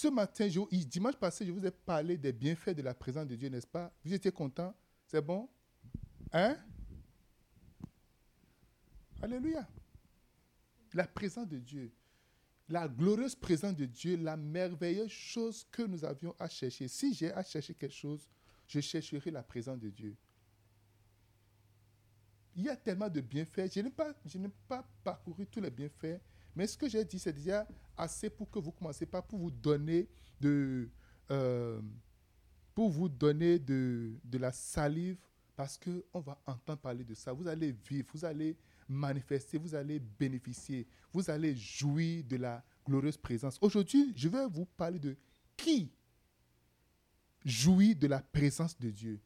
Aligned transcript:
ce 0.00 0.08
matin, 0.08 0.48
je, 0.48 0.60
dimanche 0.84 1.16
passé, 1.16 1.44
je 1.44 1.52
vous 1.52 1.64
ai 1.64 1.70
parlé 1.70 2.16
des 2.16 2.32
bienfaits 2.32 2.70
de 2.70 2.80
la 2.80 2.94
présence 2.94 3.26
de 3.26 3.36
Dieu, 3.36 3.50
n'est-ce 3.50 3.66
pas? 3.66 3.92
Vous 4.02 4.14
étiez 4.14 4.32
content? 4.32 4.74
C'est 5.06 5.20
bon? 5.20 5.46
Hein? 6.32 6.56
Alléluia. 9.20 9.68
La 10.94 11.06
présence 11.06 11.46
de 11.46 11.58
Dieu. 11.58 11.92
La 12.70 12.88
glorieuse 12.88 13.34
présence 13.34 13.74
de 13.74 13.84
Dieu, 13.84 14.16
la 14.16 14.38
merveilleuse 14.38 15.10
chose 15.10 15.66
que 15.70 15.82
nous 15.82 16.02
avions 16.02 16.34
à 16.38 16.48
chercher. 16.48 16.88
Si 16.88 17.12
j'ai 17.12 17.32
à 17.32 17.42
chercher 17.42 17.74
quelque 17.74 17.94
chose, 17.94 18.26
je 18.68 18.80
chercherai 18.80 19.30
la 19.30 19.42
présence 19.42 19.78
de 19.78 19.90
Dieu. 19.90 20.16
Il 22.56 22.62
y 22.62 22.68
a 22.70 22.76
tellement 22.76 23.10
de 23.10 23.20
bienfaits. 23.20 23.70
Je 23.74 23.80
n'ai 23.80 23.90
pas, 23.90 24.14
pas 24.66 24.88
parcouru 25.04 25.46
tous 25.46 25.60
les 25.60 25.70
bienfaits, 25.70 26.20
mais 26.60 26.66
ce 26.66 26.76
que 26.76 26.90
j'ai 26.90 27.02
dit, 27.06 27.18
c'est 27.18 27.32
déjà 27.32 27.66
assez 27.96 28.28
pour 28.28 28.50
que 28.50 28.58
vous 28.58 28.70
commencez 28.70 29.06
pas 29.06 29.22
pour 29.22 29.38
vous 29.38 29.50
donner 29.50 30.06
de, 30.38 30.90
euh, 31.30 31.80
pour 32.74 32.90
vous 32.90 33.08
donner 33.08 33.58
de, 33.58 34.12
de 34.22 34.36
la 34.36 34.52
salive, 34.52 35.16
parce 35.56 35.78
qu'on 35.78 36.20
va 36.20 36.38
entendre 36.44 36.80
parler 36.80 37.02
de 37.02 37.14
ça. 37.14 37.32
Vous 37.32 37.48
allez 37.48 37.72
vivre, 37.72 38.10
vous 38.12 38.26
allez 38.26 38.58
manifester, 38.86 39.56
vous 39.56 39.74
allez 39.74 40.00
bénéficier, 40.00 40.86
vous 41.14 41.30
allez 41.30 41.56
jouir 41.56 42.24
de 42.24 42.36
la 42.36 42.62
glorieuse 42.86 43.16
présence. 43.16 43.56
Aujourd'hui, 43.62 44.12
je 44.14 44.28
vais 44.28 44.46
vous 44.46 44.66
parler 44.66 44.98
de 44.98 45.16
qui 45.56 45.90
jouit 47.42 47.94
de 47.94 48.06
la 48.06 48.20
présence 48.20 48.78
de 48.78 48.90
Dieu. 48.90 49.18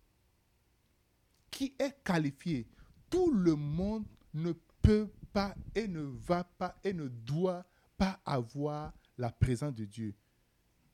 Qui 1.51 1.75
est 1.81 2.01
qualifié. 2.05 2.69
Tout 3.11 3.33
le 3.33 3.57
monde 3.57 4.07
ne 4.33 4.53
peut 4.81 5.09
pas 5.35 5.55
et 5.75 5.89
ne 5.89 6.01
va 6.01 6.45
pas 6.45 6.79
et 6.85 6.93
ne 6.95 7.09
doit 7.09 7.67
pas 7.99 8.21
avoir 8.25 8.95
la 9.19 9.31
présence 9.31 9.75
de 9.75 9.85
Dieu. 9.85 10.15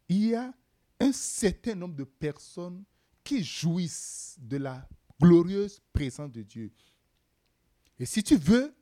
Il 0.08 0.28
y 0.28 0.34
a 0.34 0.52
un 0.98 1.12
certain 1.12 1.74
nombre 1.74 1.94
de 1.94 2.04
personnes 2.04 2.82
qui 3.22 3.44
jouissent 3.44 4.36
de 4.40 4.56
la 4.56 4.88
glorieuse 5.20 5.80
présence 5.92 6.32
de 6.32 6.42
Dieu. 6.42 6.72
Et 7.98 8.06
si 8.06 8.22
tu 8.22 8.36
veux 8.36 8.74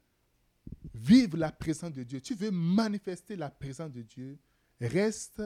vivre 0.95 1.37
la 1.37 1.51
présence 1.51 1.93
de 1.93 2.05
Dieu, 2.05 2.21
tu 2.21 2.35
veux 2.35 2.53
manifester 2.53 3.35
la 3.35 3.51
présence 3.51 3.91
de 3.91 4.03
Dieu, 4.03 4.39
reste 4.81 5.43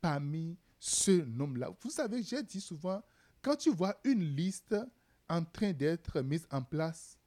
parmi 0.00 0.58
ce 0.78 1.24
nombre-là. 1.24 1.70
Vous 1.80 1.90
savez, 1.90 2.22
j'ai 2.22 2.42
dit 2.42 2.60
souvent, 2.60 3.02
quand 3.40 3.56
tu 3.56 3.70
vois 3.70 3.96
une 4.04 4.22
liste 4.22 4.76
en 5.28 5.42
train 5.42 5.72
d'être 5.72 6.20
mise 6.20 6.46
en 6.50 6.62
place, 6.62 7.18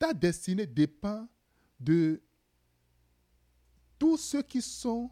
ta 0.00 0.14
destinée 0.14 0.66
dépend 0.66 1.28
de 1.78 2.20
tous 3.98 4.16
ceux 4.16 4.42
qui 4.42 4.62
sont 4.62 5.10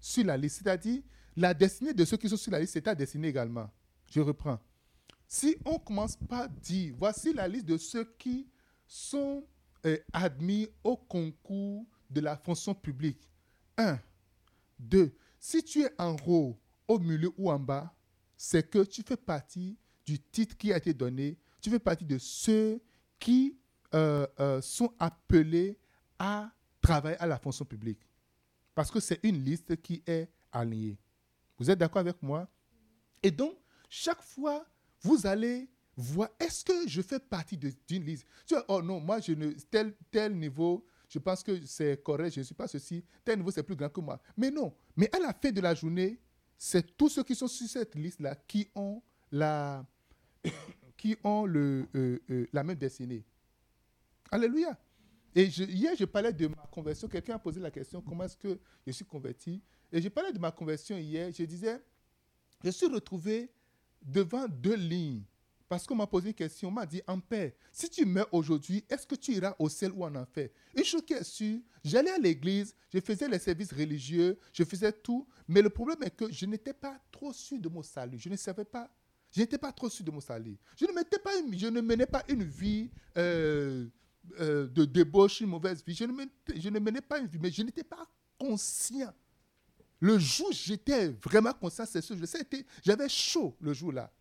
sur 0.00 0.24
la 0.24 0.36
liste. 0.36 0.62
C'est-à-dire, 0.62 1.02
la 1.36 1.52
destinée 1.52 1.92
de 1.92 2.04
ceux 2.04 2.16
qui 2.16 2.28
sont 2.28 2.38
sur 2.38 2.50
la 2.50 2.58
liste, 2.58 2.72
c'est 2.72 2.82
ta 2.82 2.94
destinée 2.94 3.28
également. 3.28 3.70
Je 4.10 4.20
reprends. 4.20 4.58
Si 5.26 5.56
on 5.66 5.78
commence 5.78 6.16
par 6.16 6.48
dire, 6.48 6.94
voici 6.96 7.34
la 7.34 7.46
liste 7.46 7.66
de 7.66 7.76
ceux 7.76 8.04
qui 8.18 8.48
sont 8.86 9.46
euh, 9.84 9.98
admis 10.10 10.66
au 10.82 10.96
concours 10.96 11.84
de 12.08 12.22
la 12.22 12.34
fonction 12.38 12.74
publique. 12.74 13.28
Un. 13.76 14.00
Deux. 14.78 15.14
Si 15.38 15.62
tu 15.62 15.82
es 15.82 15.92
en 15.98 16.16
haut, 16.26 16.58
au 16.88 16.98
milieu 16.98 17.30
ou 17.36 17.50
en 17.50 17.58
bas, 17.58 17.94
c'est 18.38 18.70
que 18.70 18.84
tu 18.84 19.02
fais 19.02 19.18
partie 19.18 19.76
du 20.06 20.18
titre 20.18 20.56
qui 20.56 20.72
a 20.72 20.78
été 20.78 20.94
donné. 20.94 21.38
Tu 21.60 21.68
fais 21.68 21.78
partie 21.78 22.06
de 22.06 22.16
ceux 22.16 22.80
qui 23.18 23.58
euh, 23.94 24.26
euh, 24.40 24.60
sont 24.60 24.92
appelés 24.98 25.78
à 26.18 26.50
travailler 26.80 27.16
à 27.18 27.26
la 27.26 27.38
fonction 27.38 27.64
publique. 27.64 28.00
Parce 28.74 28.90
que 28.90 29.00
c'est 29.00 29.20
une 29.22 29.42
liste 29.42 29.80
qui 29.82 30.02
est 30.06 30.30
alignée. 30.52 30.98
Vous 31.58 31.70
êtes 31.70 31.78
d'accord 31.78 32.00
avec 32.00 32.22
moi? 32.22 32.48
Et 33.22 33.30
donc, 33.30 33.54
chaque 33.88 34.22
fois 34.22 34.64
vous 35.02 35.26
allez 35.26 35.68
voir, 35.96 36.28
est-ce 36.38 36.64
que 36.64 36.88
je 36.88 37.02
fais 37.02 37.18
partie 37.18 37.56
d'une 37.56 38.04
liste? 38.04 38.26
Tu 38.46 38.54
Oh 38.68 38.82
non, 38.82 39.00
moi, 39.00 39.20
je 39.20 39.32
ne, 39.32 39.50
tel, 39.70 39.94
tel 40.10 40.36
niveau, 40.36 40.84
je 41.08 41.18
pense 41.18 41.42
que 41.42 41.64
c'est 41.66 42.02
correct, 42.02 42.34
je 42.34 42.40
ne 42.40 42.44
suis 42.44 42.54
pas 42.54 42.68
ceci, 42.68 43.04
tel 43.24 43.38
niveau, 43.38 43.50
c'est 43.50 43.62
plus 43.62 43.76
grand 43.76 43.88
que 43.88 44.00
moi. 44.00 44.20
Mais 44.36 44.50
non, 44.50 44.74
mais 44.96 45.08
à 45.14 45.18
la 45.18 45.32
fin 45.32 45.50
de 45.50 45.60
la 45.60 45.74
journée, 45.74 46.20
c'est 46.56 46.96
tous 46.96 47.08
ceux 47.08 47.22
qui 47.22 47.34
sont 47.34 47.48
sur 47.48 47.68
cette 47.68 47.94
liste-là 47.94 48.34
qui 48.46 48.68
ont 48.74 49.02
la, 49.30 49.84
qui 50.96 51.16
ont 51.22 51.46
le, 51.46 51.86
euh, 51.94 52.46
la 52.52 52.64
même 52.64 52.76
destinée. 52.76 53.24
Alléluia. 54.30 54.78
Et 55.34 55.44
hier, 55.44 55.92
je 55.98 56.04
parlais 56.04 56.32
de 56.32 56.46
ma 56.48 56.68
conversion. 56.70 57.08
Quelqu'un 57.08 57.36
a 57.36 57.38
posé 57.38 57.60
la 57.60 57.70
question, 57.70 58.00
comment 58.00 58.24
est-ce 58.24 58.36
que 58.36 58.58
je 58.86 58.92
suis 58.92 59.04
converti? 59.04 59.62
Et 59.92 60.00
je 60.00 60.08
parlais 60.08 60.32
de 60.32 60.38
ma 60.38 60.50
conversion 60.50 60.96
hier. 60.96 61.30
Je 61.32 61.44
disais, 61.44 61.80
je 62.64 62.70
suis 62.70 62.86
retrouvé 62.86 63.50
devant 64.02 64.46
deux 64.48 64.76
lignes. 64.76 65.22
Parce 65.68 65.86
qu'on 65.86 65.94
m'a 65.94 66.06
posé 66.06 66.28
une 66.28 66.34
question, 66.34 66.68
on 66.70 66.72
m'a 66.72 66.86
dit, 66.86 67.02
en 67.06 67.20
paix, 67.20 67.54
si 67.70 67.90
tu 67.90 68.06
meurs 68.06 68.28
aujourd'hui, 68.32 68.84
est-ce 68.88 69.06
que 69.06 69.14
tu 69.14 69.32
iras 69.32 69.54
au 69.58 69.68
ciel 69.68 69.92
ou 69.92 70.02
en 70.02 70.14
enfer? 70.14 70.48
Une 70.74 70.84
chose 70.84 71.02
qui 71.04 71.12
est 71.12 71.22
sûre, 71.22 71.60
j'allais 71.84 72.10
à 72.10 72.16
l'église, 72.16 72.74
je 72.90 72.98
faisais 73.00 73.28
les 73.28 73.38
services 73.38 73.72
religieux, 73.74 74.38
je 74.54 74.64
faisais 74.64 74.92
tout, 74.92 75.28
mais 75.46 75.60
le 75.60 75.68
problème 75.68 76.02
est 76.02 76.16
que 76.16 76.32
je 76.32 76.46
n'étais 76.46 76.72
pas 76.72 76.98
trop 77.12 77.34
sûr 77.34 77.58
de 77.58 77.68
mon 77.68 77.82
salut. 77.82 78.18
Je 78.18 78.30
ne 78.30 78.36
savais 78.36 78.64
pas, 78.64 78.90
je 79.30 79.40
n'étais 79.40 79.58
pas 79.58 79.70
trop 79.70 79.90
sûr 79.90 80.06
de 80.06 80.10
mon 80.10 80.20
salut. 80.20 80.56
Je 80.74 80.86
ne, 80.86 81.18
pas 81.18 81.32
je 81.52 81.66
ne 81.66 81.82
menais 81.82 82.06
pas 82.06 82.24
une 82.28 82.44
vie 82.44 82.90
euh, 83.18 83.86
euh, 84.40 84.66
de 84.68 84.84
débauche, 84.84 85.40
une 85.40 85.48
mauvaise 85.48 85.82
vie. 85.84 85.94
Je 85.94 86.04
ne, 86.04 86.12
menais, 86.12 86.30
je 86.56 86.68
ne 86.68 86.78
menais 86.78 87.00
pas 87.00 87.18
une 87.18 87.26
vie, 87.26 87.38
mais 87.40 87.50
je 87.50 87.62
n'étais 87.62 87.84
pas 87.84 88.06
conscient 88.38 89.12
le 90.00 90.18
jour 90.18 90.48
où 90.48 90.52
j'étais 90.52 91.08
vraiment 91.08 91.52
conscient, 91.52 91.84
c'est 91.86 92.00
ce. 92.00 92.14
J'avais 92.84 93.08
chaud 93.08 93.56
le 93.60 93.72
jour-là. 93.72 94.12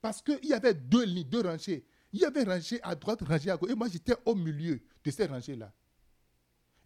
Parce 0.00 0.22
qu'il 0.22 0.44
y 0.44 0.52
avait 0.52 0.74
deux 0.74 1.04
lignes, 1.04 1.28
deux 1.28 1.40
rangées. 1.40 1.84
Il 2.12 2.20
y 2.20 2.24
avait 2.24 2.44
rangée 2.44 2.80
à 2.82 2.94
droite, 2.94 3.22
rangée 3.22 3.50
à 3.50 3.56
gauche. 3.56 3.70
Et 3.70 3.74
moi, 3.74 3.88
j'étais 3.90 4.14
au 4.24 4.34
milieu 4.34 4.80
de 5.04 5.10
ces 5.10 5.26
rangées-là. 5.26 5.72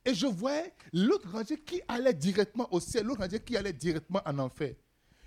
Et 0.04 0.14
je 0.14 0.26
voyais 0.26 0.72
l'autre 0.92 1.30
rangée 1.30 1.58
qui 1.58 1.80
allait 1.86 2.14
directement 2.14 2.72
au 2.72 2.80
ciel, 2.80 3.04
l'autre 3.06 3.20
rangée 3.20 3.38
qui 3.38 3.56
allait 3.56 3.72
directement 3.72 4.22
en 4.24 4.38
enfer. 4.38 4.74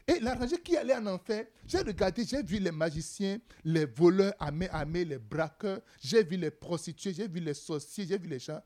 Et 0.08 0.20
la 0.20 0.36
rangée 0.36 0.62
qui 0.62 0.78
allait 0.78 0.96
en 0.96 1.08
enfer, 1.08 1.48
j'ai 1.66 1.80
regardé, 1.80 2.24
j'ai 2.26 2.44
vu 2.44 2.60
les 2.60 2.72
magiciens, 2.72 3.40
les 3.64 3.86
voleurs 3.86 4.34
à 4.40 4.52
main 4.52 4.68
armée, 4.72 5.04
les 5.04 5.18
braqueurs, 5.18 5.82
j'ai 6.00 6.24
vu 6.24 6.38
les 6.38 6.52
prostituées, 6.52 7.14
j'ai 7.14 7.28
vu 7.28 7.40
les 7.40 7.56
sorciers, 7.56 8.06
j'ai 8.06 8.18
vu 8.18 8.28
les 8.28 8.40
gens. 8.40 8.62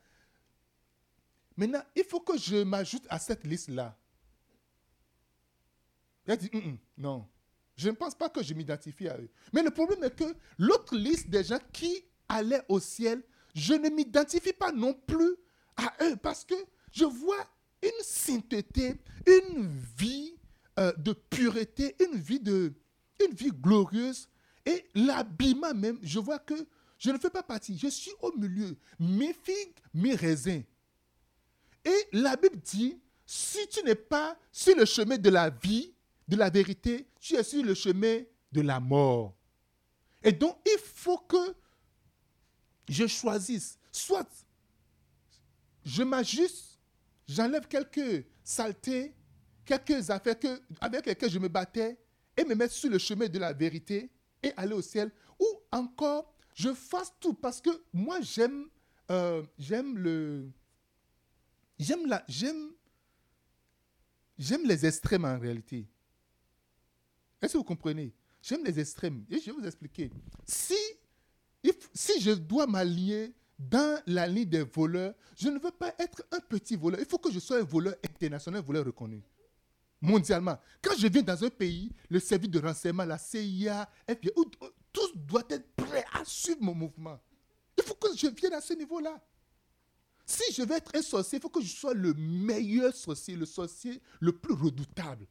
Maintenant, 1.56 1.82
il 1.96 2.04
faut 2.04 2.20
que 2.20 2.38
je 2.38 2.64
m'ajoute 2.64 3.06
à 3.10 3.20
cette 3.20 3.46
liste-là. 3.46 3.98
Il 6.28 6.32
a 6.34 6.36
dit, 6.38 6.52
non, 6.98 7.26
je 7.76 7.90
ne 7.90 7.96
pense 7.96 8.16
pas 8.16 8.30
que 8.30 8.44
je 8.44 8.54
m'identifie 8.54 9.08
à 9.08 9.18
eux. 9.18 9.30
Mais 9.54 9.64
le 9.64 9.72
problème 9.72 10.04
est 10.04 10.16
que 10.16 10.36
l'autre 10.58 10.96
liste 10.96 11.30
des 11.30 11.46
gens 11.46 11.60
qui 11.72 12.04
allaient 12.28 12.64
au 12.68 12.82
ciel, 12.82 13.24
je 13.56 13.74
ne 13.74 13.90
m'identifie 13.90 14.54
pas 14.54 14.74
non 14.74 14.94
plus 14.94 15.38
à 15.78 15.94
eux 16.04 16.18
parce 16.18 16.44
que 16.44 16.56
je 16.92 17.06
vois 17.06 17.48
une 17.82 18.04
sainteté, 18.04 19.02
une 19.26 19.68
vie 19.98 20.39
euh, 20.80 20.94
de 20.98 21.14
pureté, 21.14 21.96
une 22.00 22.18
vie, 22.18 22.40
de, 22.40 22.74
une 23.26 23.36
vie 23.36 23.52
glorieuse. 23.52 24.30
Et 24.66 24.86
l'habillement 24.96 25.74
même, 25.74 26.00
je 26.02 26.20
vois 26.20 26.40
que 26.40 26.54
je 26.98 27.12
ne 27.12 27.18
fais 27.18 27.30
pas 27.30 27.44
partie. 27.44 27.78
Je 27.78 27.88
suis 27.88 28.12
au 28.22 28.32
milieu. 28.38 28.78
Mes 29.00 29.34
figues, 29.34 29.76
mes 29.94 30.16
raisins. 30.16 30.64
Et 31.84 32.08
la 32.14 32.36
Bible 32.36 32.58
dit, 32.58 33.00
si 33.26 33.68
tu 33.68 33.84
n'es 33.84 33.96
pas 33.96 34.38
sur 34.52 34.76
le 34.76 34.86
chemin 34.86 35.18
de 35.18 35.30
la 35.30 35.50
vie, 35.50 35.94
de 36.28 36.36
la 36.36 36.50
vérité, 36.50 37.08
tu 37.20 37.36
es 37.36 37.44
sur 37.44 37.64
le 37.64 37.74
chemin 37.74 38.22
de 38.52 38.62
la 38.62 38.80
mort. 38.80 39.36
Et 40.24 40.32
donc, 40.32 40.58
il 40.66 40.80
faut 40.80 41.18
que 41.18 41.56
je 42.88 43.08
choisisse. 43.08 43.78
Soit 43.92 44.28
je 45.84 46.04
m'ajuste, 46.04 46.80
j'enlève 47.28 47.68
quelques 47.68 48.26
saletés, 48.44 49.16
quelques 49.78 50.10
affaires 50.10 50.40
que, 50.40 50.62
avec 50.82 51.06
lesquelles 51.06 51.30
je 51.30 51.40
me 51.40 51.48
battais 51.48 51.98
et 52.36 52.44
me 52.44 52.56
mettre 52.56 52.74
sur 52.74 52.90
le 52.90 52.98
chemin 52.98 53.28
de 53.28 53.38
la 53.38 53.54
vérité 53.54 54.10
et 54.42 54.52
aller 54.58 54.74
au 54.74 54.82
ciel. 54.82 55.12
Ou 55.40 55.46
encore, 55.72 56.34
je 56.54 56.74
fasse 56.74 57.14
tout 57.20 57.34
parce 57.34 57.62
que 57.62 57.70
moi, 57.94 58.20
j'aime 58.22 58.68
euh, 59.12 59.44
j'aime 59.58 59.98
le... 59.98 60.50
J'aime 61.78 62.06
la... 62.08 62.24
J'aime... 62.28 62.72
J'aime 64.38 64.66
les 64.66 64.86
extrêmes 64.86 65.26
en 65.26 65.38
réalité. 65.38 65.88
Est-ce 67.42 67.54
que 67.54 67.58
vous 67.58 67.64
comprenez? 67.64 68.14
J'aime 68.42 68.64
les 68.64 68.80
extrêmes. 68.80 69.26
Et 69.30 69.40
je 69.40 69.48
vais 69.48 69.52
vous 69.52 69.66
expliquer. 69.66 70.10
Si, 70.46 70.78
si 71.94 72.22
je 72.22 72.32
dois 72.32 72.66
m'allier 72.66 73.34
dans 73.58 74.02
la 74.08 74.28
ligne 74.28 74.50
des 74.50 74.64
voleurs, 74.64 75.14
je 75.36 75.50
ne 75.50 75.60
veux 75.60 75.72
pas 75.72 75.94
être 76.00 76.24
un 76.32 76.40
petit 76.40 76.78
voleur. 76.78 77.02
Il 77.02 77.06
faut 77.06 77.18
que 77.18 77.32
je 77.32 77.40
sois 77.40 77.58
un 77.58 77.64
voleur 77.64 77.96
international, 78.06 78.62
un 78.62 78.64
voleur 78.64 78.86
reconnu. 78.86 79.22
Mondialement. 80.02 80.58
Quand 80.82 80.96
je 80.98 81.08
viens 81.08 81.22
dans 81.22 81.44
un 81.44 81.50
pays, 81.50 81.92
le 82.10 82.20
service 82.20 82.50
de 82.50 82.60
renseignement, 82.60 83.06
la 83.06 83.18
CIA, 83.18 83.90
FBI, 84.08 84.32
tous 84.94 85.12
doivent 85.16 85.46
être 85.50 85.76
prêts 85.76 86.06
à 86.14 86.24
suivre 86.24 86.62
mon 86.62 86.74
mouvement. 86.74 87.20
Il 87.78 87.84
faut 87.84 87.96
que 87.96 88.16
je 88.16 88.28
vienne 88.28 88.54
à 88.54 88.62
ce 88.62 88.74
niveau-là. 88.74 89.22
Si 90.26 90.54
je 90.54 90.62
veux 90.62 90.76
être 90.76 90.96
un 90.96 91.02
sorcier, 91.02 91.40
il 91.40 91.42
faut 91.42 91.50
que 91.50 91.62
je 91.62 91.76
sois 91.76 91.94
le 91.94 92.14
meilleur 92.14 92.94
sorcier, 92.94 93.36
le 93.36 93.46
sorcier 93.46 94.02
le 94.20 94.32
plus 94.32 94.54
redoutable, 94.54 95.26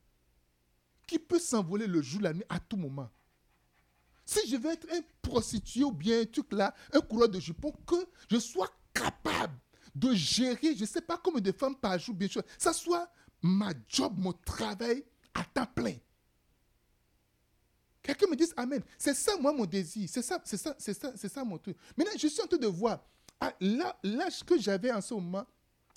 qui 1.06 1.18
peut 1.18 1.38
s'envoler 1.38 1.86
le 1.86 2.02
jour, 2.02 2.20
la 2.20 2.34
nuit, 2.34 2.44
à 2.48 2.58
tout 2.58 2.76
moment. 2.76 3.08
Si 4.24 4.46
je 4.50 4.56
veux 4.56 4.70
être 4.70 4.86
un 4.92 5.00
prostitué 5.22 5.84
ou 5.84 5.92
bien 5.92 6.20
un 6.20 6.24
truc 6.26 6.52
là, 6.52 6.74
un 6.92 7.00
coureur 7.00 7.28
de 7.28 7.40
jupons, 7.40 7.72
que 7.86 7.94
je 8.30 8.38
sois 8.38 8.68
capable 8.92 9.56
de 9.94 10.12
gérer, 10.14 10.74
je 10.74 10.82
ne 10.82 10.86
sais 10.86 11.00
pas 11.00 11.16
combien 11.16 11.40
de 11.40 11.52
femmes 11.52 11.76
par 11.76 11.98
jour, 11.98 12.14
bien 12.14 12.28
sûr, 12.28 12.42
ça 12.58 12.72
soit 12.72 13.10
ma 13.42 13.72
job, 13.88 14.14
mon 14.18 14.32
travail 14.32 15.04
à 15.34 15.44
temps 15.44 15.66
plein. 15.74 15.96
Quelqu'un 18.02 18.26
me 18.30 18.36
dise 18.36 18.54
Amen. 18.56 18.82
C'est 18.96 19.14
ça, 19.14 19.36
moi, 19.36 19.52
mon 19.52 19.66
désir. 19.66 20.08
C'est 20.08 20.22
ça, 20.22 20.40
c'est 20.44 20.56
ça, 20.56 20.74
c'est 20.78 20.94
ça, 20.94 21.12
c'est 21.14 21.28
ça 21.28 21.44
mon 21.44 21.58
truc. 21.58 21.76
Maintenant, 21.96 22.14
je 22.18 22.26
suis 22.26 22.40
en 22.40 22.46
train 22.46 22.58
de 22.58 22.66
voir. 22.66 23.04
Ah, 23.40 23.52
l'âge 23.60 24.42
que 24.44 24.58
j'avais 24.58 24.90
en 24.90 25.00
ce 25.00 25.14
moment, 25.14 25.46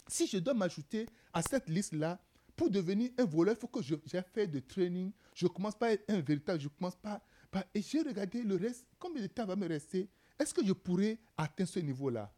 si 0.07 0.27
je 0.27 0.37
dois 0.37 0.53
m'ajouter 0.53 1.07
à 1.33 1.41
cette 1.41 1.69
liste-là, 1.69 2.19
pour 2.55 2.69
devenir 2.69 3.11
un 3.17 3.25
voleur, 3.25 3.55
il 3.57 3.59
faut 3.59 3.67
que 3.67 3.81
j'ai 3.81 4.21
fait 4.21 4.45
de 4.45 4.59
training. 4.59 5.11
Je 5.33 5.47
commence 5.47 5.73
pas 5.75 5.87
à 5.87 5.91
être 5.93 6.07
un 6.09 6.19
véritable, 6.21 6.59
je 6.59 6.67
commence 6.67 6.95
pas. 6.95 7.21
pas 7.49 7.65
et 7.73 7.81
j'ai 7.81 8.01
regardé 8.01 8.43
le 8.43 8.55
reste, 8.55 8.85
combien 8.99 9.21
de 9.21 9.27
temps 9.27 9.45
va 9.45 9.55
me 9.55 9.67
rester? 9.67 10.09
Est-ce 10.37 10.53
que 10.53 10.65
je 10.65 10.73
pourrais 10.73 11.17
atteindre 11.37 11.69
ce 11.69 11.79
niveau-là? 11.79 12.31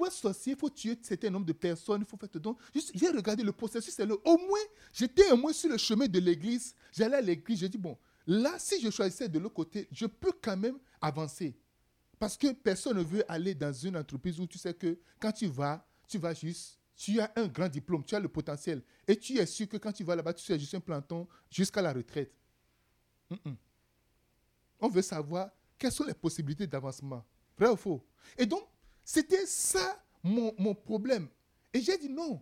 Pour 0.00 0.06
être 0.06 0.14
sorcier, 0.14 0.54
il 0.54 0.58
faut 0.58 0.70
tuer 0.70 0.96
certain 1.02 1.28
nombre 1.28 1.44
de 1.44 1.52
personnes, 1.52 2.00
il 2.00 2.06
faut 2.06 2.16
faire 2.16 2.40
donc. 2.40 2.58
J'ai 2.94 3.08
regardé 3.08 3.42
le 3.42 3.52
processus, 3.52 3.92
c'est 3.92 4.06
le. 4.06 4.18
Au 4.24 4.38
moins, 4.38 4.58
j'étais 4.94 5.30
au 5.30 5.36
moins 5.36 5.52
sur 5.52 5.68
le 5.68 5.76
chemin 5.76 6.06
de 6.06 6.18
l'église. 6.18 6.74
J'allais 6.90 7.18
à 7.18 7.20
l'église, 7.20 7.58
j'ai 7.58 7.68
dit, 7.68 7.76
bon, 7.76 7.98
là, 8.26 8.58
si 8.58 8.80
je 8.80 8.88
choisissais 8.88 9.28
de 9.28 9.38
l'autre 9.38 9.56
côté, 9.56 9.88
je 9.92 10.06
peux 10.06 10.32
quand 10.40 10.56
même 10.56 10.78
avancer. 11.02 11.54
Parce 12.18 12.38
que 12.38 12.50
personne 12.52 12.96
ne 12.96 13.02
veut 13.02 13.30
aller 13.30 13.54
dans 13.54 13.74
une 13.74 13.98
entreprise 13.98 14.40
où 14.40 14.46
tu 14.46 14.56
sais 14.56 14.72
que 14.72 14.98
quand 15.20 15.32
tu 15.32 15.48
vas, 15.48 15.86
tu 16.08 16.16
vas 16.16 16.32
juste, 16.32 16.78
tu 16.96 17.20
as 17.20 17.30
un 17.36 17.46
grand 17.46 17.68
diplôme, 17.68 18.02
tu 18.02 18.14
as 18.14 18.20
le 18.20 18.28
potentiel. 18.28 18.82
Et 19.06 19.18
tu 19.18 19.36
es 19.36 19.44
sûr 19.44 19.68
que 19.68 19.76
quand 19.76 19.92
tu 19.92 20.02
vas 20.02 20.16
là-bas, 20.16 20.32
tu 20.32 20.50
es 20.50 20.58
juste 20.58 20.74
un 20.76 20.80
planton 20.80 21.28
jusqu'à 21.50 21.82
la 21.82 21.92
retraite. 21.92 22.32
On 24.80 24.88
veut 24.88 25.02
savoir 25.02 25.50
quelles 25.76 25.92
sont 25.92 26.04
les 26.04 26.14
possibilités 26.14 26.66
d'avancement. 26.66 27.22
Vrai 27.58 27.68
ou 27.68 27.76
faux? 27.76 28.02
Et 28.38 28.46
donc, 28.46 28.62
c'était 29.12 29.44
ça 29.44 30.00
mon, 30.22 30.72
problème. 30.72 31.26
Et 31.74 31.80
j'ai 31.80 31.98
dit 31.98 32.08
non. 32.08 32.40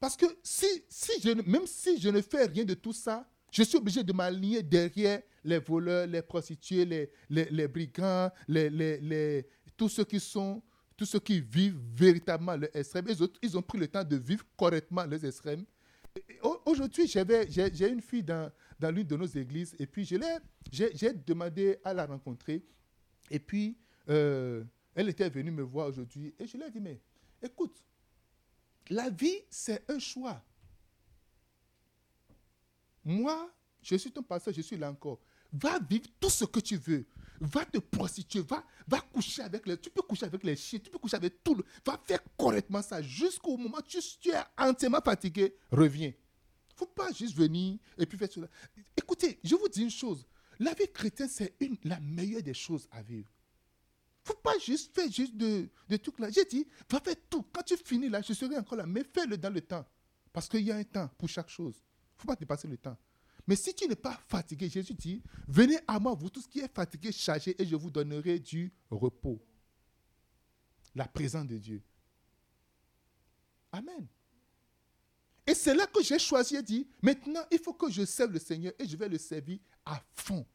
Parce 0.00 0.16
que 0.16 0.24
si, 0.42 0.66
si 0.88 1.20
je, 1.20 1.30
même 1.46 1.66
si 1.66 2.00
je 2.00 2.08
ne 2.08 2.22
fais 2.22 2.46
rien 2.46 2.64
de 2.64 2.72
tout 2.72 2.94
ça, 2.94 3.28
je 3.50 3.62
suis 3.64 3.76
obligé 3.76 4.02
de 4.02 4.10
m'aligner 4.14 4.62
derrière 4.62 5.20
les 5.44 5.58
voleurs, 5.58 6.06
les 6.06 6.22
prostituées, 6.22 6.86
les, 6.86 7.10
les, 7.28 7.68
brigands, 7.68 8.30
les, 8.48 8.70
les, 8.70 9.46
tous 9.76 9.90
ceux 9.90 10.04
qui 10.04 10.20
sont, 10.20 10.62
tous 10.96 11.04
ceux 11.04 11.20
qui 11.20 11.42
vivent 11.42 11.78
véritablement 11.94 12.56
le 12.56 12.74
extrême. 12.74 13.04
Les 13.06 13.20
autres, 13.20 13.38
ils 13.42 13.54
ont 13.58 13.62
pris 13.62 13.76
le 13.76 13.86
temps 13.86 14.04
de 14.04 14.16
vivre 14.16 14.44
correctement 14.56 15.04
les 15.04 15.26
extrêmes. 15.26 15.66
Aujourd'hui, 16.64 17.06
j'ai 17.06 17.88
une 17.90 18.00
fille 18.00 18.22
dans, 18.22 18.50
dans 18.80 18.90
l'une 18.90 19.06
de 19.06 19.16
nos 19.16 19.26
églises 19.26 19.76
et 19.78 19.86
puis 19.86 20.06
j'ai 20.06 21.12
demandé 21.12 21.76
à 21.84 21.92
la 21.92 22.06
rencontrer. 22.06 22.64
Et 23.30 23.38
puis, 23.38 23.76
euh, 24.08 24.64
elle 24.94 25.08
était 25.08 25.28
venue 25.28 25.50
me 25.50 25.62
voir 25.62 25.88
aujourd'hui 25.88 26.34
et 26.38 26.46
je 26.46 26.56
lui 26.56 26.64
ai 26.64 26.70
dit, 26.70 26.80
mais 26.80 27.00
écoute, 27.42 27.84
la 28.90 29.10
vie, 29.10 29.38
c'est 29.50 29.88
un 29.90 29.98
choix. 29.98 30.42
Moi, 33.04 33.50
je 33.82 33.96
suis 33.96 34.10
ton 34.10 34.22
pasteur, 34.22 34.54
je 34.54 34.62
suis 34.62 34.76
là 34.76 34.90
encore. 34.90 35.20
Va 35.52 35.78
vivre 35.78 36.06
tout 36.18 36.30
ce 36.30 36.44
que 36.44 36.60
tu 36.60 36.76
veux. 36.76 37.06
Va 37.40 37.64
te 37.64 37.78
prostituer, 37.78 38.40
va, 38.40 38.64
va 38.86 39.00
coucher 39.00 39.42
avec 39.42 39.66
les... 39.66 39.76
Tu 39.78 39.90
peux 39.90 40.02
coucher 40.02 40.26
avec 40.26 40.42
les 40.42 40.56
chiens, 40.56 40.78
tu 40.78 40.90
peux 40.90 40.98
coucher 40.98 41.16
avec 41.16 41.42
tout. 41.42 41.54
Le, 41.54 41.64
va 41.84 42.00
faire 42.04 42.20
correctement 42.36 42.82
ça 42.82 43.02
jusqu'au 43.02 43.56
moment 43.56 43.78
où 43.78 43.82
tu, 43.82 43.98
tu 44.20 44.30
es 44.30 44.42
entièrement 44.56 45.00
fatigué. 45.00 45.54
Reviens. 45.70 46.08
Il 46.08 46.72
ne 46.74 46.76
faut 46.76 46.86
pas 46.86 47.12
juste 47.12 47.36
venir 47.36 47.78
et 47.98 48.06
puis 48.06 48.18
faire 48.18 48.30
cela. 48.32 48.48
Écoutez, 48.96 49.38
je 49.44 49.54
vous 49.54 49.68
dis 49.68 49.82
une 49.82 49.90
chose. 49.90 50.26
La 50.58 50.72
vie 50.74 50.90
chrétienne, 50.92 51.28
c'est 51.28 51.56
la 51.84 52.00
meilleure 52.00 52.42
des 52.42 52.54
choses 52.54 52.88
à 52.90 53.02
vivre 53.02 53.30
faut 54.24 54.34
pas 54.34 54.58
juste 54.58 54.94
faire 54.94 55.10
juste 55.10 55.36
de, 55.36 55.68
de 55.88 55.96
trucs 55.96 56.18
là. 56.18 56.30
J'ai 56.30 56.44
dit, 56.44 56.66
va 56.90 57.00
faire 57.00 57.14
tout. 57.28 57.44
Quand 57.52 57.62
tu 57.62 57.76
finis 57.76 58.08
là, 58.08 58.22
je 58.22 58.32
serai 58.32 58.56
encore 58.56 58.78
là. 58.78 58.86
Mais 58.86 59.04
fais-le 59.04 59.36
dans 59.36 59.52
le 59.52 59.60
temps. 59.60 59.86
Parce 60.32 60.48
qu'il 60.48 60.62
y 60.62 60.72
a 60.72 60.76
un 60.76 60.84
temps 60.84 61.08
pour 61.18 61.28
chaque 61.28 61.48
chose. 61.48 61.76
Il 61.76 62.16
ne 62.16 62.20
faut 62.22 62.28
pas 62.28 62.36
dépasser 62.36 62.66
le 62.66 62.78
temps. 62.78 62.96
Mais 63.46 63.56
si 63.56 63.74
tu 63.74 63.86
n'es 63.86 63.96
pas 63.96 64.18
fatigué, 64.26 64.68
Jésus 64.68 64.94
dit, 64.94 65.22
venez 65.46 65.78
à 65.86 66.00
moi, 66.00 66.14
vous 66.14 66.30
tous 66.30 66.46
qui 66.46 66.60
êtes 66.60 66.74
fatigués, 66.74 67.12
chargés, 67.12 67.54
et 67.60 67.66
je 67.66 67.76
vous 67.76 67.90
donnerai 67.90 68.38
du 68.38 68.72
repos. 68.90 69.44
La 70.94 71.06
présence 71.06 71.46
de 71.46 71.58
Dieu. 71.58 71.82
Amen. 73.70 74.06
Et 75.46 75.54
c'est 75.54 75.74
là 75.74 75.86
que 75.86 76.02
j'ai 76.02 76.18
choisi 76.18 76.56
et 76.56 76.62
dit, 76.62 76.88
maintenant, 77.02 77.42
il 77.50 77.58
faut 77.58 77.74
que 77.74 77.90
je 77.90 78.04
serve 78.06 78.32
le 78.32 78.38
Seigneur 78.38 78.72
et 78.78 78.88
je 78.88 78.96
vais 78.96 79.08
le 79.08 79.18
servir 79.18 79.58
à 79.84 80.00
fond. 80.14 80.46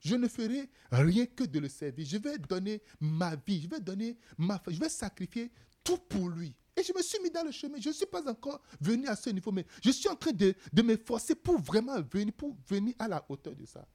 Je 0.00 0.14
ne 0.14 0.28
ferai 0.28 0.68
rien 0.90 1.26
que 1.26 1.44
de 1.44 1.58
le 1.58 1.68
servir. 1.68 2.06
Je 2.06 2.18
vais 2.18 2.38
donner 2.38 2.82
ma 3.00 3.34
vie, 3.36 3.62
je 3.62 3.68
vais 3.68 3.80
donner 3.80 4.16
ma 4.36 4.62
je 4.68 4.78
vais 4.78 4.88
sacrifier 4.88 5.50
tout 5.82 5.98
pour 5.98 6.28
lui. 6.28 6.54
Et 6.76 6.82
je 6.82 6.92
me 6.96 7.02
suis 7.02 7.18
mis 7.20 7.30
dans 7.30 7.42
le 7.42 7.50
chemin. 7.50 7.78
Je 7.80 7.88
ne 7.88 7.94
suis 7.94 8.06
pas 8.06 8.28
encore 8.30 8.62
venu 8.80 9.06
à 9.08 9.16
ce 9.16 9.30
niveau, 9.30 9.50
mais 9.50 9.66
je 9.82 9.90
suis 9.90 10.08
en 10.08 10.14
train 10.14 10.30
de, 10.30 10.54
de 10.72 10.82
m'efforcer 10.82 11.34
pour 11.34 11.58
vraiment 11.60 12.00
venir, 12.02 12.32
pour 12.34 12.56
venir 12.68 12.94
à 12.98 13.08
la 13.08 13.24
hauteur 13.28 13.56
de 13.56 13.64
ça. 13.66 13.86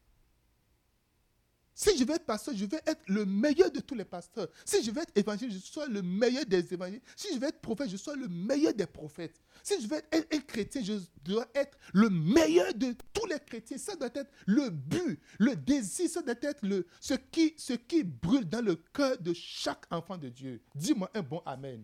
Si 1.76 1.98
je 1.98 2.04
veux 2.04 2.14
être 2.14 2.26
pasteur, 2.26 2.54
je 2.56 2.66
vais 2.66 2.82
être 2.86 3.02
le 3.08 3.26
meilleur 3.26 3.72
de 3.72 3.80
tous 3.80 3.96
les 3.96 4.06
pasteurs. 4.06 4.48
Si 4.64 4.84
je 4.84 4.92
veux 4.92 5.02
être 5.02 5.12
évangéliste, 5.16 5.66
je 5.66 5.72
sois 5.72 5.88
le 5.88 6.02
meilleur 6.02 6.46
des 6.46 6.74
évangélistes. 6.74 7.06
Si 7.16 7.34
je 7.34 7.40
veux 7.40 7.48
être 7.48 7.60
prophète, 7.60 7.90
je 7.90 7.98
sois 7.98 8.16
le 8.16 8.28
meilleur 8.28 8.74
des 8.74 8.86
prophètes. 8.86 9.42
Si 9.64 9.82
je 9.82 9.88
veux 9.88 9.98
être 9.98 10.28
un, 10.34 10.40
chrétien, 10.40 10.84
je 10.84 10.94
dois 11.24 11.48
être 11.56 11.78
le 11.94 12.10
meilleur 12.10 12.74
de 12.74 12.96
tous 13.12 13.26
les 13.26 13.40
chrétiens. 13.40 13.78
Ça 13.78 13.96
doit 13.96 14.10
être 14.14 14.30
le 14.46 14.70
but, 14.70 15.20
le 15.40 15.56
désir, 15.56 16.10
ça 16.10 16.22
doit 16.22 16.36
être 16.42 16.62
ce, 17.00 17.16
qui, 17.16 17.54
ce 17.58 17.74
qui 17.74 18.04
brûle 18.04 18.48
dans 18.48 18.64
le 18.64 18.76
cœur 18.76 19.18
de 19.18 19.34
chaque 19.34 19.86
enfant 19.90 20.18
de 20.18 20.30
Dieu. 20.30 20.62
Dis-moi 20.76 21.10
un 21.14 21.22
bon 21.22 21.42
Amen. 21.46 21.84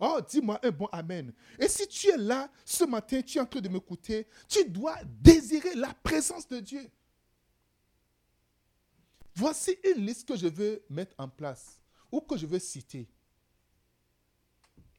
Oh, 0.00 0.18
dis-moi 0.28 0.60
un 0.62 0.70
bon 0.70 0.86
Amen. 0.92 1.32
Et 1.58 1.68
si 1.68 1.86
tu 1.88 2.08
es 2.08 2.16
là 2.16 2.48
ce 2.64 2.84
matin, 2.84 3.20
tu 3.22 3.38
es 3.38 3.40
en 3.40 3.46
train 3.46 3.60
de 3.60 3.68
m'écouter, 3.68 4.26
tu 4.48 4.64
dois 4.66 4.96
désirer 5.20 5.74
la 5.74 5.92
présence 6.02 6.46
de 6.46 6.60
Dieu. 6.60 6.88
Voici 9.34 9.76
une 9.84 10.06
liste 10.06 10.28
que 10.28 10.36
je 10.36 10.46
veux 10.46 10.84
mettre 10.88 11.14
en 11.18 11.28
place 11.28 11.80
ou 12.10 12.20
que 12.20 12.36
je 12.36 12.46
veux 12.46 12.58
citer. 12.58 13.08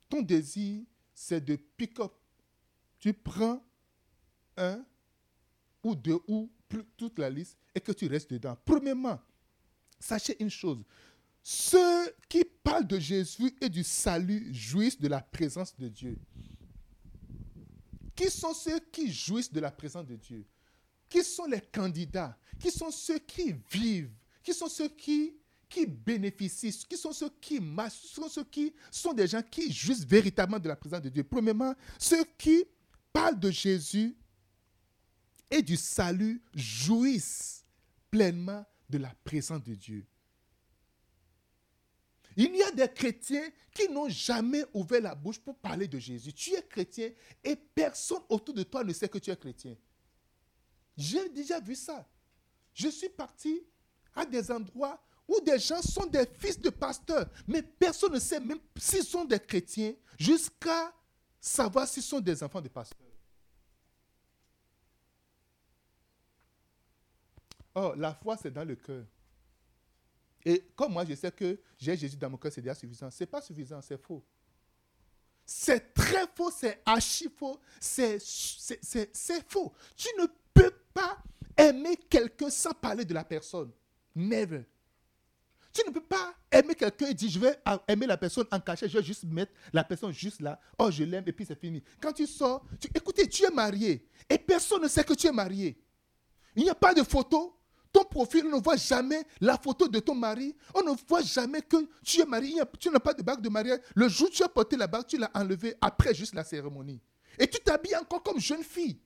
Ton 0.10 0.22
désir, 0.22 0.84
c'est 1.14 1.44
de 1.44 1.56
pick-up. 1.56 2.12
Tu 3.00 3.14
prends 3.14 3.64
un 4.58 4.86
ou 5.84 5.96
deux 5.96 6.20
ou 6.28 6.52
toute 6.98 7.20
la 7.20 7.30
liste 7.30 7.58
et 7.74 7.80
que 7.80 7.92
tu 7.92 8.08
restes 8.08 8.32
dedans. 8.32 8.58
Premièrement, 8.66 9.20
sachez 10.00 10.42
une 10.42 10.50
chose. 10.50 10.84
Ceux 11.42 12.14
qui 12.28 12.44
parlent 12.44 12.88
de 12.88 13.00
Jésus 13.00 13.56
et 13.62 13.70
du 13.70 13.84
salut 13.84 14.54
jouissent 14.54 15.00
de 15.00 15.08
la 15.08 15.22
présence 15.22 15.78
de 15.78 15.88
Dieu. 15.88 16.18
Qui 18.16 18.30
sont 18.30 18.54
ceux 18.54 18.80
qui 18.92 19.12
jouissent 19.12 19.54
de 19.54 19.60
la 19.60 19.72
présence 19.72 20.08
de 20.08 20.16
Dieu? 20.16 20.46
Qui 21.08 21.24
sont 21.24 21.46
les 21.46 21.62
candidats? 21.62 22.38
Qui 22.60 22.72
sont 22.72 22.92
ceux 22.92 23.20
qui 23.20 23.54
vivent? 23.70 24.12
Qui 24.46 24.54
sont 24.54 24.70
ceux 24.70 24.88
qui, 24.90 25.36
qui 25.68 25.88
bénéficient, 25.88 26.86
qui 26.88 26.96
sont 26.96 27.12
ceux 27.12 27.32
qui 27.42 27.60
marchent, 27.60 28.06
sont 28.06 28.30
ceux 28.30 28.44
qui 28.44 28.74
sont 28.92 29.12
des 29.12 29.28
gens 29.28 29.42
qui 29.42 29.74
jouissent 29.74 30.06
véritablement 30.06 30.60
de 30.60 30.68
la 30.70 30.76
présence 30.76 31.02
de 31.02 31.10
Dieu. 31.10 31.24
Premièrement, 31.24 31.74
ceux 31.98 32.24
qui 32.38 32.64
parlent 33.12 33.40
de 33.40 33.50
Jésus 33.50 34.16
et 35.50 35.64
du 35.64 35.76
salut 35.76 36.42
jouissent 36.54 37.66
pleinement 38.12 38.64
de 38.88 39.00
la 39.00 39.14
présence 39.24 39.64
de 39.64 39.74
Dieu. 39.74 40.06
Il 42.38 42.56
y 42.56 42.62
a 42.62 42.72
des 42.72 42.88
chrétiens 42.94 43.50
qui 43.74 43.90
n'ont 43.90 44.10
jamais 44.10 44.64
ouvert 44.74 45.02
la 45.02 45.16
bouche 45.16 45.40
pour 45.40 45.58
parler 45.58 45.88
de 45.88 45.98
Jésus. 45.98 46.34
Tu 46.34 46.54
es 46.54 46.62
chrétien 46.62 47.10
et 47.44 47.56
personne 47.56 48.22
autour 48.30 48.54
de 48.54 48.64
toi 48.64 48.84
ne 48.84 48.94
sait 48.94 49.10
que 49.10 49.18
tu 49.18 49.32
es 49.32 49.38
chrétien. 49.38 49.76
J'ai 50.98 51.30
déjà 51.30 51.60
vu 51.60 51.76
ça. 51.76 52.08
Je 52.74 52.90
suis 52.90 53.10
parti 53.10 53.64
à 54.16 54.26
des 54.26 54.50
endroits 54.52 55.00
où 55.28 55.40
des 55.42 55.60
gens 55.60 55.82
sont 55.82 56.06
des 56.06 56.26
fils 56.38 56.60
de 56.60 56.70
pasteurs, 56.70 57.28
mais 57.48 57.62
personne 57.62 58.14
ne 58.14 58.20
sait 58.20 58.40
même 58.40 58.60
s'ils 58.78 59.04
sont 59.04 59.26
des 59.26 59.40
chrétiens 59.40 59.94
jusqu'à 60.18 60.94
savoir 61.40 61.88
s'ils 61.88 62.04
sont 62.04 62.20
des 62.20 62.42
enfants 62.44 62.62
de 62.62 62.70
pasteurs. 62.70 63.00
Oh, 67.74 67.94
la 67.98 68.14
foi, 68.14 68.38
c'est 68.38 68.52
dans 68.52 68.64
le 68.64 68.76
cœur. 68.76 69.04
Et 70.46 70.64
comme 70.76 70.94
moi, 70.94 71.04
je 71.04 71.16
sais 71.16 71.32
que 71.32 71.60
j'ai 71.78 71.98
Jésus 71.98 72.16
dans 72.16 72.30
mon 72.30 72.38
cœur, 72.38 72.52
c'est 72.52 72.62
déjà 72.62 72.76
suffisant. 72.76 73.10
Ce 73.12 73.24
n'est 73.24 73.28
pas 73.28 73.42
suffisant, 73.42 73.82
c'est 73.82 73.98
faux. 74.02 74.24
C'est 75.46 75.94
très 75.94 76.26
faux, 76.36 76.52
c'est 76.52 76.82
archi 76.86 77.30
faux, 77.30 77.60
c'est 77.80 78.20
faux. 79.48 79.74
Tu 79.96 80.08
ne 80.20 80.26
peux 80.54 80.72
pas 80.94 81.18
aimer 81.58 81.98
quelqu'un 81.98 82.50
sans 82.50 82.74
parler 82.74 83.06
de 83.06 83.14
la 83.14 83.24
personne. 83.24 83.72
Never. 84.16 84.66
Tu 85.74 85.82
ne 85.86 85.92
peux 85.92 86.02
pas 86.02 86.34
aimer 86.50 86.74
quelqu'un 86.74 87.08
et 87.08 87.14
dire 87.14 87.30
je 87.30 87.38
vais 87.38 87.60
aimer 87.90 88.08
la 88.08 88.16
personne 88.16 88.46
en 88.50 88.60
cachet, 88.62 88.88
je 88.88 88.98
vais 88.98 89.04
juste 89.04 89.26
mettre 89.26 89.52
la 89.74 89.84
personne 89.84 90.14
juste 90.14 90.42
là. 90.42 90.58
Oh, 90.80 90.90
je 90.90 91.04
l'aime 91.04 91.26
et 91.28 91.34
puis 91.34 91.46
c'est 91.46 91.60
fini. 91.60 91.84
Quand 92.02 92.14
tu 92.14 92.26
sors, 92.26 92.66
tu, 92.80 92.88
écoutez, 92.96 93.28
tu 93.28 93.44
es 93.44 93.50
marié 93.50 94.08
et 94.30 94.38
personne 94.38 94.84
ne 94.84 94.88
sait 94.88 95.04
que 95.04 95.14
tu 95.14 95.28
es 95.28 95.34
marié. 95.34 95.78
Il 96.56 96.64
n'y 96.64 96.70
a 96.70 96.76
pas 96.76 96.94
de 96.94 97.04
photo. 97.04 97.60
Ton 97.92 98.06
profil, 98.06 98.46
on 98.46 98.58
ne 98.58 98.62
voit 98.62 98.78
jamais 98.78 99.22
la 99.42 99.58
photo 99.58 99.88
de 99.88 100.00
ton 100.00 100.16
mari. 100.16 100.56
On 100.74 100.82
ne 100.82 100.96
voit 101.08 101.22
jamais 101.22 101.62
que 101.62 101.78
tu 102.04 102.22
es 102.22 102.26
marié. 102.26 102.62
Tu 102.80 102.90
n'as 102.90 103.00
pas 103.00 103.14
de 103.14 103.22
bague 103.22 103.42
de 103.42 103.50
mariage. 103.50 103.80
Le 103.96 104.08
jour 104.08 104.28
où 104.28 104.32
tu 104.32 104.44
as 104.44 104.50
porté 104.50 104.78
la 104.78 104.88
bague, 104.88 105.08
tu 105.08 105.18
l'as 105.18 105.32
enlevée 105.34 105.76
après 105.82 106.14
juste 106.14 106.36
la 106.36 106.44
cérémonie. 106.44 107.02
Et 107.38 107.48
tu 107.48 107.60
t'habilles 107.60 107.98
encore 107.98 108.24
comme 108.24 108.40
jeune 108.40 108.64
fille. 108.64 109.00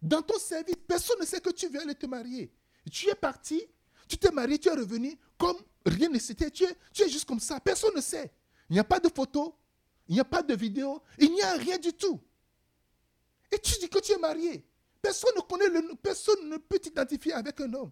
Dans 0.00 0.22
ton 0.22 0.38
service, 0.38 0.76
personne 0.86 1.18
ne 1.20 1.26
sait 1.26 1.40
que 1.40 1.50
tu 1.50 1.68
viens 1.68 1.82
aller 1.82 1.94
te 1.94 2.06
marier. 2.06 2.52
Tu 2.90 3.08
es 3.08 3.14
parti, 3.14 3.62
tu 4.06 4.16
t'es 4.16 4.30
marié, 4.30 4.58
tu 4.58 4.68
es 4.68 4.72
revenu 4.72 5.18
comme 5.36 5.56
rien 5.84 6.08
ne 6.08 6.18
s'était. 6.18 6.50
Tu 6.50 6.64
es, 6.64 6.76
tu 6.92 7.02
es 7.02 7.08
juste 7.08 7.26
comme 7.26 7.40
ça. 7.40 7.60
Personne 7.60 7.94
ne 7.94 8.00
sait. 8.00 8.32
Il 8.68 8.74
n'y 8.74 8.78
a 8.78 8.84
pas 8.84 9.00
de 9.00 9.08
photo, 9.08 9.56
il 10.08 10.14
n'y 10.14 10.20
a 10.20 10.24
pas 10.24 10.42
de 10.42 10.54
vidéo, 10.54 11.02
il 11.18 11.32
n'y 11.32 11.42
a 11.42 11.52
rien 11.52 11.78
du 11.78 11.92
tout. 11.92 12.20
Et 13.50 13.58
tu 13.58 13.78
dis 13.78 13.88
que 13.88 13.98
tu 13.98 14.12
es 14.12 14.18
marié. 14.18 14.64
Personne 15.00 15.32
ne 15.36 15.40
connaît 15.40 15.68
le 15.68 15.94
personne 15.96 16.48
ne 16.50 16.56
peut 16.56 16.78
t'identifier 16.78 17.32
avec 17.32 17.60
un 17.60 17.72
homme. 17.72 17.90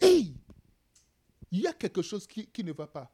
Hey, 0.00 0.34
il 1.50 1.60
y 1.60 1.66
a 1.66 1.72
quelque 1.72 2.02
chose 2.02 2.26
qui, 2.26 2.46
qui 2.46 2.62
ne 2.62 2.72
va 2.72 2.86
pas. 2.86 3.10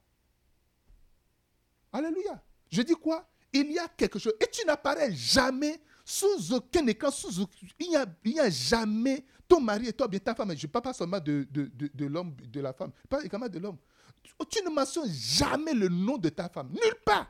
Alléluia. 1.93 2.43
Je 2.71 2.83
dis 2.83 2.95
quoi? 2.95 3.29
Il 3.53 3.73
y 3.73 3.79
a 3.79 3.89
quelque 3.89 4.19
chose. 4.19 4.35
Et 4.41 4.51
tu 4.51 4.67
n'apparais 4.67 5.13
jamais 5.13 5.81
sous 6.05 6.53
aucun 6.53 6.87
écran, 6.87 7.11
sous 7.11 7.47
il 7.79 7.89
n'y 7.89 7.97
a, 7.97 8.07
a, 8.43 8.51
jamais 8.51 9.25
ton 9.49 9.61
mari 9.61 9.89
et 9.89 9.93
toi, 9.93 10.09
bien 10.09 10.21
ta 10.21 10.35
femme. 10.35 10.55
Je 10.57 10.67
ne 10.67 10.71
parle 10.71 10.85
pas 10.85 10.93
seulement 10.93 11.21
de, 11.21 11.47
de, 11.51 11.71
de, 11.73 12.07
l'homme, 12.07 12.35
de 12.53 12.61
la 12.61 12.73
femme, 12.73 12.93
pas 13.09 13.23
également 13.23 13.49
de 13.49 13.59
l'homme. 13.59 13.79
Tu 14.51 14.63
ne 14.65 14.71
mentionnes 14.71 15.11
jamais 15.11 15.73
le 15.73 15.89
nom 15.89 16.19
de 16.19 16.29
ta 16.29 16.49
femme. 16.49 16.69
Nulle 16.71 16.97
part. 17.05 17.29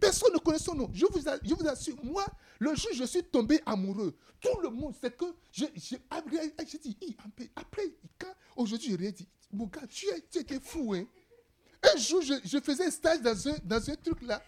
Personne 0.00 0.32
ne 0.32 0.38
connaît 0.38 0.58
son 0.58 0.74
nom. 0.74 0.90
Je 0.92 1.06
vous, 1.06 1.20
je 1.20 1.66
assure, 1.66 1.96
moi, 2.04 2.26
le 2.58 2.74
jour 2.74 2.90
où 2.92 2.94
je 2.94 3.04
suis 3.04 3.22
tombé 3.24 3.60
amoureux, 3.64 4.14
tout 4.40 4.60
le 4.62 4.70
monde 4.70 4.94
sait 5.00 5.10
que 5.10 5.24
j'ai 5.50 5.70
dit, 5.70 5.96
après, 6.10 7.94
aujourd'hui, 8.56 8.90
je 8.90 9.10
dit, 9.10 9.28
mon 9.52 9.66
gars, 9.66 9.86
tu, 9.88 10.06
tu 10.30 10.38
étais 10.38 10.60
fou, 10.60 10.94
hein. 10.94 11.04
Un 11.82 11.98
jour, 11.98 12.22
je, 12.22 12.34
je 12.44 12.58
faisais 12.60 12.86
un 12.86 12.90
stage 12.90 13.20
dans 13.20 13.48
un, 13.48 13.54
dans 13.64 13.90
un 13.90 13.94
truc 13.96 14.22
là, 14.22 14.42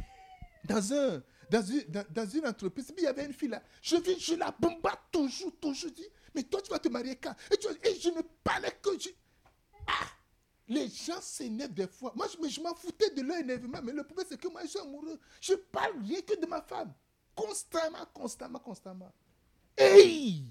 dans 0.64 0.92
un, 0.92 1.22
dans 1.50 1.62
une, 1.62 1.84
dans, 2.10 2.26
une 2.28 2.46
entreprise, 2.46 2.92
il 2.96 3.04
y 3.04 3.06
avait 3.06 3.26
une 3.26 3.32
fille 3.32 3.48
là. 3.48 3.62
Je 3.82 3.96
je 4.18 4.34
la 4.34 4.54
bombarde 4.58 4.98
toujours, 5.12 5.52
toujours. 5.60 5.90
Je 5.96 6.02
mais 6.37 6.43
toi, 6.43 6.61
tu 6.61 6.71
vas 6.71 6.78
te 6.78 6.88
marier 6.88 7.16
quand? 7.16 7.35
Et, 7.50 7.95
je 7.99 8.11
ne 8.11 8.21
parlais 8.45 8.78
que. 8.83 8.99
Je... 9.00 9.09
Ah! 9.87 10.07
Les 10.69 10.88
gens 10.88 11.21
s'énervent 11.23 11.73
des 11.73 11.87
fois. 11.87 12.12
Moi, 12.14 12.26
je, 12.28 12.49
je 12.49 12.61
m'en 12.61 12.75
foutais 12.75 13.09
de 13.11 13.23
leur 13.23 13.38
énervement, 13.38 13.81
mais 13.83 13.93
le 13.93 14.05
problème, 14.05 14.26
c'est 14.28 14.38
que 14.38 14.49
moi, 14.49 14.61
je 14.64 14.69
suis 14.69 14.78
amoureux. 14.78 15.19
Je 15.40 15.55
parle 15.55 15.99
rien 16.02 16.21
que 16.21 16.38
de 16.38 16.45
ma 16.45 16.61
femme. 16.61 16.93
Constamment, 17.35 18.05
constamment, 18.12 18.59
constamment. 18.59 19.12
Hey! 19.78 20.45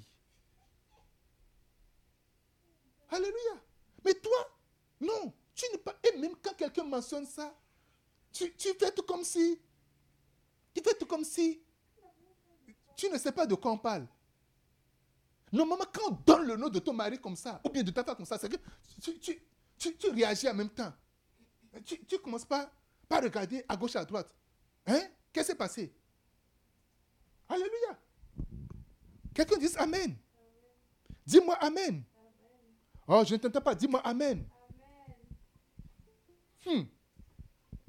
Alléluia. 3.10 3.62
Mais 4.04 4.16
toi, 4.16 4.58
non. 5.02 5.32
Tu 5.54 5.66
ne. 5.72 6.10
Et 6.10 6.18
même 6.18 6.36
quand 6.42 6.56
quelqu'un 6.56 6.84
mentionne 6.84 7.28
ça, 7.28 7.56
tu, 8.34 8.54
tu 8.56 8.74
fais 8.74 8.92
tout 8.92 9.04
comme 9.04 9.24
si 9.24 9.62
tu 10.74 10.84
fais 10.84 10.94
tout 10.96 11.06
comme 11.06 11.24
si 11.24 11.62
tu 12.98 13.10
ne 13.10 13.18
sais 13.18 13.32
pas 13.32 13.46
de 13.46 13.56
quoi 13.56 13.72
on 13.72 13.78
parle. 13.78 14.08
Normalement, 15.52 15.86
quand 15.94 16.12
on 16.12 16.12
donne 16.26 16.48
le 16.48 16.56
nom 16.58 16.70
de 16.70 16.80
ton 16.80 16.94
mari 16.94 17.20
comme 17.20 17.36
ça, 17.36 17.62
ou 17.64 17.70
bien 17.70 17.84
de 17.84 17.92
ta 17.92 18.04
femme 18.04 18.16
comme 18.16 18.26
ça, 18.26 18.38
c'est 18.38 18.50
que 18.50 18.58
tu, 19.80 20.10
réagis 20.10 20.50
en 20.50 20.54
même 20.54 20.70
temps. 20.70 20.94
Tu 21.86 22.00
ne 22.12 22.18
commences 22.18 22.46
pas 22.46 22.72
par 23.08 23.22
regarder 23.24 23.64
à 23.68 23.76
gauche, 23.76 23.96
à 23.96 24.06
droite. 24.06 24.30
Hein? 24.88 25.02
Qu'est-ce 25.32 25.48
qui 25.48 25.52
s'est 25.52 25.58
passé? 25.58 25.94
Alléluia. 27.48 28.00
Quelqu'un 29.34 29.58
dit 29.58 29.70
Amen. 29.78 30.16
Dis-moi 31.26 31.56
Amen. 31.56 32.04
Oh, 33.08 33.24
je 33.26 33.34
ne 33.34 33.40
t'entends 33.40 33.62
pas. 33.62 33.76
Dis-moi 33.76 34.00
Amen. 34.02 34.48
Hmm. 36.66 36.84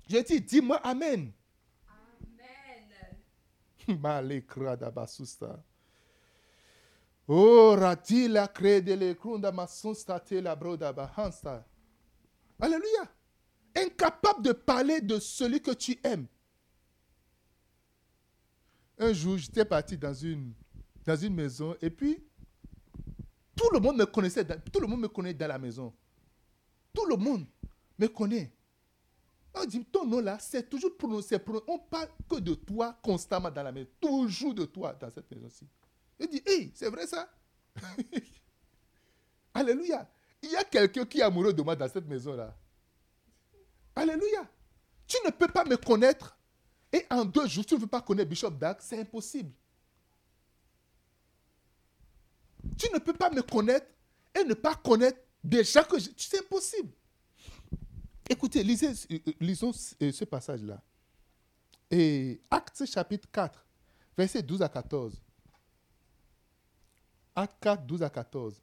J'ai 0.08 0.22
dit, 0.22 0.40
dis-moi 0.40 0.76
Amen. 0.78 1.32
Oh, 7.28 7.74
ratila 7.76 8.48
credele 8.48 9.14
krunda 9.14 9.50
masusta 9.52 10.20
la 10.42 10.54
broda 10.54 10.92
bahansta. 10.92 11.64
Alléluia. 12.60 13.08
Incapable 13.74 14.42
de 14.42 14.52
parler 14.52 15.00
de 15.00 15.18
celui 15.18 15.60
que 15.60 15.72
tu 15.72 15.98
aimes. 16.04 16.26
Un 18.98 19.12
jour, 19.12 19.36
j'étais 19.36 19.64
parti 19.64 19.98
dans 19.98 20.14
une, 20.14 20.54
dans 21.04 21.16
une 21.16 21.34
maison 21.34 21.76
et 21.82 21.90
puis 21.90 22.22
tout 23.54 23.68
le 23.72 23.80
monde 23.80 23.98
me 23.98 24.06
connaissait, 24.06 24.44
tout 24.72 24.80
le 24.80 24.86
monde 24.86 25.00
me 25.00 25.08
connaît 25.08 25.34
dans 25.34 25.48
la 25.48 25.58
maison. 25.58 25.92
Tout 26.94 27.06
le 27.06 27.16
monde 27.16 27.44
me 27.98 28.06
connaît. 28.06 28.52
On 29.54 29.64
dit, 29.64 29.84
ton 29.86 30.06
nom 30.06 30.20
là, 30.20 30.38
c'est 30.38 30.68
toujours 30.68 30.96
prononcé. 30.96 31.38
On 31.66 31.78
parle 31.78 32.08
que 32.28 32.36
de 32.36 32.54
toi 32.54 32.96
constamment 33.02 33.50
dans 33.50 33.62
la 33.62 33.72
maison. 33.72 33.88
Toujours 34.00 34.54
de 34.54 34.64
toi 34.64 34.92
dans 34.94 35.10
cette 35.10 35.30
maison-ci. 35.30 35.66
Il 36.18 36.28
dit, 36.28 36.42
hey, 36.46 36.72
c'est 36.74 36.88
vrai 36.88 37.06
ça? 37.06 37.30
Alléluia. 39.54 40.08
Il 40.42 40.50
y 40.50 40.56
a 40.56 40.64
quelqu'un 40.64 41.04
qui 41.04 41.20
est 41.20 41.22
amoureux 41.22 41.52
de 41.52 41.62
moi 41.62 41.76
dans 41.76 41.88
cette 41.88 42.06
maison-là. 42.06 42.56
Alléluia. 43.94 44.48
Tu 45.06 45.16
ne 45.24 45.30
peux 45.30 45.48
pas 45.48 45.64
me 45.64 45.76
connaître 45.76 46.36
et 46.92 47.04
en 47.10 47.24
deux 47.24 47.46
jours, 47.46 47.66
tu 47.66 47.74
ne 47.74 47.80
veux 47.80 47.86
pas 47.86 48.00
connaître 48.00 48.28
Bishop 48.30 48.50
Dag, 48.50 48.78
c'est 48.80 48.98
impossible. 49.00 49.52
Tu 52.78 52.90
ne 52.92 52.98
peux 52.98 53.12
pas 53.12 53.30
me 53.30 53.42
connaître 53.42 53.86
et 54.38 54.44
ne 54.44 54.54
pas 54.54 54.74
connaître 54.74 55.18
déjà 55.42 55.84
que 55.84 55.96
C'est 56.16 56.38
impossible. 56.40 56.92
Écoutez, 58.28 58.62
lisez, 58.62 58.92
euh, 59.10 59.18
lisons 59.40 59.72
euh, 60.02 60.10
ce 60.10 60.24
passage-là. 60.24 60.82
Et 61.90 62.40
Actes 62.50 62.84
chapitre 62.86 63.28
4, 63.30 63.64
versets 64.16 64.42
12 64.42 64.62
à 64.62 64.68
14. 64.68 65.20
Actes 67.36 67.56
4, 67.60 67.86
12 67.86 68.02
à 68.02 68.10
14. 68.10 68.62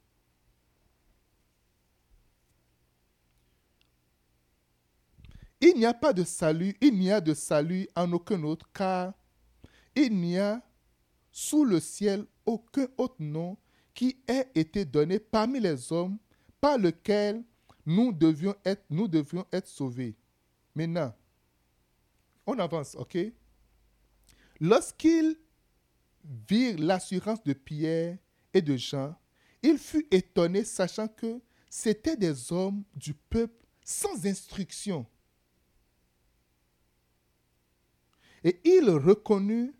Il 5.60 5.76
n'y 5.76 5.86
a 5.86 5.94
pas 5.94 6.12
de 6.12 6.24
salut, 6.24 6.76
il 6.80 6.98
n'y 6.98 7.10
a 7.10 7.20
de 7.20 7.32
salut 7.32 7.88
en 7.96 8.12
aucun 8.12 8.42
autre, 8.42 8.68
car 8.74 9.14
il 9.94 10.14
n'y 10.14 10.38
a 10.38 10.60
sous 11.30 11.64
le 11.64 11.80
ciel 11.80 12.26
aucun 12.44 12.86
autre 12.98 13.16
nom 13.20 13.56
qui 13.94 14.18
ait 14.26 14.50
été 14.54 14.84
donné 14.84 15.18
parmi 15.18 15.60
les 15.60 15.92
hommes 15.92 16.18
par 16.60 16.76
lequel 16.76 17.42
nous 17.86 18.12
devions 18.12 18.54
être, 18.64 18.84
nous 18.90 19.08
devions 19.08 19.46
être 19.52 19.68
sauvés. 19.68 20.16
Maintenant, 20.74 21.14
on 22.46 22.58
avance, 22.58 22.94
ok? 22.96 23.16
Lorsqu'ils 24.60 25.38
virent 26.48 26.78
l'assurance 26.78 27.42
de 27.44 27.52
Pierre 27.52 28.18
et 28.54 28.62
de 28.62 28.76
Jean, 28.76 29.14
il 29.62 29.78
fut 29.78 30.06
étonné, 30.10 30.64
sachant 30.64 31.08
que 31.08 31.40
c'étaient 31.68 32.16
des 32.16 32.52
hommes 32.52 32.84
du 32.94 33.12
peuple 33.14 33.66
sans 33.84 34.24
instruction. 34.26 35.06
Et 38.44 38.60
il 38.64 38.88
reconnut, 38.90 39.74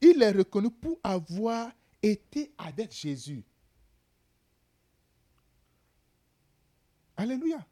il 0.00 0.18
les 0.18 0.30
reconnut 0.30 0.70
pour 0.70 0.98
avoir 1.02 1.70
été 2.02 2.52
avec 2.58 2.92
Jésus. 2.92 3.44
Alléluia. 7.16 7.64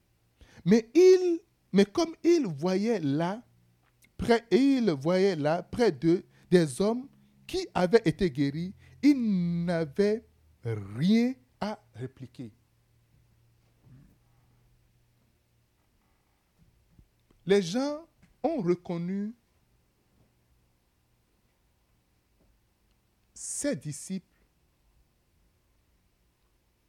Mais 0.65 0.91
il, 0.95 1.41
mais 1.73 1.85
comme 1.85 2.15
il 2.23 2.47
voyait 2.47 3.01
là, 3.01 3.43
près, 4.17 4.47
il 4.51 4.91
voyait 4.91 5.37
là, 5.37 5.63
près 5.63 5.91
d'eux, 5.91 6.25
des 6.51 6.81
hommes 6.81 7.09
qui 7.47 7.67
avaient 7.75 8.03
été 8.05 8.31
guéris, 8.31 8.75
il 9.03 9.65
n'avait 9.65 10.25
rien 10.65 11.35
à 11.61 11.79
répliquer. 11.95 12.53
Les 17.45 17.61
gens 17.61 18.07
ont 18.43 18.61
reconnu 18.63 19.35
ses 23.35 23.75
disciples 23.75 24.27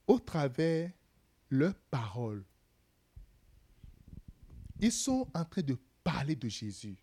au 0.05 0.19
travers 0.19 0.91
leurs 1.49 1.75
paroles. 1.89 2.43
Ils 4.79 4.91
sont 4.91 5.27
en 5.33 5.45
train 5.45 5.61
de 5.61 5.77
parler 6.03 6.35
de 6.35 6.49
Jésus. 6.49 6.97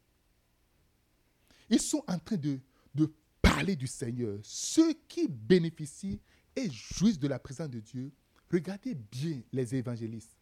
Ils 1.69 1.81
sont 1.81 2.05
en 2.07 2.19
train 2.19 2.37
de, 2.37 2.61
de 2.95 3.13
parler 3.61 3.77
du 3.77 3.87
Seigneur. 3.87 4.39
Ceux 4.43 4.95
qui 5.07 5.29
bénéficient 5.29 6.19
et 6.57 6.71
jouissent 6.71 7.19
de 7.19 7.29
la 7.29 7.39
présence 7.39 7.69
de 7.69 7.81
Dieu, 7.81 8.11
regardez 8.51 8.95
bien 8.95 9.43
les 9.53 9.75
évangélistes. 9.75 10.37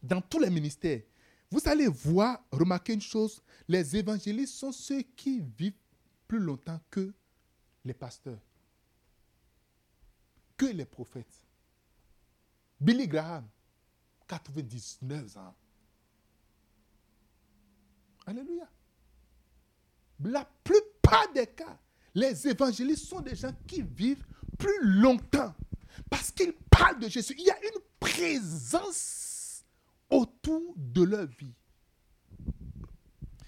dans 0.00 0.20
tous 0.20 0.38
les 0.38 0.50
ministères, 0.50 1.02
vous 1.50 1.60
allez 1.64 1.88
voir, 1.88 2.44
remarquer 2.52 2.92
une 2.92 3.00
chose, 3.00 3.42
les 3.66 3.96
évangélistes 3.96 4.54
sont 4.54 4.70
ceux 4.70 5.02
qui 5.02 5.40
vivent 5.40 5.72
plus 6.28 6.38
longtemps 6.38 6.80
que 6.90 7.12
les 7.84 7.94
pasteurs, 7.94 8.38
que 10.56 10.66
les 10.66 10.84
prophètes. 10.84 11.46
Billy 12.80 13.08
Graham, 13.08 13.48
99 14.28 15.36
ans. 15.38 15.54
Alléluia. 18.26 18.68
La 20.22 20.44
plupart 20.62 20.93
des 21.34 21.46
cas, 21.46 21.78
les 22.14 22.46
évangélistes 22.48 23.06
sont 23.06 23.20
des 23.20 23.34
gens 23.34 23.52
qui 23.66 23.82
vivent 23.82 24.24
plus 24.58 24.78
longtemps 24.82 25.54
parce 26.10 26.30
qu'ils 26.30 26.52
parlent 26.70 26.98
de 26.98 27.08
Jésus. 27.08 27.34
Il 27.38 27.44
y 27.44 27.50
a 27.50 27.58
une 27.58 27.80
présence 27.98 29.64
autour 30.10 30.74
de 30.76 31.02
leur 31.02 31.26
vie. 31.26 31.54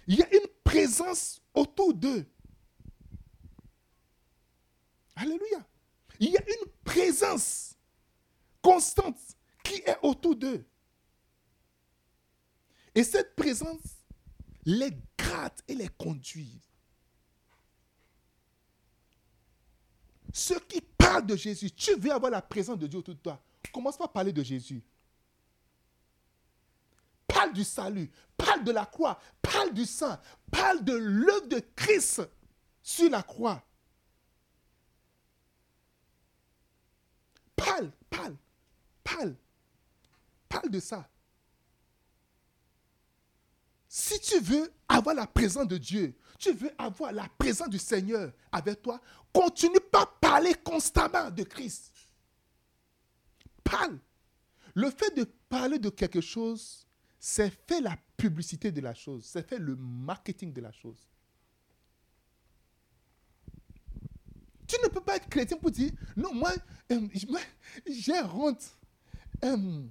Il 0.07 0.17
y 0.17 0.23
a 0.23 0.35
une 0.35 0.49
présence 0.65 1.41
autour 1.55 1.95
d'eux. 1.95 2.27
Alléluia. 5.17 5.67
Il 6.21 6.31
y 6.31 6.37
a 6.37 6.43
une 6.43 6.71
présence 6.85 7.75
constante 8.63 9.19
qui 9.65 9.75
est 9.75 9.99
autour 10.03 10.37
d'eux. 10.37 10.65
Et 12.95 13.05
cette 13.05 13.35
présence 13.37 13.81
les 14.65 14.91
gratte 15.19 15.63
et 15.69 15.75
les 15.75 15.89
conduit. 15.89 16.61
Ceux 20.37 20.61
qui 20.61 20.83
parlent 20.83 21.25
de 21.25 21.35
Jésus, 21.35 21.71
tu 21.71 21.95
veux 21.95 22.13
avoir 22.13 22.31
la 22.31 22.43
présence 22.43 22.79
de 22.79 22.87
Dieu 22.87 22.99
autour 22.99 23.15
de 23.15 23.21
toi. 23.21 23.43
Commence 23.73 23.97
par 23.97 24.13
parler 24.13 24.35
de 24.35 24.43
Jésus. 24.43 24.85
Parle 27.27 27.55
du 27.55 27.65
salut, 27.65 28.11
parle 28.37 28.63
de 28.63 28.71
la 28.71 28.85
croix, 28.85 29.19
parle 29.41 29.73
du 29.73 29.87
sang, 29.87 30.21
parle 30.51 30.85
de 30.85 30.93
l'œuvre 30.93 31.47
de 31.47 31.59
Christ 31.75 32.21
sur 32.83 33.09
la 33.09 33.23
croix. 33.23 33.65
Parle, 37.57 37.91
parle, 38.11 38.37
parle, 39.03 39.35
parle 40.51 40.69
de 40.69 40.81
ça. 40.81 41.09
Si 43.89 44.21
tu 44.21 44.39
veux 44.41 44.71
avoir 44.87 45.15
la 45.15 45.27
présence 45.27 45.67
de 45.67 45.79
Dieu, 45.79 46.15
tu 46.39 46.53
veux 46.53 46.71
avoir 46.79 47.13
la 47.13 47.29
présence 47.39 47.69
du 47.69 47.79
Seigneur 47.79 48.33
avec 48.53 48.83
toi, 48.83 49.01
continue 49.33 49.81
pas 49.81 50.03
à 50.03 50.07
parler 50.07 50.55
constamment 50.55 51.31
de 51.31 51.43
Christ. 51.43 51.93
Parle. 53.63 53.99
Le 54.75 54.91
fait 54.91 55.15
de 55.17 55.25
parler 55.49 55.79
de 55.79 55.89
quelque 55.89 56.21
chose, 56.21 56.87
c'est 57.19 57.51
fait 57.67 57.81
la 57.81 57.97
publicité 58.17 58.71
de 58.71 58.81
la 58.81 58.95
chose, 58.95 59.25
c'est 59.25 59.47
fait 59.47 59.59
le 59.59 59.75
marketing 59.77 60.53
de 60.53 60.61
la 60.61 60.73
chose. 60.73 61.09
Tu 64.67 64.77
ne 64.83 64.89
peux 64.89 65.01
pas 65.01 65.17
être 65.17 65.29
chrétien 65.29 65.57
pour 65.57 65.71
dire, 65.71 65.93
non, 66.17 66.35
moi, 66.35 66.53
euh, 66.91 67.09
j'ai 67.87 68.21
honte. 68.23 68.77
Euh, 69.45 69.83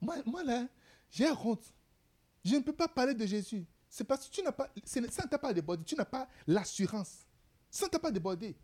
moi, 0.00 0.44
là, 0.44 0.66
j'ai 1.10 1.30
honte. 1.30 1.64
Je 2.44 2.54
ne 2.56 2.60
peux 2.60 2.72
pas 2.72 2.88
parler 2.88 3.14
de 3.14 3.26
Jésus. 3.26 3.66
C'est 3.98 4.04
parce 4.04 4.28
que 4.28 4.32
tu 4.32 4.42
n'as 4.42 4.52
pas, 4.52 4.70
ça 4.84 5.00
ne 5.00 5.28
t'a 5.28 5.38
pas 5.38 5.52
débordé. 5.52 5.82
Tu 5.82 5.96
n'as 5.96 6.04
pas 6.04 6.28
l'assurance. 6.46 7.26
Ça 7.68 7.86
ne 7.86 7.90
t'a 7.90 7.98
pas 7.98 8.12
débordé. 8.12 8.56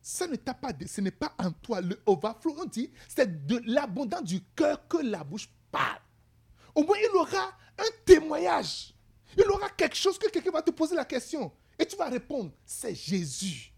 Ça 0.00 0.26
ne 0.26 0.34
t'a 0.36 0.54
pas, 0.54 0.72
ce 0.86 1.02
n'est 1.02 1.10
pas 1.10 1.34
en 1.38 1.52
toi. 1.52 1.82
Le 1.82 2.02
overflow, 2.06 2.56
on 2.58 2.64
dit, 2.64 2.90
c'est 3.06 3.46
de 3.46 3.60
l'abondance 3.66 4.24
du 4.24 4.42
cœur 4.56 4.88
que 4.88 4.96
la 4.96 5.22
bouche 5.22 5.50
parle. 5.70 6.00
Au 6.74 6.82
moins, 6.82 6.96
il 6.96 7.14
aura 7.16 7.52
un 7.76 7.90
témoignage. 8.06 8.94
Il 9.36 9.46
aura 9.50 9.68
quelque 9.68 9.96
chose 9.96 10.18
que 10.18 10.30
quelqu'un 10.30 10.50
va 10.50 10.62
te 10.62 10.70
poser 10.70 10.94
la 10.96 11.04
question. 11.04 11.52
Et 11.78 11.84
tu 11.84 11.96
vas 11.96 12.08
répondre, 12.08 12.50
c'est 12.64 12.94
Jésus. 12.94 13.74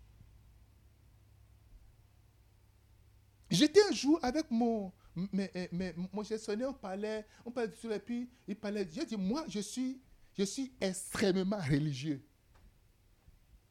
J'étais 3.51 3.83
un 3.83 3.93
jour 3.93 4.21
avec 4.23 4.49
mon, 4.49 4.93
mais, 5.15 5.51
eh, 5.55 5.69
mais 5.73 5.95
mon 6.13 6.23
gestionnaire, 6.23 6.71
on 6.71 6.75
parlait, 6.75 7.27
on 7.45 7.51
parlait 7.51 7.69
de 7.69 7.93
et 7.93 7.99
puis 7.99 8.31
il 8.47 8.57
parlait. 8.57 8.89
J'ai 8.91 9.05
dit, 9.05 9.17
moi, 9.17 9.45
je 9.49 9.61
suis, 9.61 10.01
je 10.37 10.45
suis 10.45 10.73
extrêmement 10.81 11.59
religieux. 11.59 12.25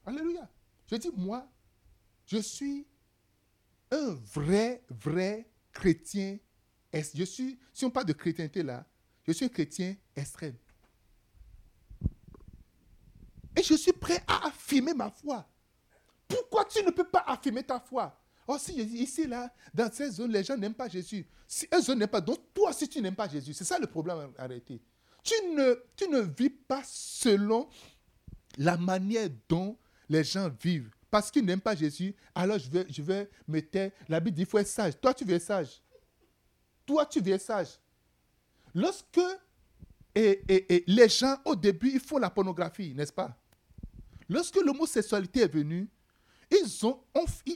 Alléluia. 0.05 0.49
Je 0.87 0.95
dis, 0.95 1.11
moi, 1.15 1.49
je 2.25 2.37
suis 2.37 2.87
un 3.91 4.13
vrai, 4.33 4.83
vrai 4.89 5.49
chrétien. 5.71 6.37
Je 6.93 7.23
suis, 7.23 7.59
si 7.73 7.85
on 7.85 7.89
parle 7.89 8.05
de 8.05 8.13
chrétienté 8.13 8.63
là, 8.63 8.85
je 9.25 9.31
suis 9.31 9.45
un 9.45 9.49
chrétien 9.49 9.95
extrême. 10.15 10.57
Et 13.55 13.63
je 13.63 13.73
suis 13.75 13.93
prêt 13.93 14.23
à 14.27 14.47
affirmer 14.47 14.93
ma 14.93 15.09
foi. 15.09 15.47
Pourquoi 16.27 16.65
tu 16.65 16.83
ne 16.83 16.91
peux 16.91 17.07
pas 17.07 17.23
affirmer 17.27 17.63
ta 17.63 17.79
foi? 17.79 18.20
Oh, 18.47 18.57
si 18.57 18.73
ici, 18.73 19.27
là, 19.27 19.53
dans 19.73 19.91
ces 19.91 20.11
zones, 20.11 20.31
les 20.31 20.43
gens 20.43 20.57
n'aiment 20.57 20.73
pas 20.73 20.89
Jésus. 20.89 21.25
Si 21.47 21.67
eux 21.73 21.93
n'aiment 21.93 22.07
pas, 22.07 22.21
donc 22.21 22.39
toi 22.53 22.69
aussi, 22.69 22.87
tu 22.87 23.01
n'aimes 23.01 23.15
pas 23.15 23.27
Jésus. 23.27 23.53
C'est 23.53 23.63
ça 23.63 23.77
le 23.79 23.87
problème, 23.87 24.31
arrêtez. 24.37 24.81
Tu 25.23 25.33
ne, 25.53 25.75
tu 25.95 26.07
ne 26.07 26.19
vis 26.21 26.49
pas 26.49 26.81
selon 26.85 27.69
la 28.57 28.77
manière 28.77 29.29
dont 29.47 29.77
les 30.09 30.23
gens 30.23 30.49
vivent. 30.61 30.89
Parce 31.09 31.29
qu'ils 31.29 31.45
n'aiment 31.45 31.61
pas 31.61 31.75
Jésus, 31.75 32.15
alors 32.33 32.57
je 32.57 32.69
vais, 32.69 32.85
je 32.89 33.01
me 33.47 33.59
taire. 33.61 33.91
La 34.07 34.19
Bible 34.19 34.35
dit 34.35 34.41
qu'il 34.43 34.49
faut 34.49 34.57
être 34.57 34.67
sage. 34.67 34.99
Toi, 34.99 35.13
tu 35.13 35.25
veux 35.25 35.39
sage. 35.39 35.81
Toi, 36.85 37.05
tu 37.05 37.19
veux 37.19 37.37
sage. 37.37 37.79
Lorsque 38.73 39.19
et, 40.15 40.43
et, 40.47 40.83
les 40.87 41.09
gens, 41.09 41.37
au 41.45 41.55
début, 41.55 41.91
ils 41.93 41.99
font 41.99 42.17
la 42.17 42.29
pornographie, 42.29 42.93
n'est-ce 42.93 43.13
pas? 43.13 43.37
Lorsque 44.27 44.55
l'homosexualité 44.57 45.41
est 45.41 45.53
venue, 45.53 45.89
ils 46.51 46.85
ont, 46.85 47.01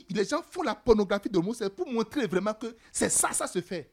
les 0.08 0.24
gens 0.24 0.42
font 0.42 0.62
la 0.62 0.74
pornographie 0.74 1.28
de 1.28 1.38
Moses 1.38 1.68
pour 1.76 1.86
montrer 1.86 2.26
vraiment 2.26 2.54
que 2.54 2.74
c'est 2.90 3.10
ça, 3.10 3.32
ça 3.32 3.46
se 3.46 3.60
fait. 3.60 3.92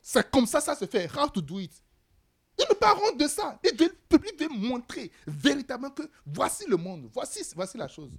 C'est 0.00 0.30
comme 0.30 0.46
ça, 0.46 0.60
ça 0.60 0.76
se 0.76 0.86
fait. 0.86 1.10
How 1.14 1.28
to 1.28 1.40
do 1.40 1.58
it? 1.58 1.72
Ils 2.58 2.66
ne 2.68 2.74
pas 2.74 2.94
de 3.16 3.28
ça. 3.28 3.58
Ils 3.64 3.76
veulent, 3.76 4.58
montrer 4.58 5.12
véritablement 5.26 5.90
que 5.90 6.02
voici 6.24 6.64
le 6.66 6.76
monde, 6.76 7.08
voici, 7.12 7.44
voici 7.54 7.76
la 7.76 7.88
chose. 7.88 8.10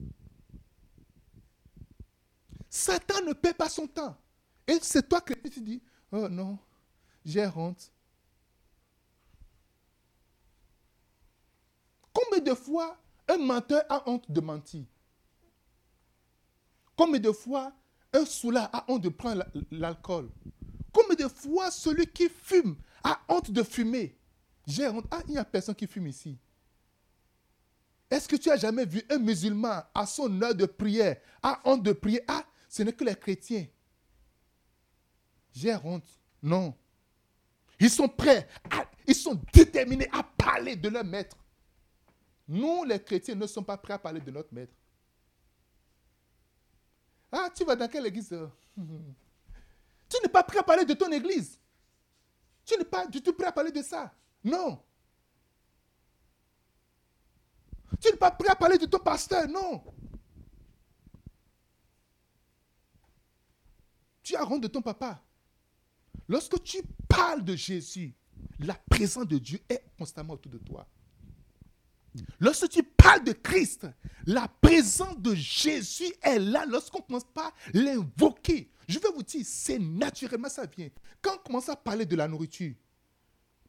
Satan 2.69 3.21
ne 3.25 3.33
paie 3.33 3.53
pas 3.53 3.69
son 3.69 3.87
temps. 3.87 4.15
Et 4.67 4.77
c'est 4.81 5.07
toi 5.07 5.21
que 5.21 5.33
tu 5.33 5.61
dis, 5.61 5.81
oh 6.11 6.29
non, 6.29 6.57
j'ai 7.25 7.47
honte. 7.47 7.91
Combien 12.13 12.43
de 12.43 12.53
fois 12.53 12.97
un 13.27 13.37
menteur 13.37 13.83
a 13.89 14.07
honte 14.07 14.29
de 14.29 14.41
mentir? 14.41 14.85
Combien 16.99 17.21
de 17.21 17.31
fois 17.31 17.71
un 18.11 18.25
soulard 18.25 18.69
a 18.73 18.83
honte 18.91 19.03
de 19.03 19.07
prendre 19.07 19.45
l'alcool? 19.71 20.29
Combien 20.91 21.15
de 21.15 21.31
fois 21.31 21.71
celui 21.71 22.05
qui 22.05 22.27
fume 22.27 22.75
a 23.05 23.21
honte 23.29 23.51
de 23.51 23.63
fumer? 23.63 24.17
J'ai 24.67 24.85
honte. 24.89 25.05
Ah, 25.09 25.21
il 25.25 25.31
n'y 25.31 25.37
a 25.37 25.45
personne 25.45 25.75
qui 25.75 25.87
fume 25.87 26.07
ici. 26.07 26.37
Est-ce 28.11 28.27
que 28.27 28.35
tu 28.35 28.51
as 28.51 28.57
jamais 28.57 28.85
vu 28.85 29.01
un 29.09 29.17
musulman 29.17 29.81
à 29.95 30.05
son 30.05 30.41
heure 30.41 30.53
de 30.53 30.65
prière 30.65 31.15
a 31.41 31.61
honte 31.63 31.83
de 31.83 31.93
prier? 31.93 32.21
Ah, 32.27 32.43
ce 32.67 32.83
n'est 32.83 32.91
que 32.91 33.05
les 33.05 33.15
chrétiens. 33.15 33.65
J'ai 35.53 35.77
honte. 35.81 36.19
Non. 36.43 36.75
Ils 37.79 37.89
sont 37.89 38.09
prêts, 38.09 38.45
ils 39.07 39.15
sont 39.15 39.39
déterminés 39.53 40.09
à 40.11 40.21
parler 40.21 40.75
de 40.75 40.89
leur 40.89 41.05
maître. 41.05 41.37
Nous, 42.45 42.83
les 42.83 43.01
chrétiens, 43.01 43.35
ne 43.35 43.47
sommes 43.47 43.63
pas 43.63 43.77
prêts 43.77 43.93
à 43.93 43.99
parler 43.99 44.19
de 44.19 44.31
notre 44.31 44.53
maître. 44.53 44.73
Ah, 47.31 47.49
tu 47.55 47.63
vas 47.63 47.75
dans 47.75 47.87
quelle 47.87 48.05
église 48.07 48.29
Tu 50.09 50.17
n'es 50.23 50.29
pas 50.29 50.43
prêt 50.43 50.59
à 50.59 50.63
parler 50.63 50.85
de 50.85 50.93
ton 50.93 51.11
église. 51.11 51.59
Tu 52.65 52.75
n'es 52.77 52.83
pas 52.85 53.05
du 53.05 53.21
tout 53.21 53.33
prêt 53.33 53.47
à 53.47 53.51
parler 53.51 53.71
de 53.71 53.81
ça. 53.81 54.13
Non. 54.43 54.81
Tu 58.01 58.09
n'es 58.11 58.17
pas 58.17 58.31
prêt 58.31 58.49
à 58.49 58.55
parler 58.55 58.77
de 58.77 58.85
ton 58.85 58.99
pasteur. 58.99 59.47
Non. 59.47 59.83
Tu 64.23 64.35
as 64.35 64.45
honte 64.47 64.61
de 64.61 64.67
ton 64.67 64.81
papa. 64.81 65.21
Lorsque 66.27 66.61
tu 66.63 66.83
parles 67.07 67.43
de 67.43 67.55
Jésus, 67.55 68.15
la 68.59 68.75
présence 68.75 69.27
de 69.27 69.37
Dieu 69.37 69.59
est 69.67 69.83
constamment 69.97 70.33
autour 70.33 70.51
de 70.51 70.59
toi. 70.59 70.87
Lorsque 72.39 72.69
tu 72.69 72.83
parles 72.83 73.23
de 73.23 73.33
Christ, 73.33 73.87
la 74.25 74.47
présence 74.47 75.17
de 75.19 75.35
Jésus 75.35 76.11
est 76.21 76.39
là 76.39 76.65
lorsqu'on 76.67 76.99
ne 76.99 77.03
commence 77.03 77.25
pas 77.25 77.53
l'invoquer. 77.73 78.69
Je 78.87 78.99
vais 78.99 79.09
vous 79.15 79.23
dire, 79.23 79.45
c'est 79.45 79.79
naturellement 79.79 80.49
ça 80.49 80.65
vient. 80.65 80.89
Quand 81.21 81.35
on 81.35 81.43
commence 81.43 81.69
à 81.69 81.75
parler 81.75 82.05
de 82.05 82.15
la 82.15 82.27
nourriture, 82.27 82.73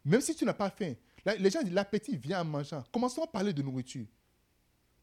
même 0.05 0.21
si 0.21 0.35
tu 0.35 0.45
n'as 0.45 0.55
pas 0.55 0.71
faim, 0.71 0.95
les 1.39 1.51
gens 1.51 1.63
disent 1.63 1.75
l'appétit 1.75 2.17
vient 2.17 2.41
en 2.41 2.45
mangeant. 2.45 2.83
Commençons 2.93 3.23
à 3.23 3.27
parler 3.27 3.53
de 3.53 3.63
nourriture. 3.63 4.07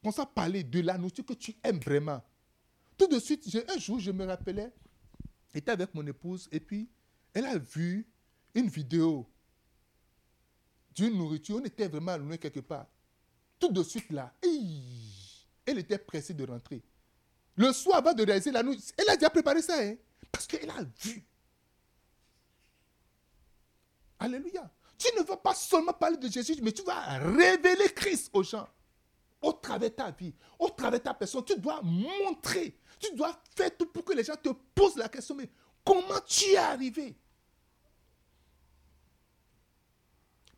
Commençons 0.02 0.24
à 0.24 0.26
parler 0.26 0.64
de 0.64 0.80
la 0.82 0.98
nourriture 0.98 1.26
que 1.26 1.34
tu 1.34 1.56
aimes 1.64 1.80
vraiment. 1.80 2.24
Tout 2.98 3.08
de 3.08 3.20
suite, 3.20 3.48
un 3.70 3.78
jour, 3.78 4.00
je 4.00 4.12
me 4.12 4.26
rappelais, 4.26 4.72
j'étais 5.54 5.72
avec 5.72 5.94
mon 5.94 6.06
épouse 6.08 6.50
et 6.52 6.60
puis 6.60 6.90
elle 7.34 7.46
a 7.46 7.58
vu 7.58 8.08
une 8.56 8.70
vidéo 8.70 9.30
d'une 10.96 11.16
nourriture. 11.16 11.58
On 11.62 11.66
était 11.66 11.88
vraiment 11.88 12.18
loin 12.18 12.38
quelque 12.38 12.62
part. 12.62 12.88
Tout 13.60 13.72
de 13.72 13.84
suite 13.84 14.12
là, 14.12 14.34
elle 15.66 15.80
était 15.80 15.98
pressée 15.98 16.34
de 16.34 16.46
rentrer. 16.46 16.82
Le 17.56 17.74
soir 17.74 17.98
avant 17.98 18.14
de 18.14 18.24
réaliser 18.24 18.52
la 18.52 18.62
nuit, 18.62 18.84
elle 18.98 19.10
a 19.10 19.16
déjà 19.16 19.30
préparé 19.30 19.62
ça, 19.62 19.80
hein, 19.82 19.96
parce 20.32 20.46
qu'elle 20.46 20.70
a 20.70 20.84
vu. 21.02 21.26
Alléluia. 24.20 24.70
Tu 24.98 25.08
ne 25.18 25.24
vas 25.24 25.38
pas 25.38 25.54
seulement 25.54 25.94
parler 25.94 26.18
de 26.18 26.28
Jésus, 26.28 26.56
mais 26.62 26.72
tu 26.72 26.84
vas 26.84 27.18
révéler 27.18 27.90
Christ 27.94 28.30
aux 28.34 28.44
gens. 28.44 28.68
Au 29.42 29.54
travers 29.54 29.90
de 29.90 29.96
ta 29.96 30.10
vie, 30.10 30.34
au 30.58 30.70
travers 30.70 31.00
de 31.00 31.04
ta 31.04 31.14
personne, 31.14 31.46
tu 31.46 31.60
dois 31.60 31.80
montrer, 31.84 32.76
tu 33.00 33.14
dois 33.14 33.40
faire 33.56 33.76
tout 33.78 33.86
pour 33.86 34.04
que 34.04 34.14
les 34.14 34.24
gens 34.24 34.36
te 34.36 34.50
posent 34.50 34.96
la 34.98 35.08
question, 35.08 35.36
mais 35.36 35.48
comment 35.86 36.20
tu 36.26 36.46
es 36.46 36.58
arrivé? 36.58 37.16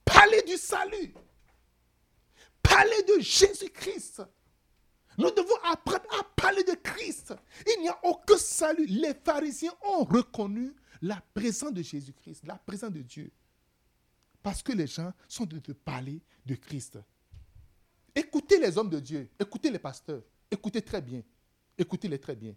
Parler 0.06 0.42
du 0.44 0.56
salut. 0.56 1.14
Parler 2.62 3.04
de 3.04 3.20
Jésus-Christ. 3.20 4.22
Nous 5.18 5.32
devons 5.32 5.56
apprendre 5.64 6.06
à 6.20 6.24
parler 6.36 6.64
de 6.64 6.74
Christ. 6.74 7.34
Il 7.68 7.82
n'y 7.82 7.90
a 7.90 8.00
aucun 8.04 8.38
salut. 8.38 8.86
Les 8.86 9.14
pharisiens 9.14 9.74
ont 9.84 10.04
reconnu 10.04 10.74
la 11.02 11.22
présence 11.34 11.74
de 11.74 11.82
Jésus-Christ, 11.82 12.46
la 12.46 12.56
présence 12.56 12.92
de 12.92 13.02
Dieu. 13.02 13.32
Parce 14.42 14.64
que 14.64 14.72
les 14.72 14.88
gens 14.88 15.12
sont 15.28 15.46
de 15.46 15.74
parler 15.74 16.22
de 16.46 16.56
Christ. 16.56 16.98
Écoutez 18.16 18.60
les 18.60 18.78
hommes 18.78 18.90
de 18.90 19.00
Dieu, 19.00 19.30
écoutez 19.40 19.70
les 19.70 19.80
pasteurs, 19.80 20.24
écoutez 20.50 20.82
très 20.82 21.02
bien, 21.02 21.22
écoutez-les 21.78 22.20
très 22.20 22.36
bien. 22.36 22.56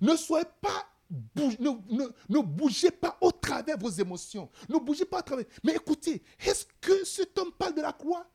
Ne 0.00 0.16
soyez 0.16 0.46
pas, 0.60 0.88
ne, 1.36 2.40
bougez 2.40 2.90
pas 2.90 3.16
au 3.20 3.30
travers 3.30 3.78
vos 3.78 3.90
émotions, 3.90 4.50
ne 4.68 4.78
bougez 4.78 5.04
pas 5.04 5.18
au 5.18 5.22
travers. 5.22 5.46
Mais 5.62 5.74
écoutez, 5.74 6.22
est-ce 6.38 6.66
que 6.80 7.04
cet 7.04 7.38
homme 7.38 7.52
parle 7.52 7.74
de 7.74 7.82
la 7.82 7.92
croix? 7.92 8.26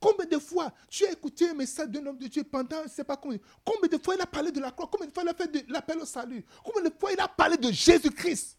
Combien 0.00 0.26
de 0.26 0.38
fois 0.38 0.72
tu 0.88 1.06
as 1.06 1.12
écouté 1.12 1.48
un 1.48 1.54
message 1.54 1.88
d'un 1.88 2.04
homme 2.06 2.18
de 2.18 2.26
Dieu 2.26 2.42
pendant, 2.42 2.78
je 2.78 2.84
ne 2.84 2.88
sais 2.88 3.04
pas 3.04 3.16
combien, 3.16 3.38
combien 3.64 3.88
de 3.88 4.02
fois 4.02 4.16
il 4.16 4.20
a 4.20 4.26
parlé 4.26 4.50
de 4.50 4.60
la 4.60 4.72
croix, 4.72 4.88
combien 4.90 5.06
de 5.06 5.12
fois 5.12 5.22
il 5.22 5.28
a 5.28 5.34
fait 5.34 5.64
l'appel 5.68 5.98
au 6.00 6.04
salut, 6.04 6.44
combien 6.64 6.90
de 6.90 6.94
fois 6.98 7.12
il 7.12 7.20
a 7.20 7.28
parlé 7.28 7.56
de 7.56 7.70
Jésus-Christ? 7.70 8.58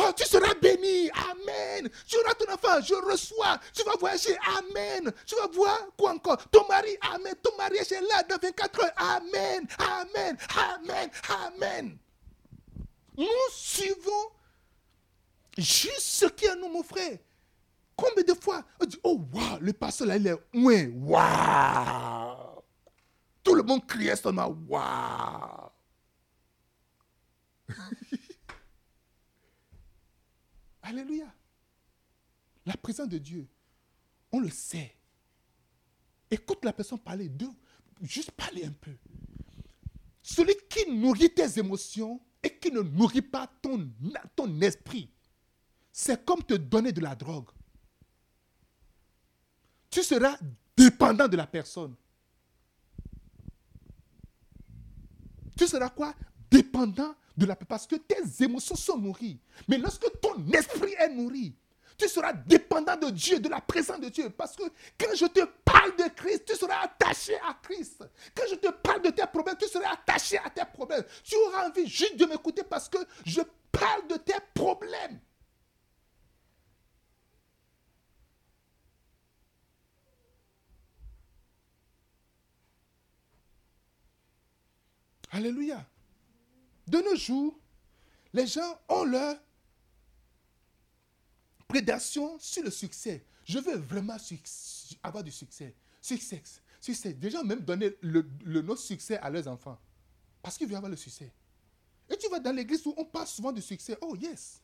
Oh, 0.00 0.12
tu 0.16 0.24
seras 0.24 0.54
béni. 0.54 1.10
Amen. 1.10 1.88
Tu 2.06 2.16
auras 2.18 2.34
ton 2.34 2.52
enfant. 2.52 2.80
Je 2.80 2.94
reçois. 2.94 3.58
Tu 3.74 3.82
vas 3.82 3.96
voyager. 3.98 4.36
Amen. 4.58 5.12
Tu 5.26 5.34
vas 5.34 5.48
voir 5.48 5.78
quoi 5.96 6.12
encore? 6.12 6.38
Ton 6.50 6.66
mari. 6.68 6.96
Amen. 7.00 7.34
Ton 7.42 7.56
mariage 7.56 7.90
est 7.92 8.00
là 8.00 8.22
dans 8.28 8.38
24 8.40 8.84
heures. 8.84 8.92
Amen. 8.96 9.66
Amen. 9.78 10.36
Amen. 10.56 11.10
Amen. 11.28 11.98
Nous 13.16 13.26
suivons 13.52 14.30
juste 15.56 16.00
ce 16.00 16.26
qui 16.26 16.44
est 16.46 16.56
nous, 16.56 16.68
mon 16.68 16.82
frère. 16.84 17.18
Combien 17.96 18.22
de 18.22 18.34
fois 18.40 18.62
on 18.80 18.86
dit, 18.86 19.00
oh, 19.02 19.20
waouh, 19.32 19.58
le 19.60 19.72
pasteur 19.72 20.06
là, 20.06 20.16
il 20.16 20.26
est 20.28 20.36
loin. 20.54 20.86
Waouh. 20.94 22.62
Tout 23.42 23.54
le 23.56 23.64
monde 23.64 23.84
criait 23.84 24.14
nom. 24.32 24.56
Waouh. 24.68 25.70
Alléluia. 30.88 31.30
La 32.64 32.74
présence 32.78 33.08
de 33.08 33.18
Dieu, 33.18 33.46
on 34.32 34.40
le 34.40 34.48
sait. 34.48 34.96
Écoute 36.30 36.64
la 36.64 36.72
personne 36.72 36.98
parler, 36.98 37.28
de, 37.28 37.46
juste 38.00 38.30
parler 38.30 38.64
un 38.64 38.72
peu. 38.72 38.96
Celui 40.22 40.54
qui 40.68 40.90
nourrit 40.90 41.32
tes 41.32 41.58
émotions 41.58 42.18
et 42.42 42.58
qui 42.58 42.70
ne 42.70 42.80
nourrit 42.80 43.20
pas 43.20 43.46
ton, 43.60 43.90
ton 44.34 44.60
esprit, 44.62 45.10
c'est 45.92 46.24
comme 46.24 46.42
te 46.42 46.54
donner 46.54 46.92
de 46.92 47.02
la 47.02 47.14
drogue. 47.14 47.50
Tu 49.90 50.02
seras 50.02 50.38
dépendant 50.74 51.28
de 51.28 51.36
la 51.36 51.46
personne. 51.46 51.94
Tu 55.54 55.66
seras 55.66 55.90
quoi? 55.90 56.14
Dépendant 56.50 57.14
parce 57.46 57.86
que 57.86 57.96
tes 57.96 58.44
émotions 58.44 58.76
sont 58.76 58.98
nourries. 58.98 59.40
Mais 59.68 59.78
lorsque 59.78 60.06
ton 60.20 60.44
esprit 60.52 60.94
est 60.98 61.08
nourri, 61.08 61.54
tu 61.96 62.08
seras 62.08 62.32
dépendant 62.32 62.96
de 62.96 63.10
Dieu, 63.10 63.40
de 63.40 63.48
la 63.48 63.60
présence 63.60 64.00
de 64.00 64.08
Dieu. 64.08 64.30
Parce 64.30 64.54
que 64.54 64.62
quand 64.98 65.14
je 65.14 65.26
te 65.26 65.44
parle 65.64 65.96
de 65.96 66.08
Christ, 66.14 66.44
tu 66.46 66.54
seras 66.54 66.84
attaché 66.84 67.34
à 67.36 67.58
Christ. 67.60 68.04
Quand 68.34 68.44
je 68.48 68.54
te 68.54 68.68
parle 68.68 69.02
de 69.02 69.10
tes 69.10 69.26
problèmes, 69.26 69.56
tu 69.56 69.66
seras 69.68 69.92
attaché 69.92 70.38
à 70.38 70.48
tes 70.48 70.64
problèmes. 70.64 71.04
Tu 71.24 71.34
auras 71.36 71.68
envie 71.68 71.86
juste 71.86 72.16
de 72.16 72.24
m'écouter 72.26 72.62
parce 72.62 72.88
que 72.88 72.98
je 73.26 73.40
parle 73.72 74.06
de 74.06 74.16
tes 74.16 74.34
problèmes. 74.54 75.20
Alléluia. 85.30 85.84
De 86.88 86.98
nos 86.98 87.16
jours, 87.16 87.58
les 88.32 88.46
gens 88.46 88.80
ont 88.88 89.04
leur 89.04 89.36
prédation 91.66 92.38
sur 92.38 92.62
le 92.62 92.70
succès. 92.70 93.24
Je 93.44 93.58
veux 93.58 93.76
vraiment 93.76 94.16
avoir 95.02 95.22
du 95.22 95.30
succès. 95.30 95.74
Succès. 96.00 96.42
Succès. 96.80 97.12
Des 97.12 97.30
gens 97.30 97.44
même 97.44 97.60
donner 97.60 97.94
le, 98.00 98.26
le 98.44 98.62
nom 98.62 98.74
succès 98.76 99.18
à 99.18 99.28
leurs 99.28 99.48
enfants. 99.48 99.78
Parce 100.42 100.56
qu'ils 100.56 100.66
veulent 100.66 100.76
avoir 100.76 100.90
le 100.90 100.96
succès. 100.96 101.30
Et 102.08 102.16
tu 102.16 102.28
vas 102.30 102.40
dans 102.40 102.52
l'église 102.52 102.86
où 102.86 102.94
on 102.96 103.04
parle 103.04 103.26
souvent 103.26 103.52
du 103.52 103.60
succès. 103.60 103.98
Oh 104.00 104.16
yes. 104.16 104.62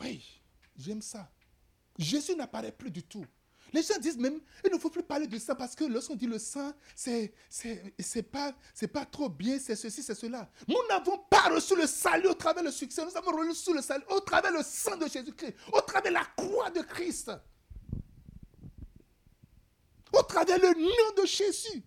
Oui, 0.00 0.24
j'aime 0.76 1.02
ça. 1.02 1.30
Jésus 1.98 2.34
n'apparaît 2.34 2.72
plus 2.72 2.90
du 2.90 3.02
tout. 3.02 3.26
Les 3.74 3.82
gens 3.82 3.98
disent 3.98 4.16
même, 4.16 4.40
il 4.64 4.70
ne 4.70 4.78
faut 4.78 4.88
plus 4.88 5.02
parler 5.02 5.26
de 5.26 5.36
ça 5.36 5.52
parce 5.52 5.74
que 5.74 5.82
lorsqu'on 5.82 6.14
dit 6.14 6.28
le 6.28 6.38
sang, 6.38 6.72
c'est, 6.94 7.32
pas, 8.30 8.54
pas 8.92 9.04
trop 9.04 9.28
bien, 9.28 9.58
c'est 9.58 9.74
ceci, 9.74 10.00
c'est 10.00 10.14
cela. 10.14 10.48
Nous 10.68 10.76
n'avons 10.88 11.18
pas 11.28 11.48
reçu 11.52 11.74
le 11.74 11.88
salut 11.88 12.28
au 12.28 12.34
travers 12.34 12.62
le 12.62 12.70
succès, 12.70 13.04
nous 13.04 13.16
avons 13.16 13.32
reçu 13.32 13.74
le 13.74 13.82
salut 13.82 14.04
au 14.10 14.20
travers 14.20 14.52
le 14.52 14.62
sang 14.62 14.96
de 14.96 15.08
Jésus-Christ, 15.08 15.56
au 15.72 15.80
travers 15.80 16.12
la 16.12 16.24
croix 16.36 16.70
de 16.70 16.82
Christ, 16.82 17.32
au 20.12 20.22
travers 20.22 20.56
le 20.56 20.68
nom 20.80 21.22
de 21.22 21.26
Jésus. 21.26 21.82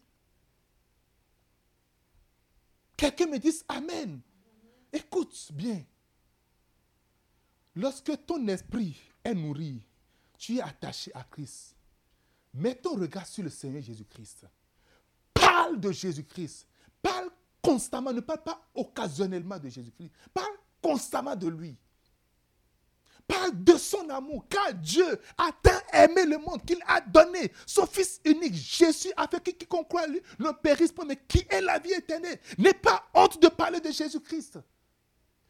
Quelqu'un 2.98 3.28
me 3.28 3.38
dise 3.38 3.64
Amen. 3.70 4.20
Écoute 4.92 5.52
bien. 5.54 5.86
Lorsque 7.76 8.26
ton 8.26 8.46
esprit 8.50 9.00
est 9.24 9.34
nourri, 9.34 9.82
tu 10.38 10.58
es 10.58 10.62
attaché 10.62 11.12
à 11.16 11.24
Christ. 11.24 11.77
Mets 12.58 12.76
ton 12.76 12.96
regard 12.96 13.28
sur 13.28 13.44
le 13.44 13.50
Seigneur 13.50 13.84
Jésus-Christ. 13.84 14.46
Parle 15.34 15.80
de 15.80 15.92
Jésus-Christ. 15.92 16.68
Parle 17.02 17.30
constamment, 17.62 18.12
ne 18.12 18.20
parle 18.20 18.44
pas 18.44 18.60
occasionnellement 18.74 19.60
de 19.60 19.70
Jésus-Christ. 19.70 20.12
Parle 20.34 20.56
constamment 20.82 21.36
de 21.36 21.48
lui. 21.48 21.78
Parle 23.28 23.64
de 23.64 23.78
son 23.78 24.10
amour, 24.10 24.46
car 24.50 24.74
Dieu 24.74 25.20
a 25.38 25.52
tant 25.62 25.80
aimé 25.94 26.26
le 26.26 26.38
monde 26.38 26.66
qu'il 26.66 26.80
a 26.88 27.02
donné 27.02 27.52
son 27.66 27.86
Fils 27.86 28.22
unique, 28.24 28.56
Jésus, 28.56 29.12
afin 29.18 29.40
que 29.40 29.52
quiconque 29.52 29.90
croit 29.90 30.08
lui 30.08 30.22
ne 30.40 30.52
périsse 30.52 30.94
pas, 30.94 31.04
mais 31.04 31.18
qui 31.28 31.46
est 31.50 31.62
la 31.62 31.78
vie 31.78 31.92
éternelle. 31.92 32.40
N'aie 32.58 32.74
pas 32.74 33.08
honte 33.14 33.42
de 33.42 33.50
parler 33.50 33.82
de 33.82 33.92
Jésus-Christ. 33.92 34.60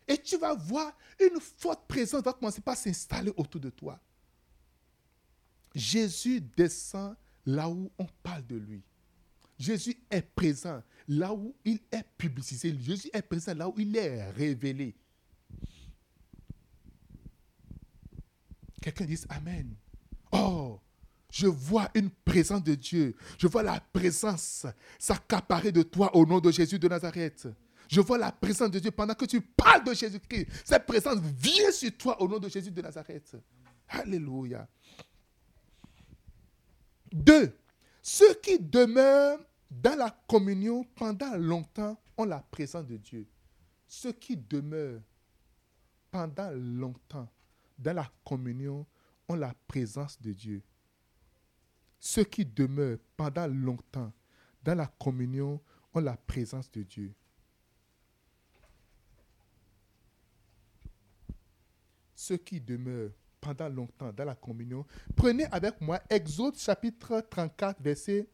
Et 0.07 0.17
tu 0.17 0.37
vas 0.37 0.55
voir 0.55 0.91
une 1.19 1.39
forte 1.39 1.87
présence 1.87 2.23
va 2.23 2.33
commencer 2.33 2.61
par 2.61 2.75
s'installer 2.75 3.31
autour 3.37 3.61
de 3.61 3.69
toi. 3.69 3.99
Jésus 5.77 6.41
descend 6.41 7.15
là 7.45 7.69
où 7.69 7.91
on 7.97 8.07
parle 8.23 8.45
de 8.47 8.55
lui. 8.55 8.83
Jésus 9.57 9.95
est 10.09 10.21
présent 10.21 10.81
là 11.07 11.33
où 11.33 11.55
il 11.63 11.79
est 11.91 12.05
publicisé. 12.17 12.75
Jésus 12.79 13.09
est 13.13 13.21
présent 13.21 13.53
là 13.53 13.69
où 13.69 13.73
il 13.77 13.95
est 13.95 14.29
révélé. 14.31 14.95
Quelqu'un 18.81 19.05
dit 19.05 19.19
Amen. 19.29 19.75
Oh, 20.31 20.79
je 21.31 21.47
vois 21.47 21.89
une 21.93 22.09
présence 22.09 22.63
de 22.63 22.75
Dieu. 22.75 23.15
Je 23.37 23.47
vois 23.47 23.63
la 23.63 23.79
présence 23.79 24.65
s'accaparer 24.99 25.71
de 25.71 25.83
toi 25.83 26.15
au 26.15 26.25
nom 26.25 26.39
de 26.39 26.51
Jésus 26.51 26.79
de 26.79 26.87
Nazareth. 26.87 27.47
Je 27.89 28.01
vois 28.01 28.17
la 28.17 28.31
présence 28.31 28.71
de 28.71 28.79
Dieu 28.79 28.91
pendant 28.91 29.13
que 29.13 29.25
tu 29.25 29.41
parles 29.41 29.83
de 29.83 29.93
Jésus-Christ. 29.93 30.47
Cette 30.65 30.85
présence 30.85 31.19
vient 31.19 31.71
sur 31.71 31.95
toi 31.97 32.21
au 32.21 32.27
nom 32.27 32.39
de 32.39 32.49
Jésus 32.49 32.71
de 32.71 32.81
Nazareth. 32.81 33.37
Alléluia. 33.87 34.67
Deux, 37.11 37.57
ceux 38.01 38.33
qui 38.35 38.59
demeurent 38.59 39.39
dans 39.69 39.97
la 39.97 40.11
communion 40.27 40.83
pendant 40.95 41.35
longtemps 41.35 41.99
ont 42.17 42.25
la 42.25 42.39
présence 42.39 42.85
de 42.85 42.97
Dieu. 42.97 43.27
Ceux 43.87 44.11
qui 44.11 44.37
demeurent 44.37 45.01
pendant 46.11 46.51
longtemps 46.51 47.29
dans 47.77 47.93
la 47.93 48.11
communion 48.25 48.85
ont 49.27 49.35
la 49.35 49.53
présence 49.67 50.19
de 50.21 50.33
Dieu. 50.33 50.61
Ceux 51.99 52.23
qui 52.23 52.45
demeurent 52.45 52.99
pendant 53.15 53.47
longtemps 53.47 54.11
dans 54.63 54.75
la 54.75 54.87
communion 54.87 55.61
ont 55.93 55.99
la 55.99 56.17
présence 56.17 56.71
de 56.71 56.83
Dieu. 56.83 57.13
ceux 62.17 62.37
qui 62.37 62.59
demeurent 62.59 63.11
pendant 63.39 63.69
longtemps 63.69 64.11
dans 64.11 64.25
la 64.25 64.35
communion, 64.35 64.85
prenez 65.15 65.45
avec 65.45 65.79
moi 65.81 66.01
Exode 66.09 66.57
chapitre 66.57 67.21
34, 67.29 67.81
verset 67.81 68.27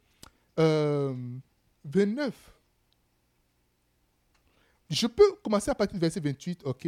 29. 0.58 0.60
Euh, 0.60 2.34
Je 4.90 5.08
peux 5.08 5.36
commencer 5.44 5.72
à 5.72 5.76
partir 5.76 5.94
du 5.94 6.00
verset 6.00 6.20
28, 6.20 6.62
ok? 6.66 6.88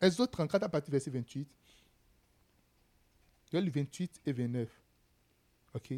Exode 0.00 0.30
34 0.30 0.62
à 0.64 0.68
partir 0.68 0.86
du 0.86 0.92
verset 0.92 1.10
28. 1.10 1.48
Le 3.52 3.70
28 3.70 4.20
et 4.26 4.32
29. 4.32 4.68
Ok? 5.74 5.94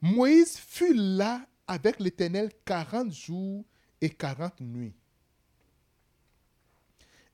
Moïse 0.00 0.58
fut 0.58 0.94
là 0.94 1.46
avec 1.66 1.98
l'Éternel 1.98 2.50
40 2.64 3.10
jours 3.10 3.64
et 4.00 4.10
40 4.10 4.60
nuits. 4.60 4.92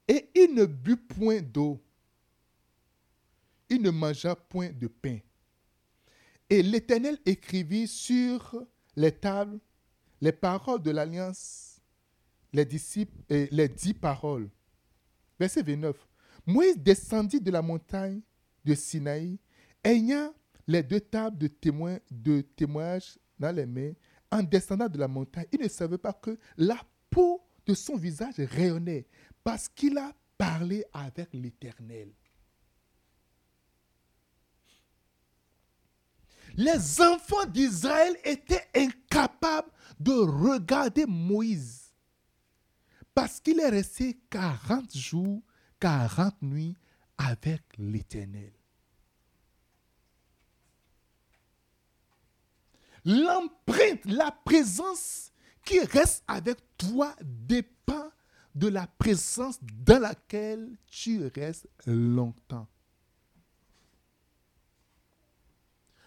Et 0.06 0.28
il 0.34 0.54
ne 0.54 0.66
but 0.66 0.96
point 0.96 1.40
d'eau. 1.40 1.80
Il 3.70 3.82
ne 3.82 3.90
mangea 3.90 4.36
point 4.36 4.70
de 4.70 4.88
pain. 4.88 5.18
Et 6.48 6.62
l'Éternel 6.62 7.18
écrivit 7.24 7.86
sur 7.86 8.66
les 8.96 9.12
tables 9.12 9.60
les 10.20 10.32
paroles 10.32 10.82
de 10.82 10.90
l'alliance, 10.90 11.80
les 12.52 12.64
disciples 12.64 13.16
les 13.28 13.68
dix 13.68 13.94
paroles. 13.94 14.50
Verset 15.38 15.62
29. 15.62 15.96
Moïse 16.46 16.78
descendit 16.78 17.40
de 17.40 17.50
la 17.50 17.62
montagne 17.62 18.20
de 18.64 18.74
Sinaï, 18.74 19.38
ayant 19.84 20.34
les 20.66 20.82
deux 20.82 21.00
tables 21.00 21.38
de, 21.38 21.50
de 22.10 22.40
témoignage 22.42 23.18
dans 23.38 23.54
les 23.54 23.66
mains, 23.66 23.92
en 24.30 24.42
descendant 24.42 24.88
de 24.88 24.98
la 24.98 25.08
montagne, 25.08 25.46
il 25.52 25.60
ne 25.60 25.68
savait 25.68 25.98
pas 25.98 26.12
que 26.12 26.38
la 26.56 26.78
peau 27.08 27.42
de 27.66 27.74
son 27.74 27.96
visage 27.96 28.34
rayonnait 28.38 29.06
parce 29.42 29.68
qu'il 29.68 29.96
a 29.98 30.12
parlé 30.38 30.84
avec 30.92 31.28
l'Éternel. 31.32 32.10
Les 36.56 37.00
enfants 37.00 37.46
d'Israël 37.46 38.16
étaient 38.24 38.68
incapables 38.74 39.70
de 39.98 40.12
regarder 40.12 41.06
Moïse 41.06 41.92
parce 43.14 43.40
qu'il 43.40 43.60
est 43.60 43.68
resté 43.68 44.18
40 44.30 44.96
jours, 44.96 45.42
40 45.80 46.42
nuits 46.42 46.76
avec 47.18 47.62
l'Éternel. 47.78 48.52
L'empreinte, 53.04 54.04
la 54.04 54.30
présence 54.30 55.32
qui 55.64 55.80
reste 55.80 56.22
avec 56.28 56.58
toi 56.76 57.14
dépend 57.22 58.10
de 58.54 58.68
la 58.68 58.86
présence 58.86 59.58
dans 59.62 60.00
laquelle 60.00 60.76
tu 60.86 61.26
restes 61.34 61.68
longtemps. 61.86 62.66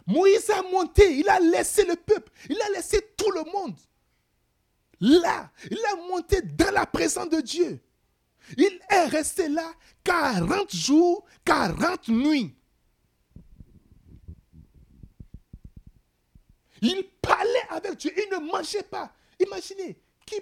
Moïse 0.05 0.49
a 0.49 0.61
monté, 0.63 1.17
il 1.17 1.29
a 1.29 1.39
laissé 1.39 1.85
le 1.85 1.95
peuple, 1.95 2.31
il 2.49 2.61
a 2.61 2.69
laissé 2.69 3.01
tout 3.17 3.31
le 3.31 3.43
monde. 3.51 3.79
Là, 4.99 5.51
il 5.69 5.79
a 5.91 5.95
monté 6.07 6.41
dans 6.41 6.71
la 6.71 6.85
présence 6.85 7.29
de 7.29 7.41
Dieu. 7.41 7.81
Il 8.57 8.79
est 8.89 9.05
resté 9.05 9.47
là 9.47 9.73
40 10.03 10.73
jours, 10.75 11.25
40 11.45 12.09
nuits. 12.09 12.55
Il 16.81 17.03
parlait 17.21 17.67
avec 17.69 17.97
Dieu, 17.97 18.11
il 18.17 18.29
ne 18.29 18.51
mangeait 18.51 18.83
pas. 18.83 19.13
Imaginez, 19.39 19.97
qui 20.25 20.35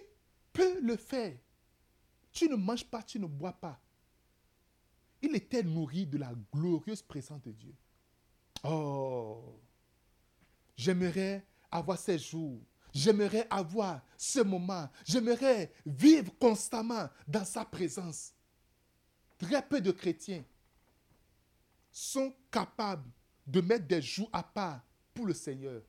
peut 0.51 0.79
le 0.81 0.95
faire? 0.95 1.37
Tu 2.31 2.49
ne 2.49 2.55
manges 2.55 2.85
pas, 2.85 3.03
tu 3.03 3.19
ne 3.19 3.27
bois 3.27 3.53
pas. 3.53 3.79
Il 5.21 5.35
était 5.35 5.61
nourri 5.61 6.07
de 6.07 6.17
la 6.17 6.33
glorieuse 6.51 7.03
présence 7.03 7.41
de 7.43 7.51
Dieu. 7.51 7.75
Oh, 8.63 9.59
j'aimerais 10.75 11.45
avoir 11.71 11.97
ces 11.97 12.19
jours. 12.19 12.59
J'aimerais 12.93 13.47
avoir 13.49 14.01
ce 14.17 14.41
moment. 14.41 14.89
J'aimerais 15.05 15.71
vivre 15.85 16.31
constamment 16.37 17.09
dans 17.27 17.45
sa 17.45 17.63
présence. 17.63 18.33
Très 19.37 19.61
peu 19.61 19.79
de 19.81 19.91
chrétiens 19.91 20.43
sont 21.91 22.33
capables 22.51 23.09
de 23.47 23.61
mettre 23.61 23.87
des 23.87 24.01
jours 24.01 24.29
à 24.31 24.43
part 24.43 24.81
pour 25.13 25.25
le 25.25 25.33
Seigneur. 25.33 25.81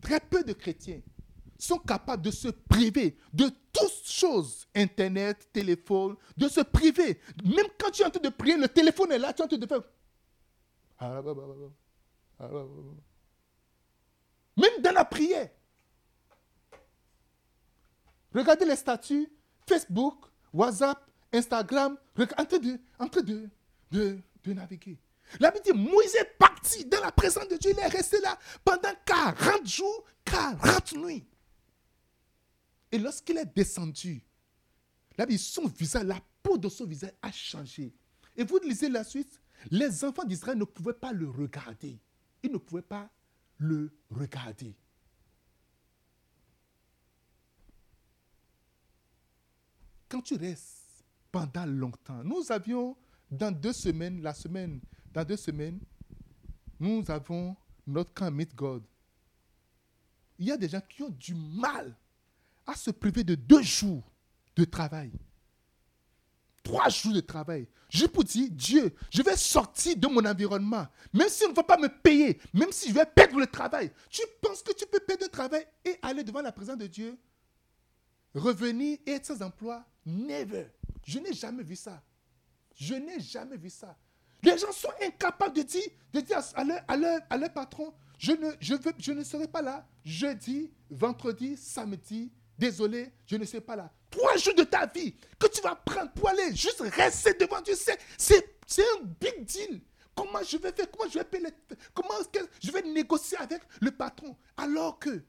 Très 0.00 0.20
peu 0.20 0.42
de 0.42 0.52
chrétiens 0.52 1.00
sont 1.58 1.78
capables 1.78 2.22
de 2.22 2.30
se 2.30 2.48
priver 2.48 3.16
de 3.32 3.50
toutes 3.72 4.04
choses, 4.04 4.66
Internet, 4.74 5.48
téléphone, 5.52 6.16
de 6.36 6.48
se 6.48 6.60
priver. 6.60 7.20
Même 7.44 7.66
quand 7.78 7.90
tu 7.90 8.02
es 8.02 8.04
en 8.04 8.10
train 8.10 8.20
de 8.20 8.28
prier, 8.28 8.56
le 8.56 8.68
téléphone 8.68 9.12
est 9.12 9.18
là, 9.18 9.32
tu 9.32 9.42
es 9.42 9.44
en 9.44 9.48
train 9.48 9.56
de 9.58 9.66
faire... 9.66 9.82
Même 14.56 14.82
dans 14.82 14.92
la 14.92 15.04
prière. 15.04 15.50
Regardez 18.34 18.64
les 18.64 18.76
statuts, 18.76 19.28
Facebook, 19.68 20.26
WhatsApp, 20.52 20.98
Instagram, 21.32 21.96
en 22.18 22.26
train 22.46 22.58
de, 23.22 23.48
de, 23.90 24.18
de 24.44 24.52
naviguer. 24.52 24.98
La 25.40 25.50
Bible 25.50 25.64
dit, 25.64 25.72
Moïse 25.72 26.14
est 26.14 26.36
parti 26.38 26.84
dans 26.84 27.00
la 27.00 27.12
présence 27.12 27.48
de 27.48 27.56
Dieu. 27.56 27.72
Il 27.72 27.78
est 27.78 27.88
resté 27.88 28.20
là 28.20 28.38
pendant 28.64 28.92
40 29.04 29.66
jours, 29.66 30.04
40 30.24 30.92
nuits. 30.94 31.26
Et 32.92 32.98
lorsqu'il 32.98 33.36
est 33.38 33.46
descendu, 33.56 34.22
la 35.18 35.26
Bible, 35.26 35.40
son 35.40 35.66
visage, 35.66 36.04
la 36.04 36.20
peau 36.42 36.56
de 36.56 36.68
son 36.68 36.84
visage 36.84 37.12
a 37.22 37.32
changé. 37.32 37.92
Et 38.36 38.44
vous 38.44 38.58
lisez 38.58 38.88
la 38.88 39.02
suite, 39.02 39.40
les 39.70 40.04
enfants 40.04 40.24
d'Israël 40.24 40.58
ne 40.58 40.64
pouvaient 40.64 40.92
pas 40.92 41.12
le 41.12 41.28
regarder. 41.28 41.98
Ils 42.42 42.52
ne 42.52 42.58
pouvaient 42.58 42.82
pas 42.82 43.10
le 43.58 43.90
regarder. 44.10 44.76
Quand 50.08 50.22
tu 50.22 50.36
restes 50.36 51.04
pendant 51.32 51.66
longtemps, 51.66 52.22
nous 52.22 52.50
avions 52.50 52.96
dans 53.30 53.52
deux 53.52 53.72
semaines, 53.72 54.22
la 54.22 54.34
semaine, 54.34 54.80
dans 55.12 55.24
deux 55.24 55.36
semaines, 55.36 55.80
nous 56.78 57.02
avons 57.08 57.56
notre 57.86 58.12
camp 58.14 58.30
Meet 58.30 58.54
God. 58.54 58.84
Il 60.38 60.46
y 60.46 60.52
a 60.52 60.56
des 60.56 60.68
gens 60.68 60.80
qui 60.88 61.02
ont 61.02 61.10
du 61.10 61.34
mal 61.34 61.96
à 62.66 62.74
se 62.74 62.90
priver 62.90 63.24
de 63.24 63.34
deux 63.34 63.62
jours 63.62 64.12
de 64.54 64.64
travail 64.64 65.10
trois 66.66 66.88
jours 66.88 67.12
de 67.12 67.20
travail. 67.20 67.68
Je 67.88 68.06
peux 68.06 68.24
dire, 68.24 68.48
Dieu, 68.50 68.92
je 69.10 69.22
vais 69.22 69.36
sortir 69.36 69.96
de 69.96 70.08
mon 70.08 70.24
environnement. 70.24 70.86
Même 71.12 71.28
si 71.28 71.44
on 71.44 71.50
ne 71.50 71.54
va 71.54 71.62
pas 71.62 71.78
me 71.78 71.88
payer, 71.88 72.40
même 72.52 72.72
si 72.72 72.88
je 72.88 72.94
vais 72.94 73.06
perdre 73.06 73.38
le 73.38 73.46
travail. 73.46 73.92
Tu 74.10 74.22
penses 74.42 74.62
que 74.62 74.72
tu 74.72 74.84
peux 74.86 74.98
perdre 74.98 75.24
le 75.24 75.30
travail 75.30 75.64
et 75.84 75.96
aller 76.02 76.24
devant 76.24 76.42
la 76.42 76.50
présence 76.50 76.76
de 76.76 76.88
Dieu? 76.88 77.16
Revenir 78.34 78.98
et 79.06 79.12
être 79.12 79.26
sans 79.26 79.42
emploi? 79.42 79.84
Never. 80.04 80.66
Je 81.04 81.20
n'ai 81.20 81.32
jamais 81.32 81.62
vu 81.62 81.76
ça. 81.76 82.02
Je 82.74 82.94
n'ai 82.94 83.20
jamais 83.20 83.56
vu 83.56 83.70
ça. 83.70 83.96
Les 84.42 84.58
gens 84.58 84.72
sont 84.72 84.90
incapables 85.02 85.54
de 85.54 85.62
dire, 85.62 85.88
de 86.12 86.20
dire 86.20 86.42
à, 86.54 86.64
leur, 86.64 86.80
à, 86.88 86.96
leur, 86.96 87.20
à 87.30 87.36
leur 87.38 87.52
patron, 87.52 87.94
je 88.18 88.32
ne, 88.32 88.50
je, 88.60 88.74
veux, 88.74 88.92
je 88.98 89.12
ne 89.12 89.22
serai 89.22 89.46
pas 89.46 89.62
là 89.62 89.86
jeudi, 90.04 90.70
vendredi, 90.90 91.56
samedi, 91.56 92.32
désolé, 92.58 93.12
je 93.24 93.36
ne 93.36 93.44
serai 93.44 93.60
pas 93.60 93.76
là 93.76 93.92
trois 94.16 94.36
jours 94.36 94.54
de 94.54 94.64
ta 94.64 94.86
vie 94.86 95.14
que 95.38 95.46
tu 95.46 95.60
vas 95.60 95.74
prendre 95.76 96.10
pour 96.12 96.28
aller 96.28 96.54
juste 96.54 96.80
rester 96.80 97.34
devant 97.34 97.60
Dieu, 97.60 97.74
c'est 98.16 98.82
un 98.82 99.04
big 99.20 99.44
deal. 99.44 99.80
Comment 100.14 100.42
je 100.42 100.56
vais 100.56 100.72
faire? 100.72 100.90
Comment 100.90 101.10
je 101.10 101.18
vais 101.18 101.24
payer 101.24 101.48
Comment 101.92 102.14
je 102.62 102.72
vais 102.72 102.82
négocier 102.82 103.36
avec 103.36 103.62
le 103.80 103.90
patron? 103.90 104.34
Alors 104.56 104.98
que, 104.98 105.22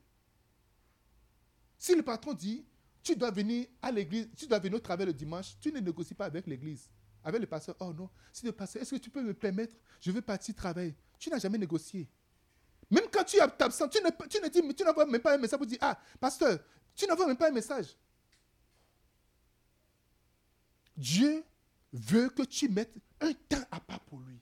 si 1.77 1.93
le 1.93 2.03
patron 2.03 2.33
dit, 2.33 2.65
tu 3.03 3.15
dois 3.15 3.31
venir 3.31 3.67
à 3.81 3.91
l'église, 3.91 4.29
tu 4.37 4.47
dois 4.47 4.59
venir 4.59 4.77
au 4.77 4.81
travail 4.81 5.07
le 5.07 5.13
dimanche, 5.13 5.57
tu 5.59 5.71
ne 5.71 5.79
négocies 5.79 6.13
pas 6.15 6.25
avec 6.25 6.47
l'église. 6.47 6.89
Avec 7.23 7.41
le 7.41 7.47
pasteur, 7.47 7.75
oh 7.81 7.91
non, 7.93 8.09
si 8.31 8.45
le 8.45 8.53
pasteur, 8.53 8.81
est-ce 8.81 8.95
que 8.95 9.01
tu 9.01 9.09
peux 9.09 9.21
me 9.21 9.33
permettre, 9.33 9.75
je 9.99 10.11
veux 10.11 10.21
partir 10.21 10.55
travailler. 10.55 10.95
Tu 11.19 11.29
n'as 11.29 11.39
jamais 11.39 11.57
négocié. 11.57 12.09
Même 12.89 13.05
quand 13.11 13.25
tu 13.25 13.35
es 13.35 13.41
absent, 13.41 13.89
tu 13.89 14.01
ne, 14.01 14.09
tu 14.29 14.41
ne 14.41 14.47
dis, 14.47 14.75
tu 14.75 14.83
n'envoies 14.85 15.05
même 15.05 15.21
pas 15.21 15.33
un 15.33 15.37
message 15.37 15.57
pour 15.57 15.67
dire, 15.67 15.79
ah, 15.81 15.99
pasteur, 16.21 16.59
tu 16.95 17.05
n'envoies 17.05 17.27
même 17.27 17.37
pas 17.37 17.49
un 17.49 17.53
message. 17.53 17.97
Dieu 20.97 21.43
veut 21.93 22.29
que 22.29 22.43
tu 22.43 22.67
mettes 22.67 22.93
un 23.21 23.33
temps 23.33 23.63
à 23.71 23.79
part 23.79 23.99
pour 24.01 24.19
lui. 24.19 24.39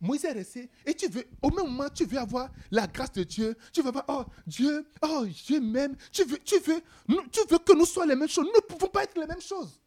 Moïse 0.00 0.24
est 0.24 0.32
resté 0.32 0.70
et 0.86 0.94
tu 0.94 1.08
veux, 1.08 1.26
au 1.42 1.50
même 1.50 1.66
moment, 1.66 1.88
tu 1.90 2.04
veux 2.04 2.18
avoir 2.18 2.50
la 2.70 2.86
grâce 2.86 3.12
de 3.12 3.24
Dieu. 3.24 3.56
Tu 3.72 3.82
veux 3.82 3.88
avoir, 3.88 4.04
oh 4.08 4.24
Dieu, 4.46 4.86
oh 5.02 5.26
Dieu 5.26 5.60
m'aime. 5.60 5.96
Tu 6.12 6.24
veux, 6.24 6.38
que 6.38 7.76
nous 7.76 7.84
soyons 7.84 8.08
les 8.08 8.16
mêmes 8.16 8.28
choses. 8.28 8.46
Nous 8.46 8.52
ne 8.52 8.60
pouvons 8.60 8.88
pas 8.88 9.02
être 9.02 9.18
les 9.18 9.26
mêmes 9.26 9.40
choses. 9.40 9.80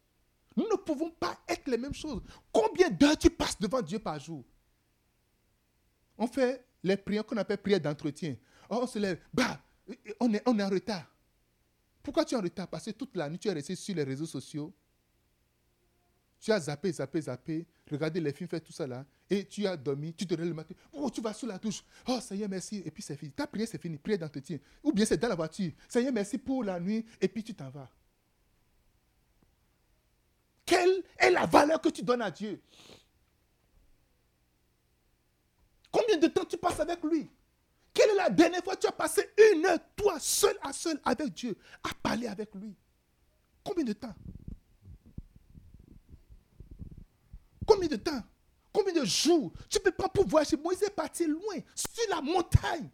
Nous 0.54 0.64
ne 0.64 0.76
pouvons 0.76 1.10
pas 1.10 1.38
être 1.48 1.66
les 1.66 1.78
mêmes 1.78 1.94
choses. 1.94 2.20
Combien 2.52 2.90
d'heures 2.90 3.16
tu 3.16 3.30
passes 3.30 3.58
devant 3.58 3.80
Dieu 3.80 3.98
par 3.98 4.20
jour? 4.20 4.44
On 6.18 6.26
fait 6.26 6.66
les 6.82 6.96
prières 6.96 7.24
qu'on 7.24 7.38
appelle 7.38 7.58
prières 7.58 7.80
d'entretien. 7.80 8.36
Oh, 8.68 8.80
on 8.82 8.86
se 8.86 8.98
lève, 8.98 9.18
bah, 9.32 9.60
on 10.20 10.30
on 10.46 10.58
est 10.58 10.62
en 10.62 10.68
retard. 10.68 11.11
Pourquoi 12.02 12.24
tu 12.24 12.34
es 12.34 12.38
en 12.38 12.42
retard? 12.42 12.68
Parce 12.68 12.84
que 12.84 12.90
toute 12.90 13.16
la 13.16 13.28
nuit, 13.28 13.38
tu 13.38 13.48
es 13.48 13.52
resté 13.52 13.74
sur 13.74 13.94
les 13.94 14.02
réseaux 14.02 14.26
sociaux. 14.26 14.72
Tu 16.40 16.50
as 16.50 16.58
zappé, 16.58 16.90
zappé, 16.90 17.20
zappé, 17.20 17.66
regardé 17.88 18.20
les 18.20 18.32
films, 18.32 18.48
fait 18.48 18.58
tout 18.58 18.72
ça 18.72 18.84
là, 18.84 19.06
et 19.30 19.46
tu 19.46 19.64
as 19.64 19.76
dormi, 19.76 20.12
tu 20.12 20.26
te 20.26 20.34
le 20.34 20.52
matin, 20.52 20.74
oh, 20.92 21.08
tu 21.08 21.20
vas 21.20 21.32
sous 21.32 21.46
la 21.46 21.56
douche, 21.56 21.84
oh 22.08 22.18
Seigneur, 22.20 22.48
merci, 22.48 22.82
et 22.84 22.90
puis 22.90 23.00
c'est 23.00 23.16
fini. 23.16 23.30
Ta 23.30 23.46
prière, 23.46 23.68
c'est 23.70 23.80
fini, 23.80 23.96
prière 23.96 24.18
d'entretien. 24.18 24.58
Ou 24.82 24.90
bien 24.90 25.04
c'est 25.04 25.18
dans 25.18 25.28
la 25.28 25.36
voiture, 25.36 25.70
Seigneur, 25.88 26.12
merci 26.12 26.38
pour 26.38 26.64
la 26.64 26.80
nuit, 26.80 27.06
et 27.20 27.28
puis 27.28 27.44
tu 27.44 27.54
t'en 27.54 27.70
vas. 27.70 27.88
Quelle 30.66 31.04
est 31.16 31.30
la 31.30 31.46
valeur 31.46 31.80
que 31.80 31.90
tu 31.90 32.02
donnes 32.02 32.22
à 32.22 32.30
Dieu? 32.32 32.60
Combien 35.92 36.16
de 36.16 36.26
temps 36.26 36.44
tu 36.44 36.56
passes 36.56 36.80
avec 36.80 37.04
lui? 37.04 37.30
Quelle 37.94 38.10
est 38.10 38.14
la 38.14 38.30
dernière 38.30 38.62
fois 38.64 38.74
que 38.74 38.80
tu 38.80 38.86
as 38.86 38.92
passé 38.92 39.28
une 39.52 39.66
heure, 39.66 39.78
toi, 39.96 40.18
seul 40.18 40.56
à 40.62 40.72
seul 40.72 41.00
avec 41.04 41.32
Dieu, 41.34 41.56
à 41.82 41.90
parler 42.02 42.26
avec 42.26 42.54
lui? 42.54 42.74
Combien 43.62 43.84
de 43.84 43.92
temps? 43.92 44.14
Combien 47.66 47.88
de 47.88 47.96
temps? 47.96 48.22
Combien 48.72 48.94
de 48.94 49.04
jours? 49.04 49.52
Tu 49.68 49.78
peux 49.78 49.90
pas 49.90 50.08
pouvoir 50.08 50.28
voyager. 50.28 50.56
Moïse 50.56 50.82
est 50.82 50.90
parti 50.90 51.26
loin, 51.26 51.56
sur 51.74 52.08
la 52.08 52.22
montagne. 52.22 52.88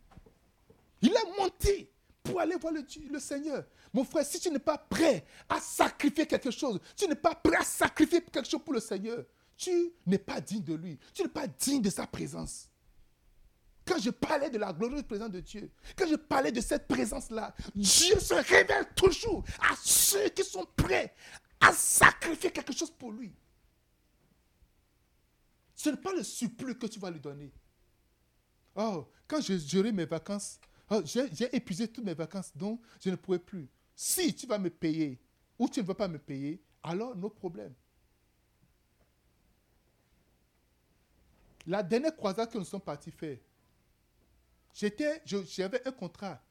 Il 1.01 1.11
est 1.11 1.39
monté 1.39 1.93
pour 2.23 2.41
aller 2.41 2.57
voir 2.57 2.73
le, 2.73 2.85
le 3.11 3.19
Seigneur. 3.21 3.65
Mon 3.93 4.05
frère, 4.05 4.27
si 4.27 4.41
tu 4.41 4.51
n'es 4.51 4.59
pas 4.59 4.77
prêt 4.77 5.25
à 5.49 5.61
sacrifier 5.61 6.27
quelque 6.27 6.51
chose, 6.51 6.81
tu 6.97 7.07
n'es 7.07 7.15
pas 7.15 7.35
prêt 7.35 7.57
à 7.57 7.65
sacrifier 7.65 8.21
quelque 8.21 8.49
chose 8.49 8.61
pour 8.65 8.75
le 8.75 8.81
Seigneur, 8.81 9.25
tu 9.57 9.93
n'es 10.05 10.19
pas 10.19 10.41
digne 10.41 10.63
de 10.63 10.75
lui. 10.75 10.99
Tu 11.15 11.23
n'es 11.23 11.29
pas 11.29 11.47
digne 11.47 11.81
de 11.81 11.91
sa 11.91 12.07
présence. 12.07 12.68
Quand 13.89 13.99
je 13.99 14.11
parlais 14.11 14.51
de 14.51 14.59
la 14.59 14.71
glorieuse 14.71 15.03
présence 15.03 15.31
de 15.31 15.41
Dieu, 15.41 15.71
quand 15.97 16.07
je 16.07 16.17
parlais 16.17 16.53
de 16.53 16.61
cette 16.61 16.87
présence-là, 16.87 17.55
Dieu 17.75 18.21
se 18.21 18.35
révèle 18.35 18.87
toujours 18.95 19.43
à 19.61 19.75
ceux 19.83 20.29
qui 20.29 20.45
sont 20.45 20.67
prêts 20.77 21.15
à 21.59 21.73
sacrifier 21.73 22.51
quelque 22.51 22.75
chose 22.75 22.91
pour 22.91 23.13
lui. 23.13 23.33
Ce 25.75 25.89
n'est 25.89 25.97
pas 25.97 26.13
le 26.13 26.23
surplus 26.23 26.77
que 26.77 26.87
tu 26.87 27.01
vas 27.01 27.11
lui 27.11 27.19
donner. 27.19 27.51
Oh, 28.75 29.09
quand 29.27 29.41
j'aurai 29.41 29.91
mes 29.91 30.05
vacances, 30.05 30.61
oh, 30.91 31.01
j'ai 31.05 31.57
épuisé 31.57 31.89
toutes 31.89 32.05
mes 32.05 32.15
vacances, 32.15 32.55
donc 32.55 32.83
je 33.03 33.09
ne 33.09 33.17
pourrai 33.17 33.39
plus. 33.39 33.71
Si 33.97 34.35
tu 34.35 34.47
vas 34.47 34.59
me 34.59 34.69
payer 34.69 35.19
ou 35.59 35.67
tu 35.67 35.81
ne 35.81 35.87
veux 35.87 35.95
pas 35.95 36.09
me 36.09 36.19
payer, 36.19 36.63
alors 36.83 37.17
nos 37.17 37.31
problèmes. 37.31 37.75
La 41.67 41.83
dernière 41.83 42.15
croisade 42.15 42.51
que 42.51 42.59
nous 42.59 42.65
sommes 42.65 42.83
partis 42.83 43.11
faire, 43.11 43.39
j'avais 44.75 45.87
un 45.87 45.93
contrat 45.93 46.43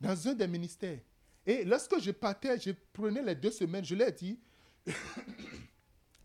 dans 0.00 0.28
un 0.28 0.34
des 0.34 0.46
ministères. 0.46 1.00
Et 1.46 1.64
lorsque 1.64 1.98
je 2.00 2.10
partais, 2.10 2.58
je 2.58 2.70
prenais 2.92 3.22
les 3.22 3.34
deux 3.34 3.50
semaines, 3.50 3.84
je 3.84 3.94
ai 3.94 4.12
dit, 4.12 4.40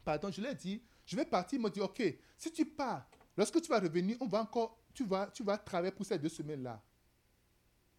pardon, 0.06 0.32
je 0.32 0.42
ai 0.42 0.56
dit, 0.56 0.82
je 1.06 1.16
vais 1.16 1.26
partir. 1.26 1.60
Il 1.60 1.62
m'a 1.62 1.70
dit, 1.70 1.82
OK, 1.82 2.02
si 2.38 2.52
tu 2.52 2.66
pars, 2.66 3.06
lorsque 3.36 3.62
tu 3.62 3.70
vas 3.70 3.80
revenir, 3.80 4.18
on 4.22 4.28
va 4.28 4.42
encore, 4.42 4.80
tu 4.94 5.06
vas, 5.06 5.28
tu 5.28 5.44
vas 5.44 5.58
travailler 5.58 5.92
pour 5.92 6.06
ces 6.06 6.18
deux 6.18 6.30
semaines-là. 6.30 6.82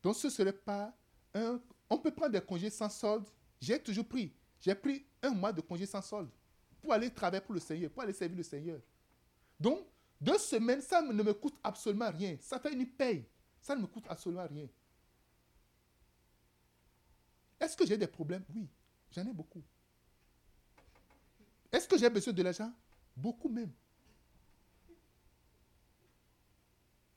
Donc, 0.03 0.17
ce 0.17 0.29
ne 0.29 0.33
serait 0.33 0.53
pas 0.53 0.95
un... 1.35 1.61
On 1.89 1.99
peut 1.99 2.11
prendre 2.11 2.33
des 2.33 2.41
congés 2.41 2.71
sans 2.71 2.89
solde. 2.89 3.27
J'ai 3.61 3.79
toujours 3.79 4.07
pris. 4.07 4.33
J'ai 4.61 4.75
pris 4.75 5.05
un 5.23 5.31
mois 5.31 5.53
de 5.53 5.61
congé 5.61 5.85
sans 5.87 6.01
solde 6.01 6.31
pour 6.81 6.93
aller 6.93 7.11
travailler 7.11 7.43
pour 7.43 7.55
le 7.55 7.61
Seigneur, 7.61 7.91
pour 7.91 8.03
aller 8.03 8.13
servir 8.13 8.37
le 8.37 8.43
Seigneur. 8.43 8.81
Donc, 9.59 9.87
deux 10.21 10.39
semaines, 10.39 10.83
ça 10.83 11.01
ne 11.01 11.23
me 11.23 11.33
coûte 11.33 11.59
absolument 11.63 12.11
rien. 12.11 12.37
Ça 12.41 12.59
fait 12.61 12.73
une 12.73 12.87
paye. 12.87 13.27
Ça 13.61 13.75
ne 13.75 13.83
me 13.83 13.87
coûte 13.87 14.05
absolument 14.09 14.47
rien. 14.47 14.69
Est-ce 17.59 17.77
que 17.77 17.87
j'ai 17.87 17.97
des 17.97 18.07
problèmes? 18.07 18.45
Oui, 18.55 18.69
j'en 19.11 19.27
ai 19.27 19.33
beaucoup. 19.33 19.63
Est-ce 21.73 21.87
que 21.87 21.97
j'ai 21.99 22.11
besoin 22.11 22.33
de 22.33 22.43
l'argent? 22.43 22.73
Beaucoup 23.17 23.49
même. 23.49 23.73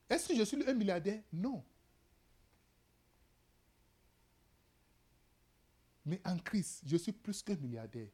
Est-ce 0.10 0.28
que 0.28 0.36
je 0.36 0.44
suis 0.44 0.70
un 0.70 0.74
milliardaire? 0.74 1.24
Non. 1.32 1.64
Mais 6.06 6.22
en 6.26 6.38
Christ, 6.38 6.84
je 6.86 6.98
suis 6.98 7.14
plus 7.14 7.42
qu'un 7.42 7.56
milliardaire. 7.56 8.10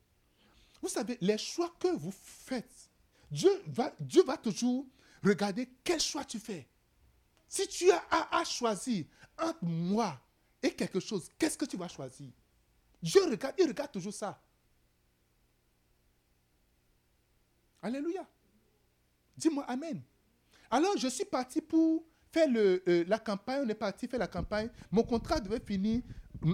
Vous 0.82 0.88
savez, 0.88 1.18
les 1.20 1.38
choix 1.38 1.76
que 1.80 1.88
vous 1.96 2.12
faites, 2.12 2.89
Dieu 3.32 3.52
va, 3.68 4.38
toujours 4.38 4.86
regarder 5.24 5.70
quel 5.84 6.00
choix 6.00 6.26
tu 6.26 6.40
fais. 6.40 6.68
Si 7.48 7.68
tu 7.68 7.92
as 7.92 8.04
à, 8.32 8.44
choisir 8.44 9.06
entre 9.38 9.64
moi 9.64 10.20
et 10.62 10.72
quelque 10.72 11.00
chose, 11.00 11.30
qu'est-ce 11.38 11.58
que 11.58 11.66
tu 11.66 11.78
vas 11.78 11.88
choisir? 11.88 12.30
Dieu 13.02 13.24
regarde, 13.30 13.56
il 13.58 13.68
regarde 13.68 13.92
toujours 13.92 14.14
ça. 14.14 14.42
Alléluia. 17.82 18.28
Dis-moi 19.38 19.64
Amen. 19.68 20.02
Alors, 20.70 20.98
je 20.98 21.08
suis 21.08 21.26
parti 21.26 21.62
pour 21.62 22.04
faire 22.32 22.48
euh, 22.56 23.06
la 23.08 23.18
campagne. 23.18 23.64
On 23.66 23.70
est 23.70 23.76
parti 23.76 24.08
faire 24.08 24.20
la 24.20 24.28
campagne. 24.28 24.70
Mon 24.92 25.04
contrat 25.04 25.40
devait 25.40 25.62
finir 25.66 26.02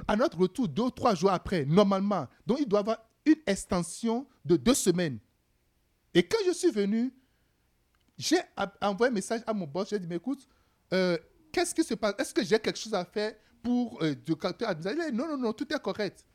à 0.08 0.16
notre 0.16 0.38
retour 0.38 0.68
deux 0.68 0.84
ou 0.84 0.92
trois 0.92 1.16
jours 1.16 1.32
après, 1.32 1.66
normalement. 1.66 2.28
Donc, 2.46 2.60
il 2.60 2.68
doit 2.68 2.80
avoir 2.80 2.98
une 3.26 3.42
extension 3.46 4.28
de 4.44 4.56
deux 4.56 4.74
semaines. 4.74 5.20
Et 6.16 6.24
quand 6.24 6.38
je 6.48 6.54
suis 6.54 6.72
venu, 6.72 7.14
j'ai 8.18 8.40
envoyé 8.82 9.12
un 9.12 9.14
message 9.14 9.42
à 9.46 9.54
mon 9.54 9.68
boss. 9.68 9.90
J'ai 9.90 10.00
dit, 10.00 10.08
mais 10.08 10.16
écoute, 10.16 10.48
euh, 10.94 11.18
qu'est-ce 11.52 11.76
qui 11.76 11.84
se 11.84 11.94
passe? 11.94 12.16
Est-ce 12.18 12.34
que 12.34 12.44
j'ai 12.44 12.58
quelque 12.58 12.80
chose 12.80 12.94
à 12.94 13.04
faire 13.04 13.36
pour 13.62 14.02
euh, 14.02 14.16
de 14.16 14.34
caractère 14.34 14.74
dit, 14.74 14.88
non, 15.14 15.28
non, 15.28 15.38
non, 15.38 15.54
tout 15.54 15.72
est 15.72 15.80
correct. 15.80 16.26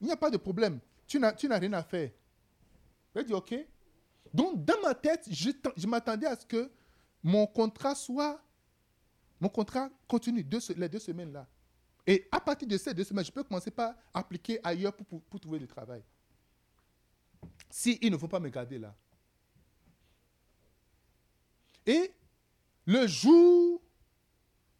Il 0.00 0.06
n'y 0.06 0.12
a 0.12 0.16
pas 0.16 0.30
de 0.30 0.38
problème. 0.38 0.80
Tu 1.06 1.18
n'as 1.20 1.34
rien 1.58 1.72
à 1.74 1.82
faire. 1.82 2.10
J'ai 3.14 3.24
dit, 3.24 3.34
OK. 3.34 3.54
Donc, 4.32 4.64
dans 4.64 4.80
ma 4.82 4.94
tête, 4.94 5.28
je, 5.30 5.50
je 5.76 5.86
m'attendais 5.86 6.26
à 6.26 6.34
ce 6.34 6.46
que 6.46 6.70
mon 7.22 7.46
contrat 7.46 7.94
soit. 7.94 8.42
Mon 9.38 9.50
contrat 9.50 9.90
continue 10.08 10.46
les 10.76 10.88
deux 10.88 10.98
semaines-là. 10.98 11.46
Et 12.06 12.26
à 12.32 12.40
partir 12.40 12.66
de 12.66 12.76
ces 12.76 12.94
deux 12.94 13.04
semaines, 13.04 13.24
je 13.24 13.30
peux 13.30 13.44
commencer 13.44 13.70
par 13.70 13.94
appliquer 14.12 14.58
ailleurs 14.64 14.94
pour, 14.94 15.22
pour, 15.22 15.40
trouver 15.40 15.58
du 15.58 15.66
travail. 15.66 16.02
Si 17.74 17.98
ne 18.02 18.18
faut 18.18 18.28
pas 18.28 18.38
me 18.38 18.50
garder 18.50 18.78
là. 18.78 18.94
Et 21.86 22.12
le 22.84 23.06
jour 23.06 23.80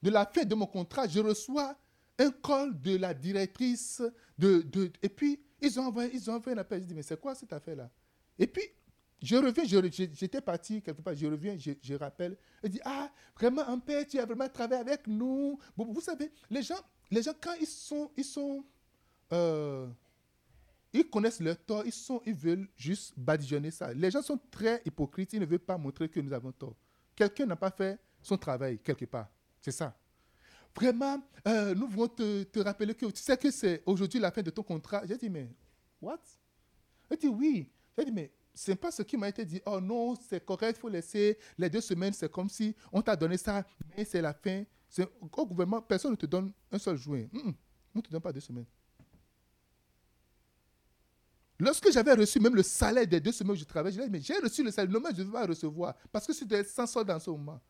de 0.03 0.11
la 0.11 0.27
fin 0.27 0.45
de 0.45 0.55
mon 0.55 0.67
contrat, 0.67 1.09
je 1.09 1.19
reçois 1.19 1.75
un 2.19 2.31
call 2.31 2.79
de 2.83 2.99
la 2.99 3.15
directrice. 3.15 4.03
De, 4.37 4.61
de, 4.61 4.93
et 5.03 5.09
puis, 5.09 5.41
ils 5.63 5.81
ont, 5.81 5.87
envoyé, 5.87 6.11
ils 6.13 6.31
ont 6.31 6.35
envoyé 6.35 6.55
un 6.55 6.61
appel. 6.61 6.83
Je 6.83 6.89
dis, 6.89 6.95
mais 6.95 7.03
c'est 7.03 7.19
quoi 7.19 7.35
cette 7.35 7.55
affaire-là? 7.55 7.91
Et 8.39 8.47
puis, 8.47 8.65
je 9.23 9.37
reviens, 9.37 9.65
j'étais 9.65 10.43
parti 10.43 10.83
quelque 10.83 11.01
part, 11.01 11.15
je 11.15 11.27
reviens, 11.27 11.57
je, 11.57 11.95
rappelle. 11.95 12.37
Elle 12.63 12.71
dit, 12.71 12.81
ah, 12.85 13.11
vraiment, 13.35 13.67
un 13.69 13.79
père, 13.79 14.07
tu 14.07 14.19
as 14.19 14.27
vraiment 14.27 14.51
travaillé 14.51 14.83
avec 14.83 15.07
nous. 15.07 15.59
vous 15.79 16.01
savez, 16.03 16.31
les 16.51 16.63
gens, 16.63 16.81
les 17.11 17.23
gens 17.23 17.33
quand 17.41 17.55
ils 17.59 17.67
sont, 17.67 18.11
ils 18.19 18.25
sont, 18.25 18.63
euh, 19.33 19.89
ils 20.93 21.09
connaissent 21.09 21.41
leur 21.41 21.59
tort, 21.59 21.85
ils, 21.87 21.93
sont, 21.93 22.21
ils 22.27 22.35
veulent 22.35 22.69
juste 22.77 23.15
badigeonner 23.17 23.71
ça. 23.71 23.93
Les 23.95 24.11
gens 24.11 24.23
sont 24.23 24.39
très 24.51 24.83
hypocrites, 24.85 25.33
ils 25.33 25.41
ne 25.41 25.47
veulent 25.47 25.59
pas 25.59 25.79
montrer 25.79 26.09
que 26.09 26.21
nous 26.21 26.33
avons 26.33 26.53
tort. 26.53 26.77
Quelqu'un 27.15 27.47
n'a 27.47 27.57
pas 27.57 27.71
fait 27.71 27.99
son 28.21 28.37
travail 28.37 28.79
quelque 28.79 29.05
part. 29.07 29.29
C'est 29.61 29.73
ça. 29.73 29.97
Vraiment, 30.75 31.23
euh, 31.47 31.75
nous 31.75 31.87
voulons 31.87 32.09
te, 32.09 32.59
rappeler 32.61 32.95
que 32.95 33.07
tu 33.07 33.23
sais 33.23 33.37
que 33.37 33.51
c'est 33.51 33.83
aujourd'hui 33.87 34.21
la 34.21 34.31
fin 34.31 34.43
de 34.43 34.51
ton 34.51 34.63
contrat. 34.63 35.03
J'ai 35.07 35.17
dit, 35.17 35.29
mais, 35.29 35.49
what? 36.01 36.21
Elle 37.11 37.19
dit, 37.19 37.29
oui. 37.29 37.71
J'ai 37.97 38.05
dit, 38.07 38.13
mais 38.13 38.33
c'est 38.55 38.77
pas 38.77 38.91
ce 38.91 39.03
qui 39.03 39.17
m'a 39.17 39.29
été 39.29 39.45
dit. 39.45 39.61
Oh 39.67 39.81
non, 39.81 40.15
c'est 40.15 40.45
correct, 40.45 40.77
il 40.79 40.81
faut 40.81 40.89
laisser 40.89 41.39
les 41.59 41.71
deux 41.71 41.81
semaines. 41.81 42.13
C'est 42.13 42.31
comme 42.31 42.49
si 42.49 42.75
on 42.91 43.03
t'a 43.03 43.17
donné 43.17 43.37
ça, 43.37 43.65
mais 43.97 44.05
c'est 44.05 44.21
la 44.21 44.33
fin. 44.33 44.65
Au 45.33 45.47
gouvernement, 45.47 45.81
personne 45.81 46.13
ne 46.13 46.17
te 46.17 46.27
donne 46.27 46.53
un 46.71 46.79
seul 46.79 46.97
joint. 46.97 47.27
on 47.33 47.99
ne 47.99 48.01
te 48.03 48.11
donne 48.11 48.21
pas 48.21 48.33
deux 48.33 48.41
semaines. 48.41 48.67
Lorsque 51.59 51.91
j'avais 51.93 52.15
reçu 52.15 52.41
même 52.41 52.55
le 52.55 52.63
salaire 52.63 53.07
des 53.07 53.21
deux 53.21 53.33
semaines 53.33 53.53
où 53.53 53.59
je 53.59 53.65
travaillais, 53.65 53.97
j'ai 53.97 54.05
dit, 54.05 54.11
mais 54.11 54.21
j'ai 54.21 54.39
reçu 54.39 54.63
le 54.63 54.71
salaire, 54.71 54.91
normalement 54.91 55.17
je 55.17 55.23
ne 55.23 55.27
vais 55.27 55.33
pas 55.33 55.47
recevoir 55.47 55.95
parce 56.11 56.27
que 56.27 56.33
c'était 56.33 56.65
sans 56.65 56.87
solde 56.87 57.09
dans 57.09 57.21
ce 57.21 57.31
moment. 57.31 57.61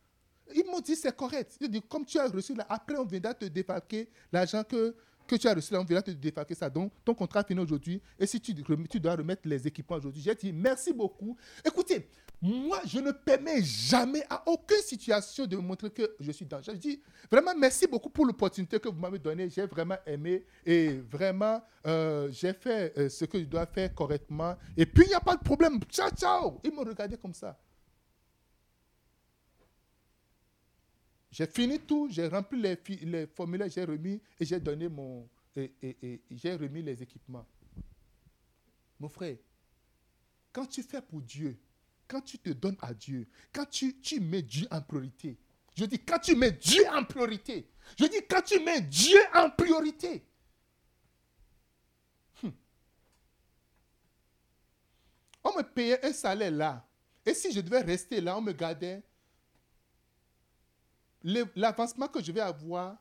Ils 0.54 0.64
m'ont 0.64 0.80
dit, 0.80 0.96
c'est 0.96 1.14
correct. 1.16 1.56
Je 1.60 1.66
dis, 1.66 1.82
comme 1.82 2.04
tu 2.04 2.18
as 2.18 2.28
reçu, 2.28 2.54
là, 2.54 2.66
après 2.68 2.96
on 2.96 3.04
viendra 3.04 3.34
te 3.34 3.44
débarquer 3.44 4.08
l'argent 4.32 4.62
que 4.64 4.94
que 5.26 5.36
tu 5.36 5.48
as 5.48 5.54
reçu 5.54 5.72
là, 5.72 5.80
on 5.80 5.84
verra 5.84 6.02
te 6.02 6.10
défaquer 6.10 6.54
ça. 6.54 6.68
Donc, 6.68 6.92
ton 7.04 7.14
contrat 7.14 7.42
finit 7.44 7.60
aujourd'hui. 7.60 8.00
Et 8.18 8.26
si 8.26 8.40
tu, 8.40 8.54
tu 8.54 9.00
dois 9.00 9.16
remettre 9.16 9.42
les 9.44 9.66
équipements 9.66 9.96
aujourd'hui, 9.96 10.22
j'ai 10.22 10.34
dit 10.34 10.52
merci 10.52 10.92
beaucoup. 10.92 11.36
Écoutez, 11.64 12.08
moi, 12.40 12.80
je 12.84 12.98
ne 12.98 13.12
permets 13.12 13.62
jamais 13.62 14.24
à 14.28 14.42
aucune 14.48 14.82
situation 14.82 15.46
de 15.46 15.56
me 15.56 15.62
montrer 15.62 15.90
que 15.90 16.16
je 16.18 16.32
suis 16.32 16.44
dans. 16.44 16.60
Je 16.60 16.72
dis 16.72 17.00
vraiment 17.30 17.54
merci 17.56 17.86
beaucoup 17.86 18.10
pour 18.10 18.26
l'opportunité 18.26 18.80
que 18.80 18.88
vous 18.88 18.98
m'avez 18.98 19.20
donnée. 19.20 19.48
J'ai 19.48 19.64
vraiment 19.64 19.96
aimé 20.04 20.44
et 20.66 21.00
vraiment, 21.08 21.62
euh, 21.86 22.28
j'ai 22.32 22.52
fait 22.52 22.92
euh, 22.98 23.08
ce 23.08 23.24
que 23.26 23.38
je 23.38 23.44
dois 23.44 23.66
faire 23.66 23.94
correctement. 23.94 24.56
Et 24.76 24.86
puis, 24.86 25.04
il 25.04 25.10
n'y 25.10 25.14
a 25.14 25.20
pas 25.20 25.36
de 25.36 25.42
problème. 25.42 25.78
Ciao, 25.88 26.10
ciao. 26.10 26.58
Ils 26.64 26.72
m'ont 26.72 26.82
regardé 26.82 27.16
comme 27.16 27.34
ça. 27.34 27.56
J'ai 31.32 31.46
fini 31.46 31.80
tout, 31.80 32.08
j'ai 32.10 32.28
rempli 32.28 32.60
les, 32.60 33.26
formulaires, 33.26 33.70
j'ai 33.70 33.84
remis 33.84 34.20
et 34.38 34.44
j'ai 34.44 34.60
donné 34.60 34.86
mon, 34.86 35.26
et, 35.56 36.20
j'ai 36.30 36.54
remis 36.54 36.82
les 36.82 37.02
équipements. 37.02 37.46
Mon 39.00 39.08
frère, 39.08 39.38
quand 40.52 40.66
tu 40.66 40.82
fais 40.82 41.00
pour 41.00 41.22
Dieu, 41.22 41.58
quand 42.06 42.20
tu 42.20 42.38
te 42.38 42.50
donnes 42.50 42.76
à 42.82 42.92
Dieu, 42.92 43.26
quand 43.50 43.64
tu, 43.64 43.98
tu 44.00 44.20
mets 44.20 44.42
Dieu 44.42 44.66
en 44.70 44.82
priorité, 44.82 45.38
je 45.74 45.86
dis 45.86 45.98
quand 45.98 46.18
tu 46.18 46.36
mets 46.36 46.52
Dieu 46.52 46.82
en 46.92 47.02
priorité, 47.02 47.66
je 47.98 48.04
dis 48.04 48.20
quand 48.28 48.42
tu 48.42 48.60
mets 48.60 48.82
Dieu 48.82 49.18
en 49.34 49.48
priorité, 49.48 50.22
hmm. 52.42 52.50
on 55.44 55.56
me 55.56 55.62
payait 55.62 56.04
un 56.04 56.12
salaire 56.12 56.50
là. 56.50 56.86
Et 57.24 57.32
si 57.32 57.52
je 57.52 57.60
devais 57.62 57.80
rester 57.80 58.20
là, 58.20 58.36
on 58.36 58.42
me 58.42 58.52
gardait. 58.52 59.02
L'avancement 61.24 62.08
que 62.08 62.22
je 62.22 62.32
vais 62.32 62.40
avoir, 62.40 62.96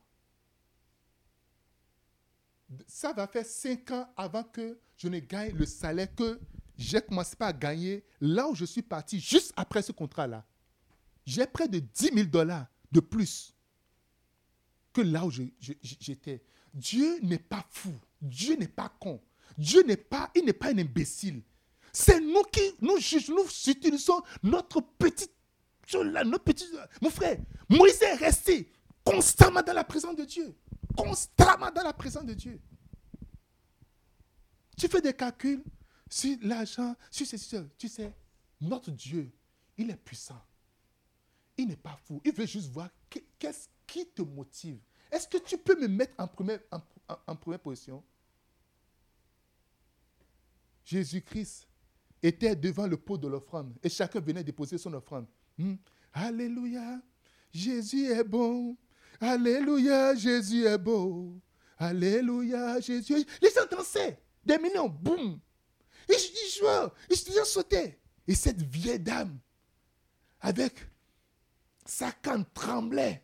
ça 2.87 3.13
va 3.13 3.27
faire 3.27 3.45
cinq 3.45 3.91
ans 3.91 4.07
avant 4.15 4.43
que 4.43 4.79
je 4.97 5.07
ne 5.07 5.19
gagne 5.19 5.53
le 5.55 5.65
salaire 5.65 6.13
que 6.15 6.39
j'ai 6.77 7.01
commencé 7.01 7.35
à 7.39 7.53
gagner 7.53 8.03
là 8.19 8.47
où 8.47 8.55
je 8.55 8.65
suis 8.65 8.81
parti, 8.81 9.19
juste 9.19 9.53
après 9.55 9.81
ce 9.81 9.91
contrat-là. 9.91 10.45
J'ai 11.25 11.45
près 11.45 11.67
de 11.67 11.79
10 11.79 12.11
000 12.13 12.25
dollars 12.25 12.67
de 12.91 12.99
plus 12.99 13.53
que 14.93 15.01
là 15.01 15.25
où 15.25 15.31
j'étais. 15.31 16.41
Dieu 16.73 17.19
n'est 17.21 17.39
pas 17.39 17.65
fou. 17.69 17.93
Dieu 18.21 18.55
n'est 18.55 18.67
pas 18.67 18.89
con. 18.99 19.21
Dieu 19.57 19.83
n'est 19.83 19.97
pas, 19.97 20.31
il 20.35 20.45
n'est 20.45 20.53
pas 20.53 20.69
un 20.69 20.77
imbécile. 20.77 21.41
C'est 21.93 22.21
nous 22.21 22.43
qui, 22.43 22.61
nous, 22.79 22.97
nous 23.29 23.45
utilisons 23.67 24.21
notre 24.43 24.81
petite, 24.81 25.33
petit, 26.43 26.65
mon 27.01 27.09
frère, 27.09 27.37
Moïse 27.69 28.01
est 28.01 28.15
resté 28.15 28.71
constamment 29.03 29.61
dans 29.61 29.73
la 29.73 29.83
présence 29.83 30.15
de 30.15 30.25
Dieu. 30.25 30.55
Constamment 30.95 31.71
dans 31.71 31.83
la 31.83 31.93
présence 31.93 32.25
de 32.25 32.33
Dieu. 32.33 32.59
Tu 34.77 34.87
fais 34.87 35.01
des 35.01 35.13
calculs 35.13 35.63
sur 36.09 36.37
l'argent, 36.41 36.95
sur 37.09 37.25
ceci, 37.25 37.55
tu 37.77 37.87
sais, 37.87 38.13
notre 38.59 38.91
Dieu, 38.91 39.31
il 39.77 39.89
est 39.89 39.95
puissant. 39.95 40.41
Il 41.57 41.67
n'est 41.67 41.75
pas 41.77 41.97
fou. 42.05 42.21
Il 42.25 42.33
veut 42.33 42.45
juste 42.45 42.69
voir 42.69 42.89
qu'est-ce 43.39 43.67
qui 43.85 44.05
te 44.07 44.21
motive. 44.21 44.79
Est-ce 45.11 45.27
que 45.27 45.37
tu 45.37 45.57
peux 45.57 45.79
me 45.79 45.87
mettre 45.87 46.13
en 46.17 46.29
en, 47.27 47.35
première 47.35 47.59
position? 47.59 48.03
Jésus-Christ 50.85 51.67
était 52.23 52.55
devant 52.55 52.87
le 52.87 52.97
pot 52.97 53.17
de 53.17 53.27
l'offrande 53.27 53.77
et 53.83 53.89
chacun 53.89 54.19
venait 54.19 54.43
déposer 54.43 54.77
son 54.77 54.93
offrande. 54.93 55.27
Hmm. 55.61 55.75
Alléluia, 56.13 56.99
Jésus 57.53 58.05
est 58.05 58.23
bon. 58.23 58.75
Alléluia, 59.19 60.15
Jésus 60.15 60.65
est 60.65 60.77
beau. 60.77 61.39
Alléluia, 61.77 62.79
Jésus. 62.79 63.25
Les 63.41 63.49
gens 63.51 63.65
dansaient. 63.69 64.19
Des 64.43 64.57
millions, 64.57 64.89
boum. 64.89 65.39
Ils, 66.09 66.15
ils 66.15 66.59
jouaient, 66.59 66.89
ils 67.09 67.45
sautaient. 67.45 67.99
Et 68.27 68.33
cette 68.33 68.61
vieille 68.61 68.99
dame, 68.99 69.39
avec 70.39 70.73
sa 71.85 72.11
canne 72.11 72.45
tremblait, 72.53 73.23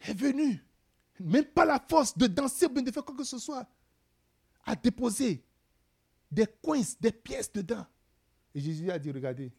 est 0.00 0.14
venue. 0.14 0.64
Même 1.18 1.44
pas 1.44 1.66
la 1.66 1.78
force 1.78 2.16
de 2.16 2.26
danser 2.26 2.66
ou 2.66 2.80
de 2.80 2.90
faire 2.90 3.04
quoi 3.04 3.14
que 3.14 3.24
ce 3.24 3.38
soit. 3.38 3.68
A 4.64 4.74
déposé 4.74 5.44
des 6.30 6.46
coins, 6.62 6.80
des 6.98 7.12
pièces 7.12 7.52
dedans. 7.52 7.86
Et 8.54 8.60
Jésus 8.60 8.90
a 8.90 8.98
dit, 8.98 9.10
regardez, 9.10 9.52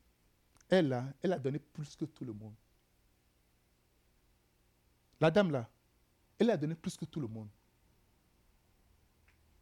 elle, 0.72 0.94
a, 0.94 1.06
elle 1.22 1.34
a 1.34 1.38
donné 1.38 1.60
plus 1.60 1.96
que 1.96 2.06
tout 2.06 2.26
le 2.26 2.34
monde. 2.34 2.56
La 5.20 5.30
dame 5.30 5.52
là, 5.52 5.70
elle 6.40 6.50
a 6.50 6.58
donné 6.58 6.74
plus 6.74 6.98
que 6.98 7.06
tout 7.06 7.20
le 7.20 7.28
monde. 7.28 7.50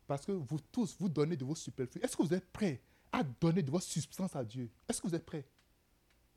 Parce 0.08 0.26
que 0.26 0.32
vous 0.32 0.60
tous, 0.72 0.96
vous 0.98 1.10
donnez 1.10 1.36
de 1.36 1.44
vos 1.44 1.56
superflus. 1.56 2.02
Est-ce 2.02 2.16
que 2.16 2.24
vous 2.24 2.34
êtes 2.34 2.50
prêts 2.52 2.82
à 3.12 3.24
donner 3.24 3.62
de 3.62 3.70
votre 3.70 3.86
substance 3.86 4.36
à 4.36 4.46
Dieu? 4.46 4.70
Est-ce 4.88 5.02
que 5.02 5.08
vous 5.08 5.16
êtes 5.16 5.26
prêts? 5.26 5.46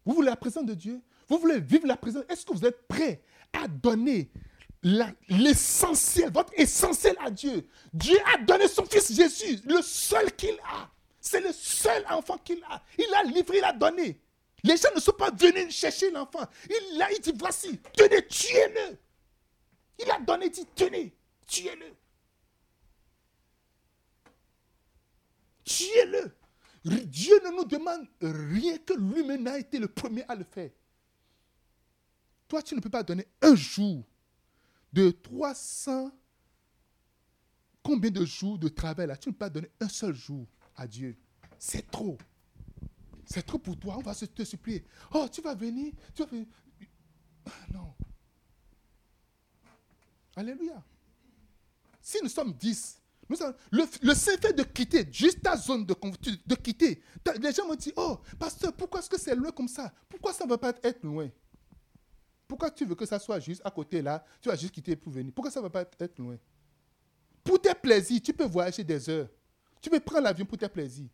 Vous 0.05 0.15
voulez 0.15 0.31
la 0.31 0.37
présence 0.37 0.67
de 0.67 0.75
Dieu? 0.75 1.01
Vous 1.29 1.39
voulez 1.39 1.61
vivre 1.61 1.87
la 1.87 1.97
présence? 1.97 2.25
Est-ce 2.29 2.45
que 2.45 2.53
vous 2.53 2.65
êtes 2.65 2.89
prêts 2.89 3.23
à 3.53 3.69
donner 3.69 4.31
l'essentiel, 4.83 6.33
votre 6.33 6.53
essentiel 6.59 7.15
à 7.21 7.31
Dieu? 7.31 7.69
Dieu 7.93 8.19
a 8.35 8.39
donné 8.39 8.69
son 8.69 8.87
fils 8.87 9.15
Jésus, 9.15 9.61
le 9.65 9.81
seul 9.83 10.35
qu'il 10.35 10.59
a. 10.65 10.91
C'est 11.21 11.41
le 11.41 11.53
seul 11.53 12.05
enfant 12.11 12.39
qu'il 12.39 12.63
a. 12.65 12.83
Il 12.99 13.15
a 13.15 13.23
livré, 13.23 13.59
il 13.59 13.65
a 13.65 13.73
donné. 13.73 14.21
Les 14.65 14.77
gens 14.77 14.95
ne 14.95 15.01
sont 15.01 15.13
pas 15.13 15.31
venus 15.31 15.75
chercher 15.75 16.11
l'enfant. 16.11 16.47
Il 16.69 16.99
l'a, 16.99 17.09
dit 17.21 17.33
voici, 17.37 17.81
tenez, 17.93 18.27
tuez-le. 18.27 18.99
Il 19.99 20.11
a 20.11 20.21
donné, 20.21 20.51
dit 20.51 20.67
tenez, 20.75 21.15
tuez-le. 21.47 21.95
Tuez-le. 25.65 26.37
Dieu 26.85 27.41
ne 27.45 27.57
nous 27.57 27.65
demande 27.65 28.07
rien 28.21 28.79
que 28.79 28.95
lui-même 28.95 29.47
a 29.47 29.59
été 29.59 29.79
le 29.79 29.89
premier 29.89 30.25
à 30.29 30.35
le 30.35 30.45
faire. 30.45 30.71
Toi, 32.49 32.63
tu 32.63 32.75
ne 32.75 32.81
peux 32.81 32.91
pas 32.91 33.03
donner 33.03 33.27
un 33.41 33.55
jour 33.55 34.05
de 34.93 35.11
300. 35.11 36.11
Combien 37.83 38.11
de 38.11 38.25
jours 38.25 38.59
de 38.59 38.69
travail 38.69 39.07
là? 39.07 39.17
Tu 39.17 39.29
ne 39.29 39.33
peux 39.33 39.39
pas 39.39 39.51
donner 39.51 39.71
un 39.81 39.89
seul 39.89 40.15
jour 40.15 40.47
à 40.77 40.87
Dieu. 40.87 41.17
C'est 41.59 41.91
trop. 41.91 42.19
C'est 43.33 43.47
trop 43.47 43.59
pour 43.59 43.79
toi. 43.79 43.97
On 43.97 44.03
va 44.03 44.15
te 44.15 44.45
supplier. 44.45 44.85
Oh, 45.11 45.27
tu 45.33 45.41
vas 45.41 45.55
venir. 45.55 45.95
Tu 46.15 46.23
vas 46.23 46.29
venir. 46.29 46.47
Non. 47.73 47.95
Alléluia. 50.37 50.83
Si 51.99 52.19
nous 52.23 52.29
sommes 52.29 52.53
dix, 52.53 53.01
le, 53.71 53.85
le 54.03 54.15
fait 54.15 54.53
de 54.53 54.63
quitter, 54.65 55.09
juste 55.11 55.41
ta 55.41 55.57
zone 55.57 55.87
de, 55.87 55.95
de 56.45 56.55
quitter, 56.57 57.03
les 57.41 57.53
gens 57.53 57.67
m'ont 57.67 57.75
dit, 57.75 57.93
oh, 57.97 58.19
pasteur, 58.39 58.75
pourquoi 58.75 59.01
est-ce 59.01 59.09
que 59.09 59.19
c'est 59.19 59.35
loin 59.35 59.51
comme 59.51 59.69
ça? 59.69 59.91
Pourquoi 60.11 60.35
ça 60.35 60.45
ne 60.45 60.51
va 60.51 60.59
pas 60.59 60.75
être 60.83 61.03
loin? 61.03 61.31
Pourquoi 62.47 62.71
tu 62.71 62.85
veux 62.85 62.95
que 62.95 63.07
ça 63.07 63.19
soit 63.19 63.41
juste 63.41 63.63
à 63.65 63.71
côté 63.71 64.03
là? 64.03 64.23
Tu 64.43 64.51
vas 64.51 64.57
juste 64.57 64.75
quitter 64.75 64.95
pour 64.95 65.11
venir. 65.11 65.33
Pourquoi 65.33 65.51
ça 65.51 65.61
ne 65.61 65.65
va 65.65 65.71
pas 65.71 65.87
être 65.99 66.19
loin? 66.19 66.37
Pour 67.43 67.59
tes 67.59 67.75
plaisirs, 67.75 68.21
tu 68.23 68.35
peux 68.35 68.45
voyager 68.45 68.85
des 68.85 69.09
heures. 69.09 69.29
Tu 69.81 69.89
peux 69.89 70.01
prendre 70.01 70.25
l'avion 70.25 70.45
pour 70.45 70.59
tes 70.59 70.69
plaisirs. 70.69 71.09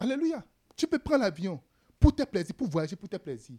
Alléluia. 0.00 0.44
Tu 0.76 0.86
peux 0.86 0.98
prendre 0.98 1.22
l'avion 1.22 1.62
pour 1.98 2.14
tes 2.14 2.26
plaisirs, 2.26 2.54
pour 2.54 2.68
voyager 2.68 2.96
pour 2.96 3.08
tes 3.08 3.18
plaisirs. 3.18 3.58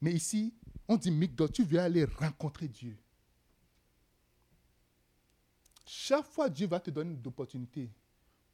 Mais 0.00 0.12
ici, 0.12 0.52
on 0.88 0.96
dit 0.96 1.10
Migdol, 1.10 1.50
tu 1.50 1.62
veux 1.62 1.78
aller 1.78 2.04
rencontrer 2.04 2.68
Dieu. 2.68 2.96
Chaque 5.86 6.26
fois, 6.26 6.48
Dieu 6.48 6.66
va 6.66 6.80
te 6.80 6.90
donner 6.90 7.12
une 7.12 7.26
opportunité 7.26 7.90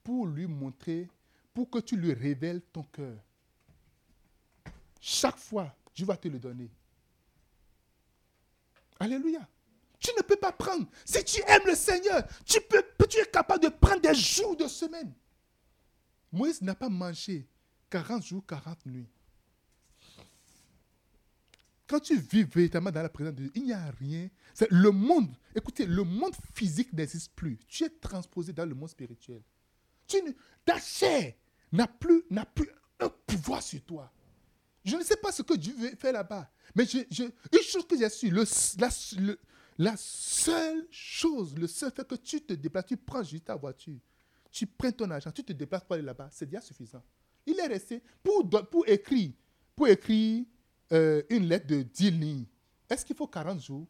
pour 0.02 0.26
lui 0.26 0.46
montrer, 0.46 1.08
pour 1.54 1.70
que 1.70 1.78
tu 1.78 1.96
lui 1.96 2.12
révèles 2.12 2.60
ton 2.72 2.82
cœur. 2.82 3.18
Chaque 5.00 5.38
fois, 5.38 5.74
Dieu 5.94 6.04
va 6.04 6.16
te 6.16 6.28
le 6.28 6.38
donner. 6.38 6.70
Alléluia. 9.00 9.46
Tu 9.98 10.10
ne 10.16 10.22
peux 10.22 10.36
pas 10.36 10.52
prendre. 10.52 10.86
Si 11.04 11.22
tu 11.24 11.40
aimes 11.46 11.66
le 11.66 11.74
Seigneur, 11.74 12.22
tu, 12.44 12.60
peux, 12.60 12.84
tu 13.08 13.18
es 13.18 13.26
capable 13.26 13.64
de 13.64 13.68
prendre 13.68 14.00
des 14.00 14.14
jours 14.14 14.56
de 14.56 14.68
semaine. 14.68 15.12
Moïse 16.32 16.62
n'a 16.62 16.74
pas 16.74 16.88
mangé 16.88 17.46
40 17.90 18.24
jours, 18.24 18.44
40 18.46 18.86
nuits. 18.86 19.08
Quand 21.86 22.00
tu 22.00 22.18
vis 22.18 22.44
véritablement 22.44 22.90
dans 22.90 23.02
la 23.02 23.08
présence 23.08 23.34
de 23.34 23.44
Dieu, 23.44 23.52
il 23.54 23.64
n'y 23.64 23.72
a 23.72 23.90
rien. 23.98 24.28
Le 24.70 24.90
monde, 24.90 25.34
écoutez, 25.54 25.86
le 25.86 26.04
monde 26.04 26.34
physique 26.52 26.92
n'existe 26.92 27.32
plus. 27.34 27.58
Tu 27.66 27.84
es 27.84 27.88
transposé 27.88 28.52
dans 28.52 28.66
le 28.66 28.74
monde 28.74 28.90
spirituel. 28.90 29.42
Tu 30.06 30.18
ta 30.64 30.78
chair 30.78 31.34
n'a 31.72 31.86
plus, 31.86 32.24
plus 32.54 32.68
un 33.00 33.08
pouvoir 33.26 33.62
sur 33.62 33.82
toi. 33.82 34.12
Je 34.84 34.96
ne 34.96 35.02
sais 35.02 35.16
pas 35.16 35.32
ce 35.32 35.42
que 35.42 35.54
Dieu 35.54 35.74
fait 35.98 36.12
là-bas. 36.12 36.50
Mais 36.74 36.84
une 36.84 37.32
chose 37.62 37.86
que 37.86 37.96
j'ai 37.96 38.08
su, 38.10 38.30
la, 39.78 39.96
seule 39.96 40.86
chose, 40.90 41.54
le 41.56 41.66
seul 41.66 41.90
fait 41.92 42.06
que 42.06 42.16
tu 42.16 42.42
te 42.42 42.52
déplaces, 42.52 42.86
tu 42.86 42.96
prends 42.96 43.22
juste 43.22 43.46
ta 43.46 43.56
voiture, 43.56 43.98
tu 44.50 44.66
prends 44.66 44.90
ton 44.92 45.10
argent, 45.10 45.30
tu 45.30 45.44
te 45.44 45.52
déplaces 45.52 45.84
pour 45.84 45.94
aller 45.94 46.02
là-bas, 46.02 46.28
c'est 46.30 46.46
déjà 46.46 46.60
suffisant. 46.60 47.02
Il 47.46 47.58
est 47.58 47.66
resté 47.66 48.02
pour, 48.22 48.48
pour 48.70 48.86
écrire, 48.88 49.32
pour 49.74 49.88
écrire 49.88 50.44
euh, 50.92 51.22
une 51.30 51.46
lettre 51.46 51.66
de 51.66 51.82
10 51.82 52.10
lignes, 52.10 52.44
est-ce 52.88 53.04
qu'il 53.04 53.16
faut 53.16 53.26
40 53.26 53.60
jours? 53.60 53.86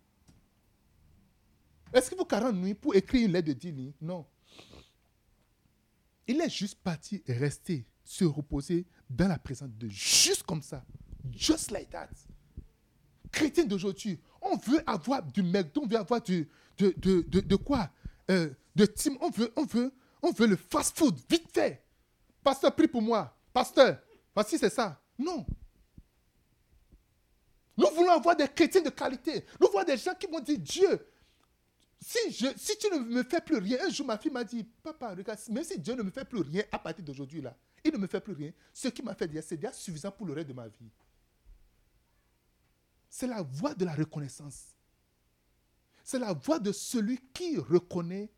Est-ce 1.92 2.08
qu'il 2.08 2.18
faut 2.18 2.24
40 2.24 2.54
nuits 2.54 2.74
pour 2.74 2.94
écrire 2.94 3.26
une 3.26 3.32
lettre 3.32 3.48
de 3.48 3.52
10 3.52 3.72
lignes? 3.72 3.92
Non. 4.00 4.26
Il 6.26 6.40
est 6.40 6.50
juste 6.50 6.76
parti 6.82 7.22
rester, 7.26 7.86
se 8.04 8.24
reposer 8.24 8.86
dans 9.08 9.28
la 9.28 9.38
présence 9.38 9.70
de 9.70 9.88
juste 9.88 10.42
comme 10.42 10.62
ça. 10.62 10.84
Just 11.30 11.70
like 11.70 11.90
that. 11.90 12.10
Chrétien 13.30 13.64
d'aujourd'hui, 13.64 14.20
on 14.42 14.56
veut 14.56 14.82
avoir 14.86 15.22
du 15.22 15.42
McDo, 15.42 15.82
on 15.82 15.86
veut 15.86 15.98
avoir 15.98 16.22
du, 16.22 16.48
de, 16.76 16.94
de, 16.98 17.22
de, 17.40 17.56
quoi? 17.56 17.90
Euh, 18.30 18.50
De 18.76 18.86
team, 18.86 19.16
on 19.20 19.30
veut, 19.30 19.52
on, 19.56 19.64
veut, 19.64 19.92
on 20.22 20.32
veut 20.32 20.46
le 20.46 20.56
fast-food, 20.56 21.18
vite 21.28 21.48
fait. 21.52 21.84
Pasteur, 22.42 22.74
prie 22.74 22.88
pour 22.88 23.02
moi. 23.02 23.36
Pasteur, 23.52 23.98
voici 24.34 24.58
c'est 24.58 24.70
ça. 24.70 25.00
Non. 25.18 25.44
Nous 27.76 27.86
voulons 27.94 28.12
avoir 28.12 28.34
des 28.34 28.48
chrétiens 28.48 28.82
de 28.82 28.90
qualité. 28.90 29.44
Nous 29.60 29.68
voulons 29.68 29.84
des 29.84 29.96
gens 29.96 30.14
qui 30.14 30.26
vont 30.26 30.40
dire 30.40 30.58
Dieu, 30.58 31.06
si, 32.00 32.18
je, 32.30 32.46
tu 32.74 32.94
ne 32.94 32.98
me 33.00 33.22
fais 33.22 33.40
plus 33.40 33.58
rien, 33.58 33.78
un 33.84 33.90
jour 33.90 34.06
ma 34.06 34.18
fille 34.18 34.30
m'a 34.30 34.44
dit, 34.44 34.64
papa, 34.82 35.14
regarde, 35.14 35.38
même 35.50 35.64
si 35.64 35.78
Dieu 35.78 35.94
ne 35.94 36.02
me 36.02 36.10
fait 36.10 36.24
plus 36.24 36.40
rien 36.40 36.62
à 36.70 36.78
partir 36.78 37.04
d'aujourd'hui 37.04 37.42
il 37.84 37.92
ne 37.92 37.98
me 37.98 38.06
fait 38.06 38.20
plus 38.20 38.34
rien, 38.34 38.52
ce 38.72 38.88
qui 38.88 39.02
m'a 39.02 39.14
fait 39.14 39.28
dire, 39.28 39.42
c'est 39.42 39.56
déjà 39.56 39.72
suffisant 39.72 40.10
pour 40.10 40.26
le 40.26 40.32
reste 40.32 40.48
de 40.48 40.52
ma 40.52 40.68
vie. 40.68 40.90
C'est 43.08 43.26
la 43.26 43.42
voix 43.42 43.74
de 43.74 43.84
la 43.84 43.94
reconnaissance. 43.94 44.74
C'est 46.04 46.18
la 46.18 46.32
voix 46.32 46.58
de 46.58 46.72
celui 46.72 47.18
qui 47.32 47.56
reconnaît 47.56 48.30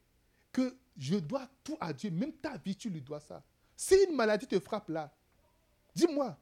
que 0.52 0.76
je 1.00 1.16
dois 1.16 1.48
tout 1.64 1.78
à 1.80 1.94
Dieu, 1.94 2.10
même 2.10 2.32
ta 2.34 2.58
vie, 2.58 2.76
tu 2.76 2.90
lui 2.90 3.00
dois 3.00 3.20
ça. 3.20 3.42
Si 3.74 3.94
une 4.06 4.14
maladie 4.14 4.46
te 4.46 4.60
frappe 4.60 4.90
là, 4.90 5.10
dis-moi, 5.94 6.38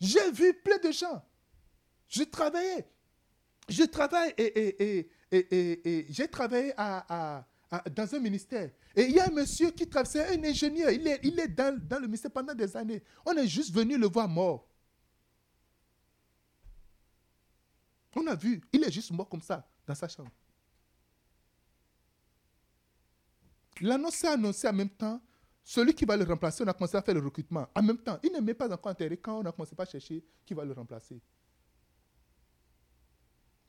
j'ai 0.00 0.32
vu 0.32 0.52
plein 0.52 0.78
de 0.78 0.90
gens. 0.90 1.24
Je 2.08 2.24
travaillais. 2.24 2.90
Je 3.68 3.84
travaille 3.84 4.34
et, 4.36 5.08
et, 5.30 6.06
j'ai 6.10 6.26
travaillé 6.26 6.72
à, 6.76 7.46
dans 7.94 8.12
un 8.12 8.18
ministère. 8.18 8.72
Et 8.96 9.04
il 9.04 9.12
y 9.12 9.20
a 9.20 9.28
un 9.28 9.30
monsieur 9.30 9.70
qui 9.70 9.88
travaille, 9.88 10.36
un 10.36 10.42
ingénieur. 10.42 10.90
Il 10.90 11.06
est, 11.06 11.20
il 11.22 11.38
est 11.38 11.46
dans, 11.46 11.78
dans 11.80 12.00
le 12.00 12.06
ministère 12.06 12.32
pendant 12.32 12.52
des 12.52 12.76
années. 12.76 13.04
On 13.24 13.32
est 13.36 13.46
juste 13.46 13.72
venu 13.72 13.96
le 13.96 14.08
voir 14.08 14.26
mort. 14.28 14.66
On 18.16 18.26
a 18.26 18.34
vu, 18.34 18.60
il 18.72 18.82
est 18.82 18.90
juste 18.90 19.12
mort 19.12 19.28
comme 19.28 19.40
ça, 19.40 19.64
dans 19.86 19.94
sa 19.94 20.08
chambre. 20.08 20.32
L'annonce 23.80 24.14
s'est 24.14 24.28
annoncé 24.28 24.68
en 24.68 24.72
même 24.72 24.90
temps. 24.90 25.20
Celui 25.62 25.94
qui 25.94 26.04
va 26.04 26.16
le 26.16 26.24
remplacer, 26.24 26.64
on 26.64 26.66
a 26.66 26.72
commencé 26.72 26.96
à 26.96 27.02
faire 27.02 27.14
le 27.14 27.20
recrutement. 27.20 27.68
En 27.74 27.82
même 27.82 27.98
temps, 27.98 28.18
il 28.22 28.32
n'est 28.32 28.54
pas 28.54 28.72
encore 28.72 28.90
enterré 28.90 29.16
quand 29.16 29.38
on 29.38 29.44
a 29.44 29.52
commencé 29.52 29.74
à 29.76 29.84
chercher 29.84 30.24
qui 30.44 30.54
va 30.54 30.64
le 30.64 30.72
remplacer. 30.72 31.20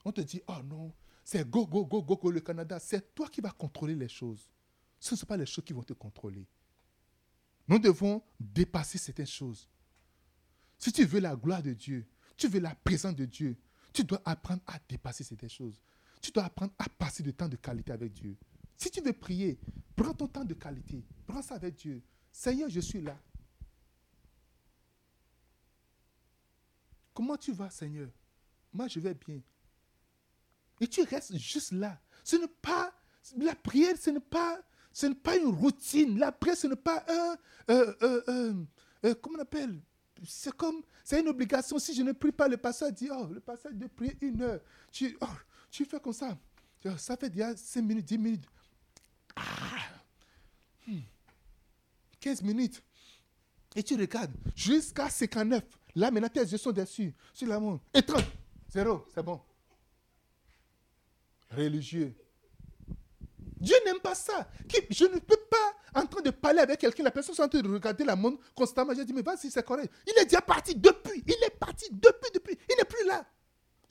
On 0.04 0.12
te 0.12 0.22
dit, 0.22 0.42
oh 0.48 0.64
non, 0.64 0.94
c'est 1.24 1.48
go, 1.48 1.68
go, 1.68 1.86
go, 1.86 2.02
go, 2.02 2.18
go, 2.18 2.32
le 2.32 2.40
Canada. 2.40 2.80
C'est 2.80 3.14
toi 3.14 3.28
qui 3.28 3.42
vas 3.42 3.52
contrôler 3.52 3.96
les 3.96 4.08
choses. 4.08 4.50
Ce 5.00 5.14
ne 5.14 5.20
sont 5.20 5.26
pas 5.26 5.38
les 5.38 5.46
choses 5.46 5.64
qui 5.64 5.74
vont 5.74 5.84
te 5.84 5.94
contrôler. 5.94 6.48
Nous 7.68 7.80
devons 7.80 8.24
dépasser 8.40 8.98
certaines 8.98 9.28
choses. 9.28 9.70
Si 10.78 10.92
tu 10.92 11.06
veux 11.06 11.20
la 11.20 11.36
gloire 11.36 11.62
de 11.62 11.74
Dieu, 11.74 12.08
tu 12.36 12.48
veux 12.48 12.60
la 12.60 12.74
présence 12.74 13.16
de 13.16 13.26
Dieu, 13.26 13.56
tu 13.94 14.04
dois 14.04 14.22
apprendre 14.26 14.62
à 14.66 14.80
dépasser 14.90 15.24
certaines 15.24 15.50
choses. 15.50 15.82
Tu 16.22 16.32
dois 16.32 16.46
apprendre 16.46 16.74
à 16.80 16.86
passer 16.90 17.22
du 17.22 17.34
temps 17.34 17.48
de 17.48 17.56
qualité 17.56 17.92
avec 17.92 18.14
Dieu. 18.14 18.36
Si 18.82 18.90
tu 18.90 19.00
veux 19.00 19.14
prier, 19.14 19.60
prends 19.96 20.12
ton 20.12 20.28
temps 20.28 20.44
de 20.44 20.56
qualité. 20.56 21.06
Prends 21.28 21.44
ça 21.44 21.54
avec 21.54 21.76
Dieu. 21.76 22.02
Seigneur, 22.32 22.68
je 22.68 22.80
suis 22.80 23.00
là. 23.00 23.16
Comment 27.14 27.38
tu 27.38 27.52
vas, 27.52 27.70
Seigneur? 27.70 28.10
Moi, 28.74 28.88
je 28.88 29.00
vais 29.00 29.14
bien. 29.14 29.40
Et 30.80 30.88
tu 30.88 31.04
restes 31.04 31.38
juste 31.38 31.74
là. 31.74 32.02
Ce 32.24 32.36
n'est 32.36 32.48
pas 32.48 32.92
la 33.38 33.54
prière, 33.54 33.96
ce 34.00 34.10
n'est 34.10 34.20
pas, 34.20 34.60
ce 34.92 35.06
n'est 35.06 35.14
pas 35.14 35.38
une 35.38 35.50
routine. 35.50 36.18
La 36.18 36.32
prière, 36.32 36.58
ce 36.58 36.66
n'est 36.66 36.76
pas 36.76 37.06
un, 37.08 37.38
euh, 37.70 37.94
euh, 38.02 38.66
euh, 39.06 39.14
comment 39.22 39.38
on 39.38 39.42
appelle? 39.44 39.80
C'est 40.26 40.58
comme, 40.58 40.82
c'est 41.04 41.22
une 41.22 41.28
obligation. 41.28 41.78
Si 41.78 41.94
je 41.94 42.02
ne 42.02 42.14
prie 42.14 42.32
pas, 42.32 42.48
le 42.48 42.58
pasteur 42.58 42.92
dit, 42.92 43.10
oh, 43.12 43.28
le 43.32 43.42
pasteur 43.42 43.74
de 43.74 43.86
prier 43.86 44.18
une 44.22 44.42
heure. 44.42 44.62
Tu, 44.92 45.16
oh, 45.22 45.28
tu 45.70 45.86
fais 45.86 46.00
comme 46.00 46.14
ça. 46.14 46.36
Ça 46.98 47.16
fait 47.16 47.30
déjà 47.30 47.56
5 47.56 47.80
minutes, 47.84 48.06
10 48.08 48.18
minutes. 48.18 48.48
15 52.20 52.42
hmm. 52.42 52.46
minutes. 52.46 52.82
Et 53.76 53.84
tu 53.84 53.96
regardes 53.96 54.34
jusqu'à 54.56 55.10
59. 55.10 55.64
Là, 55.96 56.12
maintenant, 56.12 56.30
tes 56.30 56.42
yeux 56.42 56.58
sont 56.58 56.72
dessus, 56.72 57.14
sur 57.34 57.48
la 57.48 57.60
montre. 57.60 57.84
Et 57.94 58.02
30. 58.02 58.24
Zéro, 58.70 59.06
c'est 59.14 59.24
bon 59.24 59.42
religieux. 61.56 62.14
Dieu 63.60 63.76
n'aime 63.86 64.00
pas 64.00 64.16
ça. 64.16 64.50
Je 64.90 65.06
ne 65.06 65.20
peux 65.20 65.40
pas 65.50 65.74
en 66.02 66.06
train 66.06 66.22
de 66.22 66.32
parler 66.32 66.60
avec 66.60 66.80
quelqu'un, 66.80 67.04
la 67.04 67.12
personne 67.12 67.36
est 67.36 67.42
en 67.42 67.48
train 67.50 67.62
de 67.62 67.70
regarder 67.70 68.04
la 68.04 68.16
montre 68.16 68.42
constamment. 68.56 68.94
J'ai 68.96 69.06
dit, 69.06 69.14
mais 69.14 69.22
vas-y, 69.22 69.52
c'est 69.52 69.64
correct. 69.64 69.92
Il 70.08 70.20
est 70.20 70.26
déjà 70.26 70.42
parti 70.42 70.74
depuis. 70.74 71.24
Il 71.28 71.36
est 71.46 71.60
parti 71.60 71.86
depuis, 71.92 72.32
depuis. 72.34 72.58
Il 72.70 72.76
n'est 72.78 72.86
plus 72.86 73.06
là. 73.06 73.26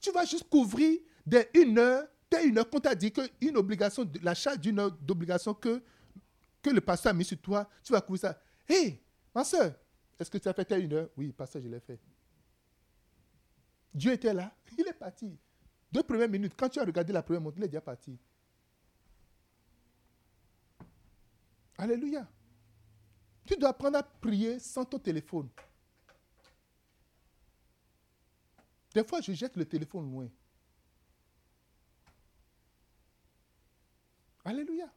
Tu 0.00 0.10
vas 0.10 0.24
juste 0.24 0.48
couvrir 0.48 0.98
des 1.26 1.48
une 1.54 1.78
heure, 1.78 2.04
dès 2.30 2.46
une 2.46 2.58
heure 2.58 2.68
qu'on 2.68 2.80
t'a 2.80 2.94
dit 2.94 3.12
qu'une 3.12 3.56
obligation, 3.56 4.10
la 4.22 4.34
d'une 4.56 4.78
heure 4.78 4.90
d'obligation 4.90 5.54
que, 5.54 5.82
que 6.62 6.70
le 6.70 6.80
pasteur 6.80 7.10
a 7.10 7.14
mis 7.14 7.24
sur 7.24 7.40
toi, 7.40 7.68
tu 7.82 7.92
vas 7.92 8.00
couvrir 8.00 8.20
ça. 8.20 8.42
Hé, 8.68 9.02
ma 9.34 9.44
soeur, 9.44 9.74
est-ce 10.18 10.30
que 10.30 10.38
tu 10.38 10.48
as 10.48 10.52
fait 10.52 10.80
une 10.80 10.92
heure 10.92 11.08
Oui, 11.16 11.32
pasteur, 11.32 11.62
je 11.62 11.68
l'ai 11.68 11.80
fait. 11.80 11.98
Dieu 13.92 14.12
était 14.12 14.34
là. 14.34 14.54
Il 14.78 14.86
est 14.86 14.92
parti. 14.92 15.36
Deux 15.90 16.02
premières 16.02 16.28
minutes, 16.28 16.54
quand 16.56 16.68
tu 16.68 16.78
as 16.78 16.84
regardé 16.84 17.12
la 17.12 17.22
première 17.22 17.40
montre, 17.40 17.58
il 17.58 17.64
est 17.64 17.68
déjà 17.68 17.80
parti. 17.80 18.16
Alléluia. 21.76 22.28
Tu 23.44 23.56
dois 23.56 23.70
apprendre 23.70 23.98
à 23.98 24.02
prier 24.04 24.60
sans 24.60 24.84
ton 24.84 25.00
téléphone. 25.00 25.48
Des 28.94 29.02
fois, 29.02 29.20
je 29.20 29.32
jette 29.32 29.56
le 29.56 29.64
téléphone 29.64 30.08
loin. 30.12 30.28
Alléluia. 34.44 34.92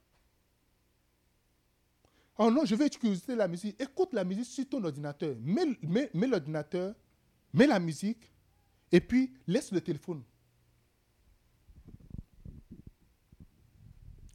Oh 2.37 2.49
non, 2.49 2.65
je 2.65 2.75
vais 2.75 2.87
utiliser 2.87 3.35
la 3.35 3.47
musique. 3.47 3.79
Écoute 3.79 4.13
la 4.13 4.23
musique 4.23 4.45
sur 4.45 4.67
ton 4.67 4.83
ordinateur. 4.83 5.35
mets 5.41 6.27
l'ordinateur, 6.27 6.95
mets 7.53 7.67
la 7.67 7.79
musique, 7.79 8.31
et 8.91 8.99
puis 8.99 9.33
laisse 9.47 9.71
le 9.71 9.81
téléphone. 9.81 10.23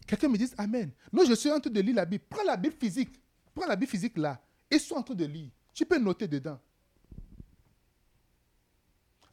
Quelqu'un 0.07 0.29
me 0.29 0.39
dit 0.39 0.51
Amen. 0.57 0.91
Non, 1.13 1.25
je 1.25 1.35
suis 1.35 1.51
en 1.51 1.61
train 1.61 1.71
de 1.71 1.81
lire 1.81 1.97
la 1.97 2.05
Bible. 2.05 2.25
Prends 2.29 2.45
la 2.45 2.57
Bible 2.57 2.75
physique. 2.79 3.21
Prends 3.55 3.67
la 3.67 3.77
Bible 3.77 3.91
physique 3.91 4.17
là. 4.17 4.41
Et 4.71 4.79
sois 4.79 4.99
en 4.99 5.03
train 5.03 5.15
de 5.15 5.25
lire. 5.27 5.51
Tu 5.75 5.85
peux 5.85 5.99
noter 5.99 6.27
dedans. 6.27 6.59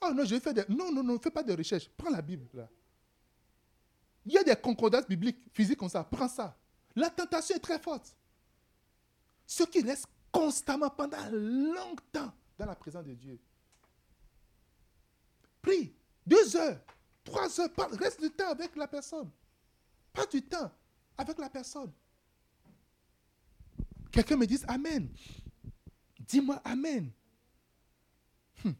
Oh 0.01 0.13
non, 0.13 0.25
je 0.25 0.35
vais 0.35 0.41
faire 0.41 0.53
des. 0.53 0.63
Non, 0.67 0.91
non, 0.91 1.01
non, 1.01 1.17
fais 1.17 1.31
pas 1.31 1.43
de 1.43 1.53
recherche. 1.53 1.89
Prends 1.95 2.09
la 2.09 2.21
Bible 2.21 2.47
là. 2.53 2.67
Il 4.25 4.33
y 4.33 4.37
a 4.37 4.43
des 4.43 4.55
concordances 4.55 5.07
bibliques 5.07 5.39
physiques 5.53 5.77
comme 5.77 5.89
ça. 5.89 6.03
Prends 6.03 6.27
ça. 6.27 6.57
La 6.95 7.09
tentation 7.09 7.55
est 7.55 7.59
très 7.59 7.79
forte. 7.79 8.15
Ceux 9.45 9.65
qui 9.65 9.81
restent 9.81 10.07
constamment 10.31 10.89
pendant 10.89 11.29
longtemps 11.31 12.33
dans 12.57 12.65
la 12.65 12.75
présence 12.75 13.05
de 13.05 13.13
Dieu. 13.13 13.39
Prie 15.61 15.95
deux 16.25 16.55
heures, 16.55 16.79
trois 17.23 17.59
heures, 17.59 17.69
reste 17.93 18.21
du 18.21 18.29
temps 18.31 18.49
avec 18.49 18.75
la 18.75 18.87
personne. 18.87 19.29
Pas 20.13 20.25
du 20.25 20.41
temps 20.41 20.71
avec 21.17 21.37
la 21.37 21.49
personne. 21.49 21.91
Quelqu'un 24.11 24.37
me 24.37 24.45
dit 24.45 24.59
Amen. 24.67 25.09
Dis-moi 26.19 26.61
Amen. 26.63 27.11
Hmm. 28.63 28.71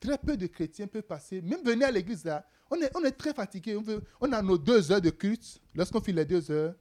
Très 0.00 0.18
peu 0.18 0.36
de 0.36 0.46
chrétiens 0.46 0.86
peuvent 0.86 1.02
passer, 1.02 1.40
même 1.40 1.62
venir 1.62 1.88
à 1.88 1.90
l'église 1.90 2.24
là, 2.24 2.46
on 2.70 3.04
est, 3.04 3.12
très 3.12 3.34
fatigué. 3.34 3.76
On, 3.76 3.84
on 4.20 4.32
a 4.32 4.42
nos 4.42 4.58
deux 4.58 4.90
heures 4.90 5.00
de 5.00 5.10
culte. 5.10 5.60
Lorsqu'on 5.74 6.00
fait 6.00 6.12
les 6.12 6.24
deux 6.24 6.50
heures, 6.50 6.74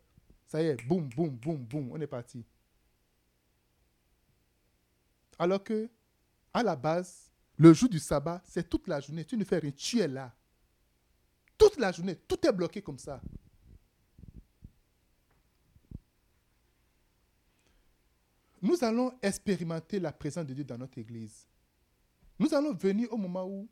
ça 0.48 0.62
y 0.62 0.68
est, 0.68 0.88
boum, 0.88 1.08
boum, 1.10 1.30
boum, 1.30 1.58
boum, 1.58 1.92
on 1.92 2.02
est 2.02 2.08
parti. 2.08 2.46
Alors 5.38 5.64
que, 5.64 5.90
à 6.54 6.64
la 6.64 6.76
base, 6.76 7.32
le 7.58 7.74
jour 7.74 7.90
du 7.90 8.00
sabbat, 8.00 8.42
c'est 8.46 8.68
toute 8.68 8.88
la 8.88 9.00
journée. 9.00 9.26
Tu 9.26 9.38
ne 9.38 9.44
fais 9.44 9.60
rien, 9.60 9.72
tu 9.72 10.00
es 10.00 10.08
là. 10.08 10.34
Toute 11.58 11.78
la 11.78 11.92
journée, 11.92 12.16
tout 12.16 12.46
est 12.46 12.52
bloqué 12.52 12.82
comme 12.82 12.98
ça. 12.98 13.22
Nous 18.62 18.82
allons 18.82 19.12
expérimenter 19.22 20.00
la 20.00 20.14
présence 20.14 20.46
de 20.46 20.54
Dieu 20.54 20.64
dans 20.64 20.78
notre 20.78 20.98
Église. 20.98 21.48
Nous 22.40 22.54
allons 22.54 22.74
venir 22.74 23.12
au 23.12 23.18
moment 23.18 23.46
où 23.46 23.68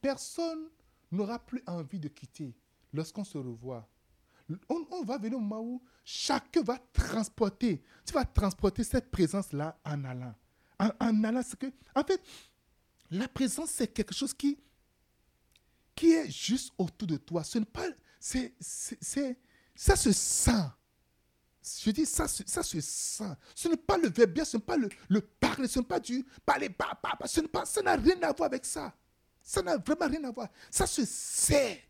personne 0.00 0.68
n'aura 1.10 1.38
plus 1.38 1.62
envie 1.66 1.98
de 1.98 2.08
quitter 2.08 2.54
lorsqu'on 2.92 3.24
se 3.24 3.38
revoit. 3.38 3.88
On, 4.68 5.04
va 5.04 5.16
venir 5.18 5.38
au 5.38 5.40
moment 5.40 5.62
où 5.62 5.82
chacun 6.04 6.62
va 6.62 6.78
transporter, 6.92 7.82
tu 8.04 8.12
vas 8.12 8.24
transporter 8.24 8.82
cette 8.82 9.10
présence-là 9.10 9.78
en 9.84 10.04
allant. 10.04 10.34
En, 10.78 10.90
en 10.98 11.24
allant, 11.24 11.42
c'est 11.44 11.58
que, 11.58 11.66
en 11.94 12.02
fait, 12.02 12.20
la 13.10 13.28
présence, 13.28 13.70
c'est 13.70 13.88
quelque 13.88 14.14
chose 14.14 14.34
qui, 14.34 14.58
qui 15.94 16.12
est 16.12 16.30
juste 16.30 16.72
autour 16.78 17.06
de 17.08 17.16
toi. 17.16 17.44
Ce 17.44 17.58
n'est 17.58 17.64
pas. 17.64 17.86
C'est, 18.18 18.54
c'est, 18.60 19.38
ça 19.74 19.96
se 19.96 20.12
sent. 20.12 20.64
Je 21.82 21.90
dis, 21.90 22.06
ça, 22.06 22.26
ça 22.26 22.62
se 22.62 22.80
sent. 22.80 23.36
Ce 23.54 23.68
n'est 23.68 23.76
pas 23.76 23.98
le 23.98 24.08
verbe 24.08 24.42
ce 24.44 24.56
n'est 24.56 24.62
pas 24.62 24.76
le, 24.76 24.88
le 25.08 25.20
parler, 25.20 25.68
ce 25.68 25.78
n'est 25.78 25.84
pas 25.84 26.00
du 26.00 26.24
parler, 26.44 26.68
bah, 26.68 26.98
bah, 27.02 27.12
bah, 27.18 27.26
ce 27.26 27.40
n'est 27.40 27.48
pas, 27.48 27.64
ça 27.64 27.82
n'a 27.82 27.96
rien 27.96 28.20
à 28.22 28.32
voir 28.32 28.46
avec 28.46 28.64
ça. 28.64 28.94
Ça 29.42 29.62
n'a 29.62 29.76
vraiment 29.78 30.06
rien 30.08 30.24
à 30.24 30.30
voir. 30.30 30.48
Ça 30.70 30.86
se 30.86 31.04
sait. 31.04 31.82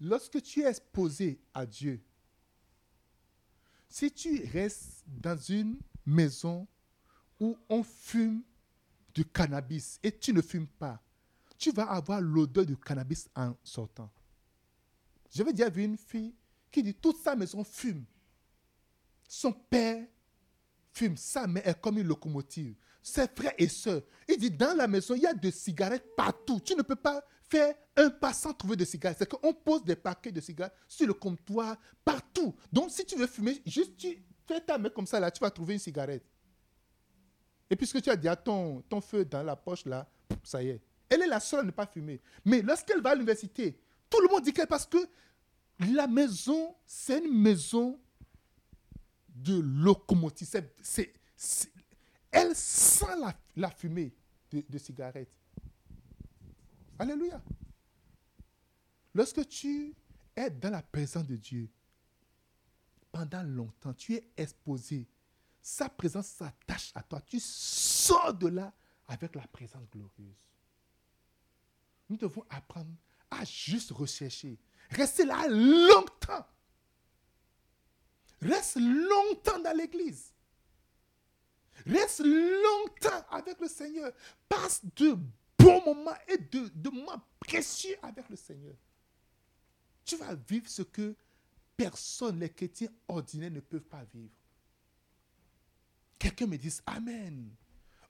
Lorsque 0.00 0.40
tu 0.42 0.62
es 0.62 0.68
exposé 0.68 1.40
à 1.52 1.66
Dieu, 1.66 2.02
Si 3.88 4.12
tu 4.12 4.44
restes 4.52 5.02
dans 5.06 5.36
une 5.38 5.78
maison 6.04 6.68
où 7.40 7.56
on 7.70 7.82
fume 7.82 8.42
du 9.14 9.24
cannabis 9.24 9.98
et 10.02 10.12
tu 10.16 10.32
ne 10.34 10.42
fumes 10.42 10.66
pas, 10.68 11.02
tu 11.56 11.72
vas 11.72 11.90
avoir 11.90 12.20
l'odeur 12.20 12.66
du 12.66 12.76
cannabis 12.76 13.28
en 13.34 13.56
sortant. 13.64 14.10
J'avais 15.30 15.52
déjà 15.52 15.70
vu 15.70 15.84
une 15.84 15.96
fille 15.96 16.34
qui 16.70 16.82
dit 16.82 16.94
toute 16.94 17.16
sa 17.16 17.34
maison 17.34 17.64
fume. 17.64 18.04
Son 19.26 19.52
père 19.52 20.06
fume, 20.92 21.16
sa 21.16 21.46
mère 21.46 21.66
est 21.66 21.80
comme 21.80 21.98
une 21.98 22.06
locomotive. 22.06 22.74
Ses 23.02 23.26
frères 23.28 23.54
et 23.56 23.68
sœurs. 23.68 24.02
Il 24.28 24.38
dit 24.38 24.50
dans 24.50 24.76
la 24.76 24.86
maison, 24.86 25.14
il 25.14 25.22
y 25.22 25.26
a 25.26 25.34
des 25.34 25.50
cigarettes 25.50 26.14
partout. 26.16 26.60
Tu 26.60 26.74
ne 26.74 26.82
peux 26.82 26.96
pas 26.96 27.24
faire 27.48 27.74
un 27.96 28.10
pas 28.10 28.32
sans 28.32 28.52
trouver 28.52 28.76
de 28.76 28.84
cigarettes. 28.84 29.18
C'est 29.20 29.28
qu'on 29.28 29.54
pose 29.54 29.84
des 29.84 29.96
paquets 29.96 30.32
de 30.32 30.40
cigarettes 30.40 30.74
sur 30.86 31.06
le 31.06 31.14
comptoir 31.14 31.76
partout. 32.04 32.54
Donc 32.72 32.90
si 32.90 33.04
tu 33.04 33.16
veux 33.16 33.26
fumer, 33.26 33.62
juste 33.64 33.96
tu 33.96 34.22
fais 34.46 34.60
ta 34.60 34.78
main 34.78 34.90
comme 34.90 35.06
ça 35.06 35.18
là, 35.20 35.30
tu 35.30 35.40
vas 35.40 35.50
trouver 35.50 35.74
une 35.74 35.80
cigarette. 35.80 36.24
Et 37.70 37.76
puisque 37.76 38.00
tu 38.02 38.10
as 38.10 38.16
déjà 38.16 38.36
ton, 38.36 38.82
ton 38.82 39.00
feu 39.00 39.24
dans 39.24 39.42
la 39.42 39.56
poche 39.56 39.84
là, 39.86 40.08
ça 40.42 40.62
y 40.62 40.70
est. 40.70 40.82
Elle 41.08 41.22
est 41.22 41.26
la 41.26 41.40
seule 41.40 41.60
à 41.60 41.62
ne 41.62 41.70
pas 41.70 41.86
fumer. 41.86 42.20
Mais 42.44 42.60
lorsqu'elle 42.62 43.00
va 43.00 43.10
à 43.10 43.14
l'université, 43.14 43.78
tout 44.10 44.20
le 44.20 44.28
monde 44.28 44.42
dit 44.42 44.52
qu'elle 44.52 44.66
parce 44.66 44.86
que 44.86 44.98
la 45.92 46.06
maison, 46.06 46.74
c'est 46.86 47.18
une 47.24 47.40
maison 47.40 47.98
de 49.42 49.60
locomotive. 49.60 50.70
elle 52.30 52.54
sent 52.54 53.04
la, 53.56 53.70
fumée 53.70 54.14
de, 54.50 54.64
de 54.68 54.78
cigarette. 54.78 55.30
Alléluia. 56.98 57.40
Lorsque 59.14 59.46
tu 59.48 59.94
es 60.36 60.50
dans 60.50 60.70
la 60.70 60.82
présence 60.82 61.26
de 61.26 61.36
Dieu, 61.36 61.68
pendant 63.10 63.42
longtemps, 63.42 63.94
tu 63.94 64.14
es 64.14 64.30
exposé. 64.36 65.08
Sa 65.60 65.88
présence 65.88 66.28
s'attache 66.28 66.92
à 66.94 67.02
toi. 67.02 67.20
Tu 67.20 67.40
sors 67.40 68.34
de 68.34 68.48
là 68.48 68.72
avec 69.06 69.34
la 69.34 69.46
présence 69.48 69.88
glorieuse. 69.90 70.36
Nous 72.08 72.16
devons 72.16 72.44
apprendre 72.48 72.90
à 73.30 73.44
juste 73.44 73.90
rechercher. 73.90 74.58
Rester 74.90 75.24
là 75.24 75.46
longtemps. 75.48 76.46
Reste 78.40 78.76
longtemps 78.76 79.58
dans 79.60 79.76
l'église. 79.76 80.32
Reste 81.86 82.22
longtemps 82.24 83.26
avec 83.30 83.60
le 83.60 83.68
Seigneur. 83.68 84.12
Passe 84.48 84.84
de 84.96 85.16
bons 85.58 85.84
moments 85.84 86.16
et 86.28 86.38
de, 86.38 86.90
moments 86.90 87.22
précieux 87.40 87.96
avec 88.02 88.28
le 88.28 88.36
Seigneur. 88.36 88.74
Tu 90.04 90.16
vas 90.16 90.34
vivre 90.34 90.68
ce 90.68 90.82
que 90.82 91.14
personne, 91.76 92.40
les 92.40 92.50
chrétiens 92.50 92.90
ordinaires, 93.08 93.50
ne 93.50 93.60
peuvent 93.60 93.80
pas 93.80 94.04
vivre. 94.12 94.32
Quelqu'un 96.18 96.46
me 96.46 96.56
dise 96.56 96.82
Amen. 96.86 97.50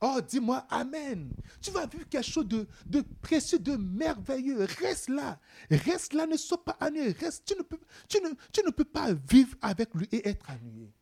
Oh, 0.01 0.21
dis-moi 0.21 0.65
Amen. 0.71 1.33
Tu 1.61 1.71
vas 1.71 1.87
vivre 1.87 2.09
quelque 2.09 2.25
chose 2.25 2.47
de, 2.47 3.01
précieux, 3.21 3.59
de 3.59 3.77
merveilleux. 3.77 4.65
Reste 4.79 5.09
là. 5.09 5.41
Reste 5.71 6.13
là, 6.13 6.27
ne 6.27 6.37
sois 6.37 6.65
pas 6.65 6.77
ennuyé. 6.81 7.11
Reste. 7.13 7.45
Tu 7.45 7.55
ne, 8.65 8.71
peux, 8.71 8.85
pas 8.85 9.13
vivre 9.13 9.57
avec 9.61 9.93
lui 9.95 10.07
et 10.13 10.29
être 10.29 10.49
ennuyé. 10.51 10.93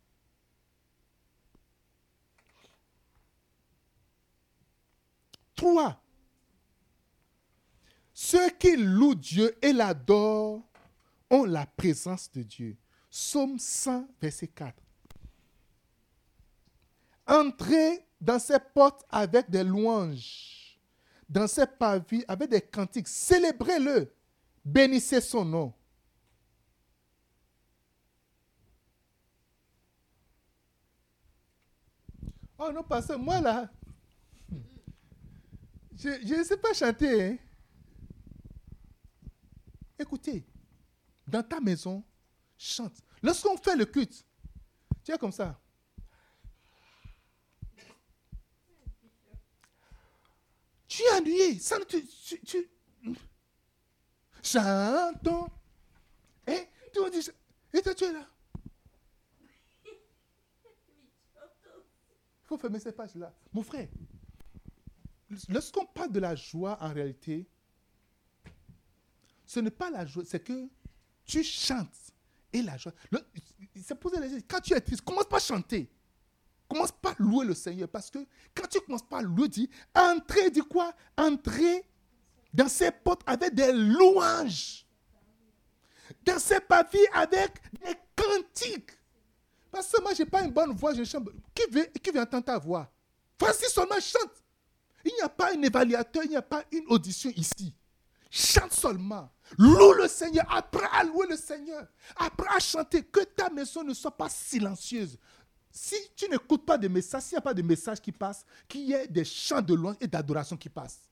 Trois. 5.55 6.01
Ceux 8.13 8.49
qui 8.51 8.75
louent 8.77 9.13
Dieu 9.13 9.55
et 9.61 9.73
l'adorent 9.73 10.67
ont 11.29 11.45
la 11.45 11.67
présence 11.67 12.31
de 12.31 12.41
Dieu. 12.41 12.77
Somme 13.11 13.59
100, 13.59 14.07
verset 14.19 14.47
4. 14.47 14.73
Entrez 17.27 18.06
dans 18.19 18.39
ses 18.39 18.59
portes 18.59 19.05
avec 19.09 19.49
des 19.49 19.63
louanges, 19.63 20.79
dans 21.29 21.47
ses 21.47 21.67
pavis 21.67 22.23
avec 22.27 22.49
des 22.49 22.61
cantiques. 22.61 23.07
Célébrez-le, 23.07 24.11
bénissez 24.63 25.21
son 25.21 25.45
nom. 25.45 25.73
Oh 32.59 32.71
non, 32.71 32.83
parce 32.83 33.07
que 33.07 33.13
moi 33.13 33.39
là, 33.39 33.69
je 35.95 36.37
ne 36.37 36.43
sais 36.43 36.57
pas 36.57 36.73
chanter. 36.73 37.23
Hein. 37.23 37.37
Écoutez, 39.99 40.43
dans 41.27 41.43
ta 41.43 41.59
maison, 41.59 42.03
chante. 42.57 42.97
Lorsqu'on 43.21 43.57
fait 43.57 43.75
le 43.75 43.85
culte, 43.85 44.25
tu 45.03 45.11
es 45.11 45.17
comme 45.17 45.31
ça. 45.31 45.59
Tu 50.97 51.03
es 51.03 51.11
ennuyé. 51.11 51.59
Ça, 51.59 51.77
tu, 51.85 52.03
tu, 52.07 52.41
tu... 52.41 52.67
Chantons. 54.41 55.47
Et 56.47 56.67
tu 56.91 56.99
vas 56.99 57.11
dire, 57.11 57.21
et 57.71 57.81
toi, 57.83 57.93
tu 57.93 58.03
es 58.05 58.13
là. 58.13 58.27
Il 62.41 62.47
faut 62.47 62.57
fermer 62.57 62.79
ces 62.79 62.91
pages-là. 62.91 63.31
Mon 63.53 63.61
frère, 63.61 63.87
lorsqu'on 65.49 65.85
parle 65.85 66.11
de 66.11 66.19
la 66.19 66.35
joie, 66.35 66.79
en 66.81 66.91
réalité, 66.91 67.47
ce 69.45 69.59
n'est 69.59 69.69
pas 69.69 69.91
la 69.91 70.03
joie, 70.03 70.23
c'est 70.25 70.43
que 70.43 70.67
tu 71.25 71.43
chantes 71.43 72.11
et 72.51 72.63
la 72.63 72.75
joie. 72.75 72.93
Quand 74.47 74.61
tu 74.61 74.73
es 74.73 74.81
triste, 74.81 75.01
commence 75.01 75.29
pas 75.29 75.37
à 75.37 75.41
chanter. 75.41 75.91
Commence 76.69 76.91
pas 76.91 77.11
à 77.11 77.15
louer 77.19 77.45
le 77.45 77.53
Seigneur. 77.53 77.87
Parce 77.87 78.09
que 78.09 78.19
quand 78.53 78.67
tu 78.67 78.79
commences 78.81 79.07
pas 79.07 79.19
à 79.19 79.21
louer, 79.21 79.47
dis, 79.47 79.69
entrez, 79.95 80.49
dis 80.49 80.61
quoi? 80.61 80.93
Entrez 81.17 81.85
dans 82.53 82.67
ses 82.67 82.91
portes 82.91 83.21
avec 83.25 83.53
des 83.53 83.71
louanges. 83.71 84.85
Dans 86.25 86.39
ses 86.39 86.59
pavis 86.59 87.05
avec 87.13 87.61
des 87.73 87.95
cantiques. 88.15 88.91
Parce 89.71 89.91
que 89.91 90.01
moi, 90.01 90.13
je 90.13 90.23
n'ai 90.23 90.29
pas 90.29 90.43
une 90.43 90.51
bonne 90.51 90.71
voix, 90.73 90.93
je 90.93 91.03
chante. 91.03 91.29
Qui 91.53 91.69
veut, 91.71 91.85
qui 92.01 92.11
veut 92.11 92.21
entendre 92.21 92.45
ta 92.45 92.57
voix? 92.57 92.91
Vas-y 93.39 93.69
seulement 93.69 93.99
chante. 93.99 94.43
Il 95.05 95.13
n'y 95.13 95.21
a 95.21 95.29
pas 95.29 95.53
un 95.53 95.61
évaluateur, 95.61 96.23
il 96.23 96.31
n'y 96.31 96.35
a 96.35 96.41
pas 96.41 96.63
une 96.71 96.85
audition 96.87 97.31
ici. 97.35 97.73
Chante 98.29 98.73
seulement. 98.73 99.29
Loue 99.57 99.93
le 99.93 100.07
Seigneur. 100.07 100.45
Apprends 100.49 100.89
à 100.91 101.03
louer 101.03 101.27
le 101.29 101.37
Seigneur. 101.37 101.87
Apprends 102.17 102.55
à 102.55 102.59
chanter. 102.59 103.03
Que 103.03 103.23
ta 103.23 103.49
maison 103.49 103.83
ne 103.83 103.93
soit 103.93 104.15
pas 104.15 104.29
silencieuse. 104.29 105.17
Si 105.77 105.95
tu 106.15 106.27
n'écoutes 106.27 106.65
pas 106.65 106.75
de 106.75 106.87
messages, 106.87 107.21
s'il 107.21 107.35
n'y 107.35 107.37
a 107.37 107.41
pas 107.41 107.53
de 107.53 107.61
messages 107.61 108.01
qui 108.01 108.11
passent, 108.11 108.43
qu'il 108.67 108.81
y 108.81 108.93
ait 108.93 109.07
des 109.07 109.23
chants 109.23 109.61
de 109.61 109.75
louange 109.75 109.97
et 110.01 110.07
d'adoration 110.07 110.57
qui 110.57 110.69
passent. 110.69 111.07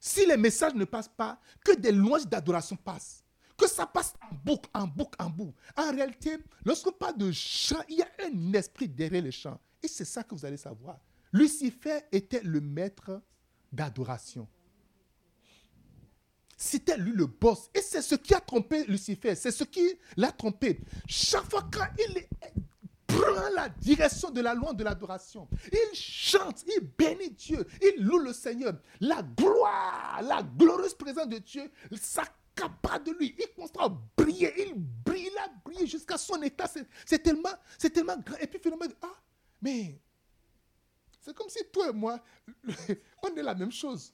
Si 0.00 0.26
les 0.26 0.36
messages 0.36 0.74
ne 0.74 0.84
passent 0.84 1.10
pas, 1.16 1.38
que 1.64 1.76
des 1.76 1.92
louanges 1.92 2.26
d'adoration 2.26 2.74
passent. 2.74 3.22
Que 3.56 3.68
ça 3.68 3.86
passe 3.86 4.14
en 4.20 4.34
boucle, 4.44 4.68
en 4.74 4.88
boucle, 4.88 5.22
en 5.22 5.30
boucle. 5.30 5.56
En 5.76 5.92
réalité, 5.92 6.38
lorsqu'on 6.64 6.90
parle 6.90 7.16
de 7.16 7.30
chant, 7.30 7.80
il 7.88 7.98
y 7.98 8.02
a 8.02 8.08
un 8.24 8.52
esprit 8.54 8.88
derrière 8.88 9.22
les 9.22 9.30
chants. 9.30 9.60
Et 9.80 9.86
c'est 9.86 10.04
ça 10.04 10.24
que 10.24 10.34
vous 10.34 10.44
allez 10.44 10.56
savoir. 10.56 10.98
Lucifer 11.32 12.00
était 12.10 12.42
le 12.42 12.60
maître 12.60 13.22
d'adoration. 13.70 14.48
C'était 16.60 16.96
lui 16.96 17.12
le 17.12 17.26
boss. 17.26 17.70
Et 17.72 17.80
c'est 17.80 18.02
ce 18.02 18.16
qui 18.16 18.34
a 18.34 18.40
trompé 18.40 18.84
Lucifer. 18.86 19.36
C'est 19.36 19.52
ce 19.52 19.62
qui 19.62 19.96
l'a 20.16 20.32
trompé. 20.32 20.80
Chaque 21.06 21.48
fois 21.48 21.62
qu'il 21.70 22.26
prend 23.06 23.48
la 23.54 23.68
direction 23.68 24.30
de 24.30 24.40
la 24.40 24.54
loi 24.54 24.74
de 24.74 24.82
l'adoration, 24.82 25.48
il 25.72 25.96
chante, 25.96 26.64
il 26.66 26.80
bénit 26.98 27.30
Dieu, 27.30 27.64
il 27.80 28.04
loue 28.04 28.18
le 28.18 28.32
Seigneur. 28.32 28.72
La 29.00 29.22
gloire, 29.22 30.20
la 30.22 30.42
glorieuse 30.42 30.94
présence 30.94 31.28
de 31.28 31.38
Dieu 31.38 31.70
s'accapare 31.92 33.04
de 33.04 33.12
lui. 33.12 33.36
Il 33.38 33.46
commence 33.54 33.70
à 33.78 33.88
briller, 34.16 34.52
il 34.58 34.74
brille, 34.74 35.30
il 35.80 35.86
jusqu'à 35.86 36.18
son 36.18 36.42
état. 36.42 36.68
C'est 37.06 37.22
tellement, 37.22 37.54
tellement 37.78 38.16
grand. 38.16 38.36
Et 38.38 38.48
puis 38.48 38.58
finalement, 38.58 38.86
ah, 39.02 39.14
mais 39.62 40.02
c'est 41.20 41.34
comme 41.36 41.48
si 41.48 41.60
toi 41.72 41.90
et 41.90 41.92
moi, 41.92 42.20
on 43.22 43.36
est 43.36 43.42
la 43.44 43.54
même 43.54 43.70
chose. 43.70 44.12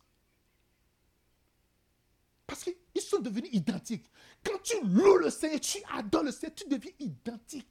Parce 2.47 2.65
qu'ils 2.65 3.03
sont 3.03 3.21
devenus 3.21 3.51
identiques. 3.53 4.07
Quand 4.45 4.59
tu 4.63 4.77
loues 4.85 5.19
le 5.19 5.31
Seigneur, 5.31 5.61
tu 5.61 5.79
adores 5.93 6.25
le 6.25 6.33
Seigneur, 6.33 6.55
tu 6.55 6.69
deviens 6.69 6.93
identique 6.99 7.69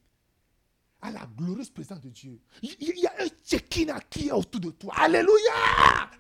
à 1.04 1.12
la 1.12 1.28
glorieuse 1.38 1.70
présence 1.70 2.00
de 2.00 2.10
Dieu. 2.10 2.40
Il 2.62 2.98
y 2.98 3.06
a 3.06 3.14
un 3.20 3.28
Tchekina 3.28 4.00
qui 4.10 4.30
est 4.30 4.32
autour 4.32 4.62
de 4.62 4.72
toi. 4.72 4.94
Alléluia! 4.96 5.52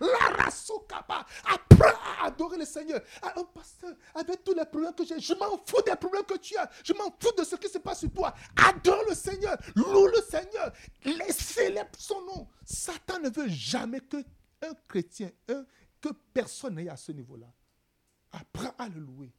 La 0.01 0.49
kappa. 0.89 1.25
Apprends 1.45 1.99
à 2.19 2.25
adorer 2.25 2.57
le 2.57 2.65
Seigneur. 2.65 3.01
Ah, 3.21 3.33
oh, 3.37 3.45
pasteur, 3.45 3.93
avec 4.13 4.43
tous 4.43 4.53
les 4.53 4.65
problèmes 4.65 4.93
que 4.93 5.05
j'ai, 5.05 5.19
je 5.21 5.33
m'en 5.35 5.57
fous 5.65 5.81
des 5.85 5.95
problèmes 5.95 6.25
que 6.25 6.37
tu 6.37 6.57
as. 6.57 6.69
Je 6.83 6.91
m'en 6.93 7.15
fous 7.17 7.31
de 7.37 7.45
ce 7.45 7.55
qui 7.55 7.69
se 7.69 7.77
passe 7.77 8.01
sur 8.01 8.11
toi. 8.11 8.33
Adore 8.57 9.05
le 9.07 9.15
Seigneur. 9.15 9.57
Loue 9.75 10.07
le 10.07 10.21
Seigneur. 10.21 10.73
Célèbre 11.29 11.97
son 11.97 12.21
nom. 12.25 12.47
Satan 12.65 13.19
ne 13.19 13.29
veut 13.29 13.47
jamais 13.47 14.01
que 14.01 14.17
un 14.61 14.73
chrétien, 14.87 15.31
que 15.47 16.09
personne 16.33 16.75
n'ait 16.75 16.89
à 16.89 16.97
ce 16.97 17.13
niveau-là. 17.13 17.47
Apprends 18.33 18.73
à 18.77 18.89
le 18.89 18.99
louer. 18.99 19.31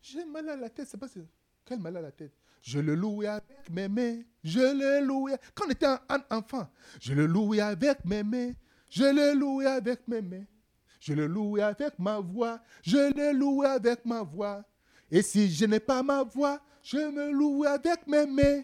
J'ai 0.00 0.24
mal 0.24 0.48
à 0.50 0.56
la 0.56 0.70
tête, 0.70 0.86
c'est 0.88 0.98
pas 0.98 1.08
quel 1.64 1.80
mal 1.80 1.96
à 1.96 2.02
la 2.02 2.12
tête. 2.12 2.32
Je 2.62 2.78
le 2.78 2.94
louais 2.94 3.26
avec 3.26 3.70
mes 3.70 3.88
mains. 3.88 4.22
Je 4.42 4.60
le 4.60 5.04
louais. 5.04 5.36
Quand 5.54 5.66
on 5.66 5.70
était 5.70 5.86
un, 5.86 5.98
enfant, 6.30 6.68
je 7.00 7.12
le 7.12 7.26
louais 7.26 7.60
avec 7.60 8.04
mes 8.04 8.22
mains. 8.22 8.52
Je 8.90 9.04
le 9.04 9.34
louais 9.38 9.66
avec 9.66 10.06
mes 10.06 10.22
mains. 10.22 10.44
Je 11.00 11.14
le 11.14 11.26
louais 11.26 11.62
avec 11.62 11.98
ma 11.98 12.20
voix. 12.20 12.60
Je 12.82 12.96
le 12.96 13.36
louais 13.36 13.66
avec 13.66 14.04
ma 14.04 14.22
voix. 14.22 14.64
Et 15.10 15.22
si 15.22 15.50
je 15.50 15.64
n'ai 15.64 15.80
pas 15.80 16.02
ma 16.02 16.22
voix, 16.22 16.60
je 16.82 16.98
me 16.98 17.30
loue 17.30 17.64
avec 17.64 18.06
mes 18.06 18.26
mains. 18.26 18.62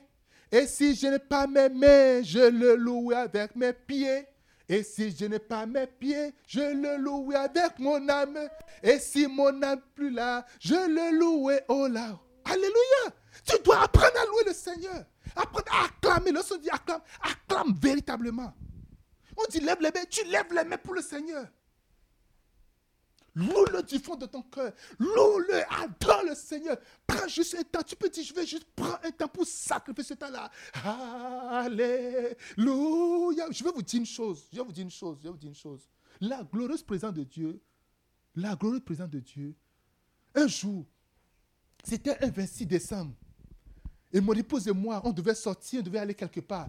Et 0.53 0.67
si 0.67 0.95
je 0.95 1.07
n'ai 1.07 1.19
pas 1.19 1.47
mes 1.47 1.69
mains, 1.69 2.23
je 2.23 2.51
le 2.51 2.77
loue 2.77 3.13
avec 3.13 3.57
mes 3.57 3.73
pieds. 3.73 4.27
Et 4.71 4.85
si 4.85 5.11
je 5.11 5.25
n'ai 5.25 5.41
pas 5.41 5.67
mes 5.67 5.89
pieds, 5.89 6.33
je 6.47 6.61
le 6.61 6.97
loue 6.97 7.33
avec 7.35 7.77
mon 7.81 8.09
âme. 8.09 8.39
Et 8.85 9.01
si 9.01 9.27
mon 9.27 9.61
âme 9.65 9.81
plus 9.97 10.11
là, 10.11 10.47
je 10.61 10.75
le 10.75 11.19
loue 11.19 11.51
au 11.67 11.89
là. 11.89 12.17
Alléluia. 12.45 13.17
Tu 13.45 13.61
dois 13.65 13.83
apprendre 13.83 14.17
à 14.17 14.27
louer 14.27 14.45
le 14.47 14.53
Seigneur. 14.53 15.05
Apprendre 15.35 15.67
à 15.73 15.87
acclamer. 15.87 16.31
Lorsqu'on 16.31 16.59
dit 16.59 16.71
acclame, 16.71 17.01
acclame 17.21 17.75
véritablement. 17.83 18.55
On 19.37 19.43
dit 19.51 19.59
lève 19.59 19.81
les 19.81 19.91
mains. 19.91 20.05
Tu 20.09 20.25
lèves 20.27 20.53
les 20.55 20.63
mains 20.63 20.79
pour 20.79 20.95
le 20.95 21.03
Seigneur. 21.03 21.49
Loue-le 23.35 23.83
du 23.83 23.99
fond 23.99 24.17
de 24.17 24.27
ton 24.27 24.43
cœur. 24.43 24.73
Loue-le, 24.99 25.63
adore 25.83 26.25
le 26.25 26.35
Seigneur. 26.35 26.77
Prends 27.07 27.29
juste 27.29 27.55
un 27.55 27.63
temps. 27.63 27.83
Tu 27.83 27.97
peux 27.97 28.09
dire, 28.09 28.25
je 28.25 28.35
vais 28.35 28.47
juste 28.47 28.65
prendre 28.75 28.99
un 29.05 29.11
temps 29.11 29.29
pour 29.29 29.47
sacrifier 29.47 30.05
ce 30.05 30.15
temps-là. 30.15 30.51
Alléluia. 31.51 32.37
Je 33.51 33.65
vais 33.65 33.71
vous 33.71 33.83
dire 33.83 34.01
une 34.01 34.07
chose. 34.07 34.49
Je 34.53 34.59
vais 34.59 34.65
vous 34.65 34.73
dire 34.73 34.85
une 34.85 34.91
chose. 34.91 35.19
Je 35.21 35.25
vais 35.25 35.31
vous 35.31 35.39
dire 35.39 35.49
une 35.49 35.55
chose. 35.55 35.89
La 36.21 36.43
glorieuse 36.43 36.83
présence 36.83 37.15
de 37.15 37.25
Dieu, 37.25 37.63
la 38.35 38.55
glorieuse 38.57 38.85
présence 38.85 39.11
de 39.11 39.21
Dieu, 39.21 39.55
un 40.35 40.47
jour, 40.47 40.85
c'était 41.83 42.23
un 42.23 42.31
26 42.31 42.67
décembre. 42.67 43.15
Et 44.13 44.21
mon 44.21 44.35
épouse 44.35 44.67
et 44.69 44.73
moi, 44.73 45.01
on 45.05 45.13
devait 45.13 45.35
sortir, 45.35 45.81
on 45.81 45.83
devait 45.83 45.99
aller 45.99 46.15
quelque 46.15 46.41
part. 46.41 46.69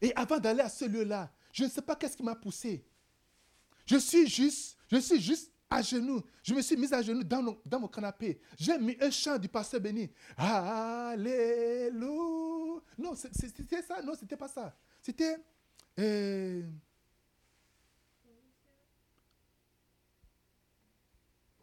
Et 0.00 0.14
avant 0.14 0.38
d'aller 0.38 0.60
à 0.60 0.68
ce 0.68 0.84
lieu-là, 0.84 1.30
je 1.52 1.64
ne 1.64 1.68
sais 1.68 1.82
pas 1.82 1.96
qu'est-ce 1.96 2.16
qui 2.16 2.22
m'a 2.22 2.34
poussé. 2.34 2.84
Je 3.86 3.96
suis 3.96 4.28
juste, 4.28 4.75
je 4.88 4.98
suis 4.98 5.20
juste 5.20 5.52
à 5.68 5.82
genoux. 5.82 6.22
Je 6.42 6.54
me 6.54 6.62
suis 6.62 6.76
mis 6.76 6.92
à 6.92 7.02
genoux 7.02 7.24
dans, 7.24 7.56
dans 7.64 7.80
mon 7.80 7.88
canapé. 7.88 8.40
J'ai 8.58 8.78
mis 8.78 8.96
un 9.00 9.10
chant 9.10 9.38
du 9.38 9.48
pasteur 9.48 9.80
béni. 9.80 10.10
Alléluia. 10.36 12.00
Non, 12.98 13.14
c'était 13.14 13.82
ça. 13.82 14.00
Non, 14.02 14.14
c'était 14.18 14.36
pas 14.36 14.48
ça. 14.48 14.76
C'était. 15.02 15.36
Euh, 15.98 16.62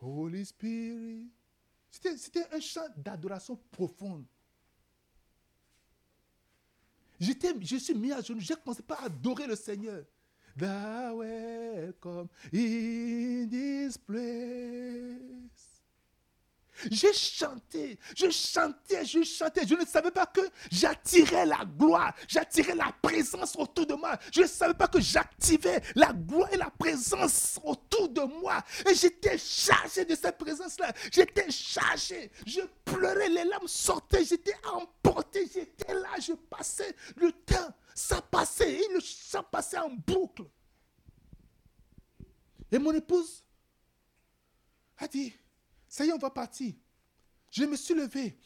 Holy 0.01 0.45
Spirit. 0.45 1.31
C'était 1.89 2.47
un 2.51 2.59
chant 2.59 2.87
d'adoration 2.97 3.55
profonde. 3.71 4.25
je 7.19 7.77
suis 7.77 7.93
mis 7.93 8.11
à 8.11 8.19
genoux, 8.21 8.41
j'ai 8.41 8.55
commencé 8.55 8.83
par 8.83 9.03
adorer 9.03 9.47
le 9.47 9.55
Seigneur. 9.55 10.03
Welcome. 10.55 12.29
J'ai 16.91 17.13
chanté, 17.13 17.97
je 18.15 18.29
chantais, 18.29 19.05
je 19.05 19.23
chantais. 19.23 19.65
Je 19.65 19.75
ne 19.75 19.85
savais 19.85 20.11
pas 20.11 20.25
que 20.25 20.41
j'attirais 20.71 21.45
la 21.45 21.63
gloire, 21.65 22.13
j'attirais 22.27 22.75
la 22.75 22.93
présence 23.01 23.55
autour 23.55 23.85
de 23.85 23.93
moi. 23.93 24.17
Je 24.33 24.41
ne 24.41 24.47
savais 24.47 24.73
pas 24.73 24.87
que 24.87 24.99
j'activais 24.99 25.81
la 25.95 26.11
gloire 26.13 26.49
et 26.51 26.57
la 26.57 26.69
présence 26.69 27.59
autour 27.63 28.09
de 28.09 28.21
moi. 28.21 28.61
Et 28.89 28.95
j'étais 28.95 29.37
chargé 29.37 30.03
de 30.05 30.15
cette 30.15 30.37
présence-là. 30.37 30.91
J'étais 31.11 31.49
chargé. 31.49 32.31
Je 32.45 32.61
pleurais, 32.83 33.29
les 33.29 33.45
larmes 33.45 33.67
sortaient, 33.67 34.25
j'étais 34.25 34.55
emporté, 34.73 35.49
j'étais 35.53 35.93
là, 35.93 36.09
je 36.19 36.33
passais 36.33 36.95
le 37.15 37.31
temps. 37.31 37.73
Ça 37.95 38.21
passait, 38.21 38.79
le 38.93 38.99
chant 38.99 39.43
passait 39.43 39.77
en 39.77 39.89
boucle. 39.89 40.43
Et 42.71 42.79
mon 42.79 42.91
épouse 42.91 43.43
a 44.97 45.07
dit, 45.07 45.33
ça 45.87 46.05
y 46.05 46.09
est, 46.09 46.13
on 46.13 46.17
va 46.17 46.31
partir. 46.31 46.73
Je 47.51 47.65
me 47.65 47.75
suis 47.75 47.93
levé. 47.93 48.37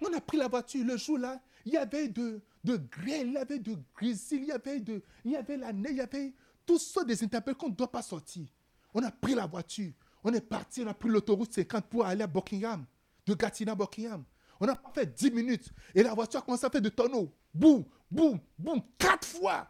On 0.00 0.12
a 0.12 0.20
pris 0.20 0.36
la 0.36 0.46
voiture. 0.46 0.84
Le 0.84 0.96
jour-là, 0.96 1.42
il 1.64 1.72
y 1.72 1.76
avait 1.76 2.08
de, 2.08 2.40
de 2.62 2.80
il 3.06 3.32
y 3.32 3.36
avait 3.36 3.58
de 3.58 3.76
grésil, 3.94 4.40
il 4.42 4.48
y 4.48 4.52
avait, 4.52 4.80
de, 4.80 5.02
il 5.24 5.32
y 5.32 5.36
avait 5.36 5.56
la 5.56 5.72
neige, 5.72 5.92
il 5.92 5.98
y 5.98 6.00
avait 6.00 6.34
tout 6.64 6.78
ça 6.78 7.02
des 7.02 7.22
intempéries 7.24 7.56
qu'on 7.56 7.70
ne 7.70 7.74
doit 7.74 7.90
pas 7.90 8.02
sortir. 8.02 8.46
On 8.94 9.02
a 9.02 9.10
pris 9.10 9.34
la 9.34 9.46
voiture. 9.46 9.92
On 10.22 10.32
est 10.32 10.40
parti, 10.40 10.82
on 10.82 10.86
a 10.86 10.94
pris 10.94 11.08
l'autoroute 11.08 11.52
50 11.52 11.86
pour 11.86 12.04
aller 12.04 12.22
à 12.22 12.26
Buckingham, 12.26 12.84
de 13.26 13.34
Gatineau 13.34 13.72
à 13.72 13.74
Buckingham. 13.74 14.24
On 14.60 14.68
a 14.68 14.80
fait 14.94 15.06
10 15.06 15.30
minutes 15.30 15.72
et 15.94 16.02
la 16.02 16.12
voiture 16.14 16.40
a 16.40 16.42
commencé 16.42 16.66
à 16.66 16.70
faire 16.70 16.82
de 16.82 16.90
tonneaux. 16.90 17.32
Boum, 17.52 17.84
boum, 18.10 18.40
boum, 18.58 18.82
quatre 18.98 19.26
fois. 19.26 19.68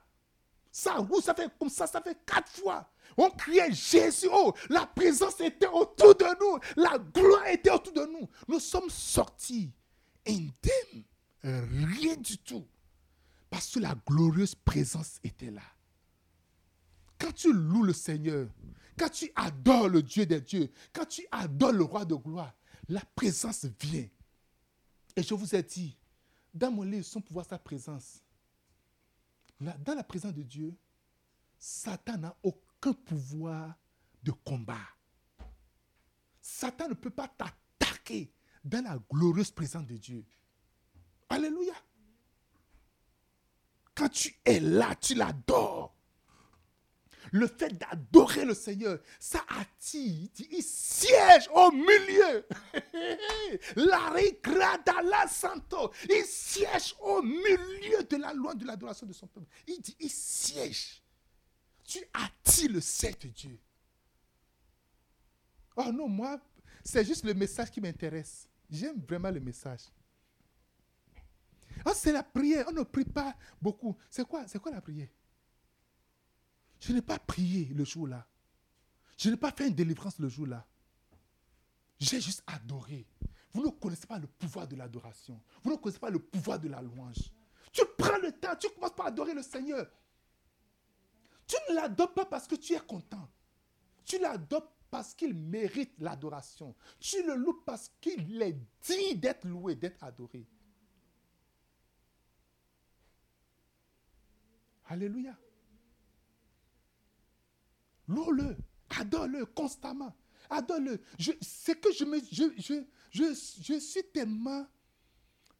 Ça 0.73 0.95
roule, 0.95 1.23
ça 1.23 1.35
fait 1.35 1.51
comme 1.59 1.69
ça, 1.69 1.87
ça 1.87 2.01
fait 2.01 2.17
quatre 2.25 2.51
fois. 2.51 2.89
On 3.17 3.29
criait 3.31 3.73
Jésus. 3.73 4.29
Oh, 4.31 4.55
la 4.69 4.87
présence 4.87 5.41
était 5.41 5.67
autour 5.67 6.15
de 6.15 6.27
nous. 6.41 6.83
La 6.83 6.97
gloire 6.99 7.47
était 7.49 7.71
autour 7.71 7.93
de 7.93 8.07
nous. 8.07 8.29
Nous 8.47 8.61
sommes 8.61 8.89
sortis 8.89 9.73
indemnes. 10.27 11.05
Rien 11.43 12.17
du 12.17 12.39
tout. 12.39 12.67
Parce 13.51 13.73
que 13.73 13.81
la 13.81 13.97
glorieuse 14.07 14.55
présence 14.55 15.19
était 15.25 15.51
là. 15.51 15.63
Quand 17.19 17.33
tu 17.33 17.53
loues 17.53 17.83
le 17.83 17.93
Seigneur, 17.93 18.49
quand 18.97 19.11
tu 19.11 19.31
adores 19.35 19.89
le 19.89 20.03
Dieu 20.03 20.25
des 20.25 20.41
dieux, 20.41 20.71
quand 20.93 21.07
tu 21.07 21.27
adores 21.33 21.73
le 21.73 21.83
roi 21.83 22.05
de 22.05 22.15
gloire, 22.15 22.55
la 22.89 23.03
présence 23.15 23.67
vient. 23.81 24.07
Et 25.17 25.23
je 25.23 25.35
vous 25.35 25.55
ai 25.55 25.63
dit, 25.63 25.99
dans 26.55 26.71
mon 26.71 26.83
livre, 26.83 27.05
sans 27.05 27.21
pouvoir 27.21 27.45
sa 27.45 27.59
présence, 27.59 28.23
dans 29.61 29.95
la 29.95 30.05
présence 30.05 30.35
de 30.35 30.43
Dieu, 30.43 30.77
Satan 31.59 32.19
n'a 32.19 32.37
aucun 32.43 32.93
pouvoir 32.93 33.75
de 34.23 34.33
combat. 34.33 34.89
Satan 36.41 36.89
ne 36.89 36.95
peut 36.95 37.11
pas 37.11 37.29
t'attaquer 37.29 38.33
dans 38.65 38.83
la 38.83 38.99
glorieuse 39.11 39.51
présence 39.51 39.87
de 39.87 39.97
Dieu. 39.97 40.25
Alléluia. 41.29 41.75
Quand 43.95 44.09
tu 44.09 44.35
es 44.45 44.61
là, 44.61 44.95
tu 44.97 45.15
l'adores. 45.15 45.95
Le 47.33 47.47
fait 47.47 47.71
d'adorer 47.79 48.45
le 48.45 48.55
Seigneur, 48.55 48.99
ça 49.19 49.45
attire. 49.49 50.29
Il 50.51 50.63
siège 50.63 51.49
au 51.55 51.71
milieu. 51.71 52.47
la 53.77 54.13
la 55.03 55.29
santo. 55.29 55.93
Il 56.09 56.25
siège 56.25 56.95
au 57.01 57.23
milieu 57.23 58.03
de 58.09 58.17
la 58.17 58.33
loi 58.33 58.55
de 58.55 58.67
l'adoration 58.67 59.07
de 59.07 59.13
son 59.13 59.27
peuple. 59.27 59.47
Il 59.67 59.81
dit, 59.81 59.97
il 60.01 60.11
siège 60.11 61.01
tu 61.91 61.99
attires 62.15 62.71
le 62.71 62.81
Seigneur 62.81 63.19
de 63.21 63.29
Dieu. 63.29 63.59
Oh 65.77 65.91
non, 65.93 66.09
moi, 66.09 66.41
c'est 66.85 67.05
juste 67.05 67.25
le 67.25 67.35
message 67.35 67.71
qui 67.71 67.81
m'intéresse. 67.81 68.49
J'aime 68.71 69.01
vraiment 69.01 69.31
le 69.31 69.41
message. 69.41 69.81
Oh, 71.85 71.91
c'est 71.95 72.13
la 72.13 72.23
prière. 72.23 72.67
On 72.69 72.73
ne 72.73 72.83
prie 72.85 73.05
pas 73.05 73.35
beaucoup. 73.61 73.97
C'est 74.09 74.25
quoi, 74.25 74.47
c'est 74.47 74.61
quoi 74.61 74.71
la 74.71 74.81
prière? 74.81 75.09
Je 76.81 76.93
n'ai 76.93 77.03
pas 77.03 77.19
prié 77.19 77.67
le 77.75 77.85
jour-là. 77.85 78.27
Je 79.19 79.29
n'ai 79.29 79.37
pas 79.37 79.53
fait 79.53 79.69
une 79.69 79.75
délivrance 79.75 80.19
le 80.19 80.29
jour-là. 80.29 80.67
J'ai 81.99 82.21
juste 82.21 82.43
adoré. 82.47 83.07
Vous 83.53 83.63
ne 83.63 83.69
connaissez 83.69 84.07
pas 84.07 84.19
le 84.19 84.27
pouvoir 84.27 84.67
de 84.67 84.77
l'adoration. 84.77 85.41
Vous 85.63 85.71
ne 85.71 85.77
connaissez 85.77 86.01
pas 86.01 86.11
le 86.11 86.19
pouvoir 86.19 86.59
de 86.59 86.69
la 86.69 86.81
louange. 86.81 87.31
Tu 87.73 87.83
prends 87.99 88.19
le 88.19 88.33
temps, 88.33 88.57
tu 88.59 88.69
commences 88.71 88.95
par 88.95 89.07
adorer 89.07 89.35
le 89.35 89.43
Seigneur. 89.43 89.87
Tu 91.47 91.57
ne 91.69 91.75
l'adoptes 91.75 92.15
pas 92.15 92.25
parce 92.25 92.47
que 92.47 92.55
tu 92.55 92.73
es 92.73 92.81
content. 92.81 93.29
Tu 94.05 94.19
l'adoptes 94.19 94.73
parce 94.91 95.15
qu'il 95.15 95.35
mérite 95.35 95.93
l'adoration. 95.99 96.75
Tu 96.99 97.23
le 97.25 97.35
loues 97.35 97.63
parce 97.67 97.91
qu'il 98.01 98.41
est 98.41 98.59
digne 98.83 99.21
d'être 99.21 99.45
loué, 99.45 99.75
d'être 99.75 100.03
adoré. 100.03 100.47
Alléluia. 104.87 105.37
Loue-le, 108.11 108.57
adore-le 108.99 109.47
constamment. 109.47 110.13
Adore-le. 110.51 111.01
C'est 111.41 111.81
que 111.81 111.93
je, 111.93 112.05
me, 112.05 112.19
je, 112.33 112.83
je, 113.13 113.79
suis 113.79 114.03
tellement... 114.13 114.67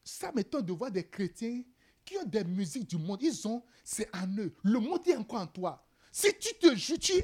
Ça 0.03 0.31
m'étonne 0.33 0.65
de 0.65 0.73
voir 0.73 0.91
des 0.91 1.07
chrétiens 1.07 1.63
qui 2.03 2.17
ont 2.17 2.25
des 2.25 2.43
musiques 2.43 2.89
du 2.89 2.97
monde, 2.97 3.21
ils 3.21 3.47
ont, 3.47 3.63
c'est 3.85 4.09
en 4.15 4.27
eux. 4.37 4.53
Le 4.63 4.79
monde 4.79 5.07
est 5.07 5.15
encore 5.15 5.41
en 5.41 5.47
toi. 5.47 5.85
Si 6.11 6.27
tu 6.39 6.53
te 6.55 6.75
joues, 6.75 6.97
tu 6.97 7.13
es 7.13 7.23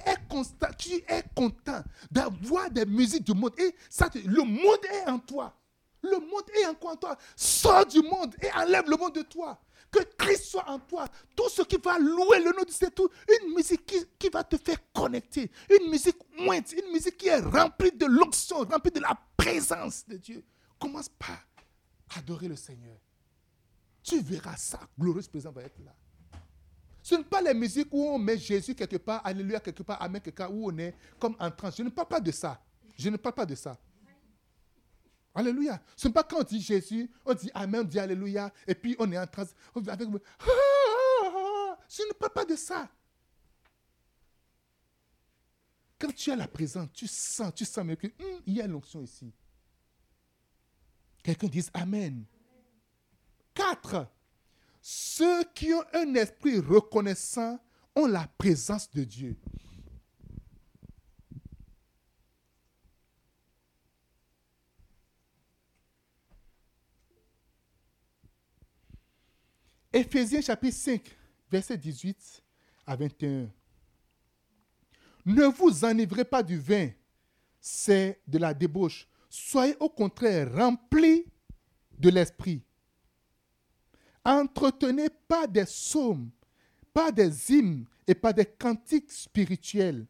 tu 0.78 0.94
es 0.94 1.24
content 1.36 1.84
d'avoir 2.10 2.72
des 2.72 2.86
musiques 2.86 3.26
du 3.26 3.34
monde. 3.34 3.54
Et 3.58 3.76
ça, 3.90 4.10
le 4.14 4.44
monde 4.44 4.86
est 4.94 5.10
en 5.10 5.20
toi. 5.20 5.60
Le 6.02 6.20
monde 6.20 6.50
est 6.62 6.68
encore 6.68 6.92
en 6.92 6.96
toi. 6.96 7.18
Sors 7.36 7.86
du 7.86 8.02
monde 8.02 8.34
et 8.42 8.50
enlève 8.54 8.90
le 8.90 8.96
monde 8.96 9.16
de 9.16 9.24
toi. 9.24 9.60
Que 9.92 10.04
Christ 10.18 10.46
soit 10.46 10.70
en 10.70 10.80
toi. 10.80 11.08
Tout 11.36 11.50
ce 11.50 11.62
qui 11.62 11.78
va 11.78 11.98
louer 11.98 12.40
le 12.40 12.52
nom 12.56 12.64
du 12.66 12.74
Seigneur. 12.74 13.10
Une 13.42 13.54
musique 13.54 13.86
qui, 14.20 14.30
va 14.30 14.44
te 14.44 14.58
faire 14.58 14.78
connecter. 14.94 15.50
Une 15.70 15.90
musique 15.90 16.18
mointe. 16.38 16.74
Une 16.74 16.92
musique 16.92 17.18
qui 17.18 17.28
est 17.28 17.40
remplie 17.40 17.92
de 17.92 18.06
l'onction, 18.06 18.58
remplie 18.58 18.92
de 18.92 19.00
la 19.00 19.18
présence 19.38 20.06
de 20.08 20.18
Dieu. 20.18 20.44
Commence 20.80 21.10
par 21.10 21.48
adorer 22.18 22.48
le 22.48 22.56
Seigneur. 22.56 22.98
Tu 24.04 24.22
verras 24.22 24.58
ça. 24.58 24.80
Glorieuse 25.00 25.28
présence 25.28 25.54
va 25.54 25.64
être 25.64 25.80
là. 25.84 25.94
Ce 27.02 27.16
ne 27.16 27.22
sont 27.22 27.28
pas 27.30 27.42
les 27.42 27.54
musiques 27.54 27.88
où 27.92 28.04
on 28.06 28.18
met 28.18 28.38
Jésus 28.38 28.76
quelque 28.76 28.98
part, 28.98 29.22
Alléluia 29.26 29.62
quelque 29.62 29.82
part, 29.82 30.02
Amen 30.02 30.22
quelque 30.22 30.36
part, 30.36 30.54
où 30.54 30.70
on 30.70 30.78
est 30.78 30.94
comme 31.18 31.38
en 31.40 31.50
transe. 31.52 31.78
Je 31.78 31.84
ne 31.84 31.90
parle 31.90 32.10
pas 32.10 32.20
de 32.20 32.32
ça. 32.32 32.62
Je 32.98 33.10
ne 33.10 33.16
parle 33.16 33.36
pas 33.36 33.46
de 33.46 33.56
ça. 33.56 33.78
Alléluia. 35.38 35.80
Ce 35.96 36.08
n'est 36.08 36.14
pas 36.16 36.24
quand 36.24 36.40
on 36.40 36.44
dit 36.44 36.60
Jésus, 36.60 37.12
on 37.24 37.36
dit 37.36 37.52
Amen, 37.54 37.82
on 37.82 37.84
dit 37.84 38.00
Alléluia, 38.00 38.52
et 38.66 38.74
puis 38.74 38.96
on 38.98 39.12
est 39.12 39.20
en 39.20 39.28
train. 39.28 39.46
Avec... 39.88 40.10
Je 41.90 42.02
ne 42.02 42.14
parle 42.14 42.34
pas 42.34 42.44
de 42.46 42.56
ça. 42.56 42.90
Quand 46.00 46.12
tu 46.12 46.32
as 46.32 46.36
la 46.36 46.48
présence, 46.48 46.90
tu 46.92 47.06
sens, 47.06 47.54
tu 47.54 47.66
sens 47.66 47.86
que 48.00 48.08
hum, 48.08 48.42
il 48.48 48.56
y 48.56 48.62
a 48.62 48.68
l'onction 48.68 49.00
ici. 49.00 49.32
Quelqu'un 51.22 51.48
dise 51.48 51.70
Amen. 51.72 52.26
Quatre. 53.54 54.08
Ceux 54.82 55.44
qui 55.54 55.72
ont 55.72 55.84
un 55.94 56.16
esprit 56.16 56.58
reconnaissant 56.58 57.60
ont 57.96 58.08
la 58.08 58.26
présence 58.40 58.90
de 58.90 59.04
Dieu. 59.04 59.38
Éphésiens 70.08 70.40
chapitre 70.40 70.78
5, 70.78 71.02
verset 71.52 71.78
18 71.78 72.42
à 72.86 72.96
21. 72.96 73.50
Ne 75.26 75.46
vous 75.48 75.84
enivrez 75.84 76.24
pas 76.24 76.42
du 76.42 76.58
vin, 76.58 76.92
c'est 77.60 78.22
de 78.26 78.38
la 78.38 78.54
débauche. 78.54 79.06
Soyez 79.30 79.76
au 79.82 79.90
contraire 79.90 80.50
remplis 80.56 81.26
de 82.00 82.10
l'esprit. 82.10 82.64
Entretenez 84.24 85.10
pas 85.28 85.46
des 85.46 85.66
psaumes, 85.66 86.30
pas 86.94 87.12
des 87.12 87.52
hymnes 87.52 87.86
et 88.08 88.16
pas 88.16 88.32
des 88.32 88.46
cantiques 88.46 89.12
spirituels, 89.12 90.08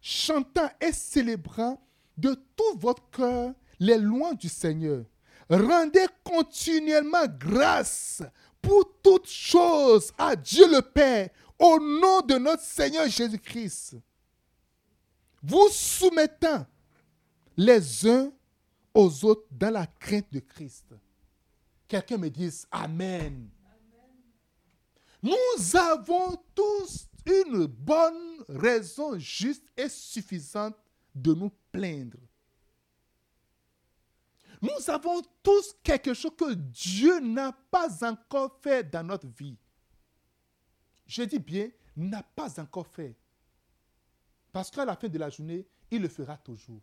chantant 0.00 0.70
et 0.80 0.92
célébrant 0.92 1.78
de 2.16 2.32
tout 2.56 2.78
votre 2.78 3.10
cœur 3.10 3.52
les 3.78 3.98
lois 3.98 4.32
du 4.32 4.48
Seigneur. 4.48 5.04
Rendez 5.50 6.06
continuellement 6.22 7.26
grâce 7.38 8.22
pour 8.64 8.90
toutes 9.02 9.28
choses 9.28 10.12
à 10.18 10.34
Dieu 10.34 10.66
le 10.68 10.80
Père, 10.80 11.30
au 11.58 11.78
nom 11.78 12.20
de 12.22 12.36
notre 12.36 12.62
Seigneur 12.62 13.08
Jésus-Christ. 13.08 13.96
Vous 15.42 15.68
soumettant 15.70 16.66
les 17.56 18.06
uns 18.08 18.32
aux 18.92 19.24
autres 19.24 19.46
dans 19.50 19.70
la 19.70 19.86
crainte 19.86 20.32
de 20.32 20.40
Christ. 20.40 20.86
Quelqu'un 21.86 22.16
me 22.16 22.30
dise 22.30 22.66
Amen. 22.70 23.48
Nous 25.22 25.76
avons 25.76 26.36
tous 26.54 27.06
une 27.26 27.66
bonne 27.66 28.44
raison 28.48 29.18
juste 29.18 29.64
et 29.76 29.88
suffisante 29.88 30.76
de 31.14 31.32
nous 31.34 31.50
plaindre. 31.72 32.18
Nous 34.64 34.90
avons 34.90 35.20
tous 35.42 35.76
quelque 35.82 36.14
chose 36.14 36.32
que 36.38 36.54
Dieu 36.54 37.20
n'a 37.20 37.52
pas 37.52 38.02
encore 38.02 38.58
fait 38.62 38.88
dans 38.88 39.06
notre 39.06 39.26
vie. 39.26 39.58
Je 41.06 41.22
dis 41.24 41.38
bien, 41.38 41.68
n'a 41.94 42.22
pas 42.22 42.58
encore 42.58 42.86
fait. 42.86 43.14
Parce 44.54 44.70
qu'à 44.70 44.86
la 44.86 44.96
fin 44.96 45.08
de 45.08 45.18
la 45.18 45.28
journée, 45.28 45.66
il 45.90 46.00
le 46.00 46.08
fera 46.08 46.38
toujours. 46.38 46.80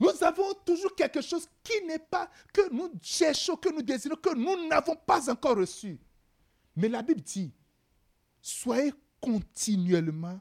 Nous 0.00 0.24
avons 0.24 0.52
toujours 0.64 0.96
quelque 0.96 1.20
chose 1.20 1.48
qui 1.62 1.80
n'est 1.86 2.00
pas, 2.00 2.28
que 2.52 2.72
nous 2.72 2.90
cherchons, 3.00 3.54
que 3.54 3.68
nous 3.68 3.82
désirons, 3.82 4.16
que 4.16 4.34
nous 4.34 4.66
n'avons 4.66 4.96
pas 4.96 5.30
encore 5.30 5.56
reçu. 5.56 5.96
Mais 6.74 6.88
la 6.88 7.02
Bible 7.02 7.20
dit, 7.20 7.54
soyez 8.42 8.92
continuellement, 9.20 10.40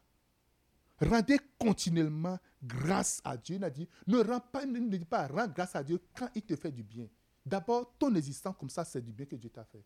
rendez 1.00 1.40
continuellement 1.60 2.40
grâce 2.66 3.22
à 3.24 3.38
Dieu. 3.38 3.56
Il 3.56 3.64
a 3.64 3.70
dit, 3.70 3.88
ne, 4.08 4.18
rends 4.20 4.40
pas, 4.40 4.66
ne 4.66 4.80
dis 4.80 5.06
pas 5.06 5.28
rends 5.28 5.48
grâce 5.48 5.76
à 5.76 5.84
Dieu 5.84 6.02
quand 6.16 6.30
il 6.36 6.42
te 6.42 6.56
fait 6.56 6.72
du 6.72 6.84
bien. 6.84 7.08
D'abord, 7.46 7.96
ton 7.98 8.14
existence 8.16 8.56
comme 8.60 8.70
ça, 8.70 8.84
c'est 8.84 9.02
du 9.02 9.12
bien 9.12 9.26
que 9.26 9.36
Dieu 9.36 9.50
t'a 9.50 9.64
fait. 9.64 9.84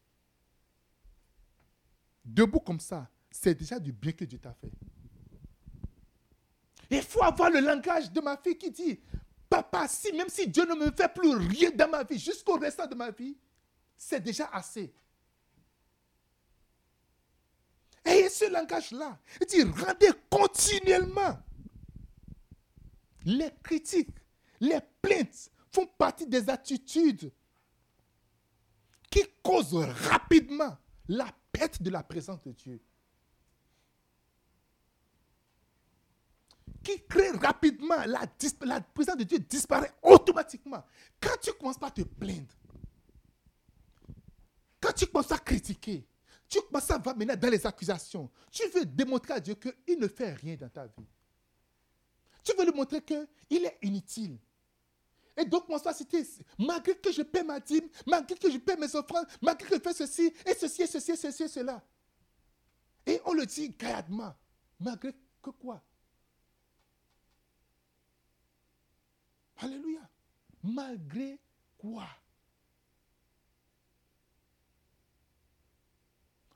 Debout 2.23 2.59
comme 2.59 2.79
ça, 2.79 3.09
c'est 3.29 3.53
déjà 3.53 3.79
du 3.79 3.91
bien 3.91 4.13
que 4.13 4.25
Dieu 4.25 4.39
t'a 4.39 4.53
fait. 4.53 4.71
Il 6.89 7.03
faut 7.03 7.23
avoir 7.23 7.49
le 7.49 7.59
langage 7.59 8.11
de 8.11 8.21
ma 8.21 8.37
fille 8.37 8.57
qui 8.57 8.71
dit, 8.71 8.99
papa, 9.49 9.87
si 9.87 10.11
même 10.13 10.29
si 10.29 10.47
Dieu 10.47 10.65
ne 10.65 10.75
me 10.75 10.91
fait 10.91 11.13
plus 11.13 11.35
rien 11.35 11.71
dans 11.71 11.89
ma 11.89 12.03
vie, 12.03 12.17
jusqu'au 12.17 12.57
restant 12.57 12.87
de 12.87 12.95
ma 12.95 13.11
vie, 13.11 13.37
c'est 13.95 14.21
déjà 14.21 14.49
assez. 14.51 14.93
Ayez 18.05 18.29
ce 18.29 18.49
langage-là. 18.51 19.19
Il 19.41 19.47
dit, 19.47 19.63
rendez 19.63 20.09
continuellement 20.29 21.37
les 23.29 23.51
critiques, 23.63 24.09
les 24.59 24.79
plaintes 25.01 25.51
font 25.71 25.85
partie 25.85 26.25
des 26.25 26.49
attitudes 26.49 27.31
qui 29.09 29.21
causent 29.43 29.75
rapidement 30.09 30.75
la 31.07 31.27
perte 31.51 31.81
de 31.81 31.89
la 31.89 32.03
présence 32.03 32.41
de 32.41 32.51
Dieu. 32.51 32.81
Qui 36.83 37.03
créent 37.07 37.31
rapidement 37.31 38.03
la, 38.05 38.25
présence 38.81 39.17
de 39.17 39.23
Dieu 39.23 39.39
disparaît 39.39 39.91
automatiquement. 40.01 40.83
Quand 41.19 41.35
tu 41.41 41.53
commences 41.53 41.81
à 41.81 41.91
te 41.91 42.01
plaindre, 42.01 42.53
quand 44.81 44.93
tu 44.93 45.05
commences 45.05 45.31
à 45.31 45.37
critiquer, 45.37 46.07
tu 46.47 46.59
commences 46.61 46.89
à 46.89 46.97
va 46.97 47.13
dans 47.13 47.49
les 47.49 47.67
accusations, 47.67 48.31
tu 48.49 48.67
veux 48.69 48.85
démontrer 48.85 49.33
à 49.33 49.39
Dieu 49.39 49.53
qu'il 49.55 49.99
ne 49.99 50.07
fait 50.07 50.33
rien 50.33 50.55
dans 50.55 50.69
ta 50.69 50.87
vie. 50.87 51.05
Tu 52.49 52.57
veux 52.57 52.65
lui 52.65 52.75
montrer 52.75 53.01
qu'il 53.03 53.65
est 53.65 53.77
inutile. 53.83 54.39
Et 55.37 55.45
donc, 55.45 55.65
ça, 55.83 55.93
c'était, 55.93 56.23
malgré 56.57 56.97
que 56.97 57.11
je 57.11 57.21
paie 57.21 57.43
ma 57.43 57.59
dîme, 57.59 57.87
malgré 58.07 58.35
que 58.35 58.49
je 58.49 58.57
paie 58.57 58.75
mes 58.75 58.93
offrandes, 58.95 59.27
malgré 59.41 59.69
que 59.69 59.75
je 59.75 59.81
fais 59.81 59.93
ceci, 59.93 60.33
et 60.45 60.55
ceci, 60.55 60.81
et 60.81 60.87
ceci, 60.87 61.11
et 61.11 61.15
ceci, 61.15 61.43
et 61.43 61.47
cela. 61.47 61.85
Et 63.05 63.21
on 63.25 63.33
le 63.33 63.45
dit 63.45 63.69
gaillardement. 63.69 64.35
Malgré 64.79 65.13
que 65.43 65.51
quoi? 65.51 65.81
Alléluia. 69.57 70.09
Malgré 70.63 71.39
quoi? 71.77 72.07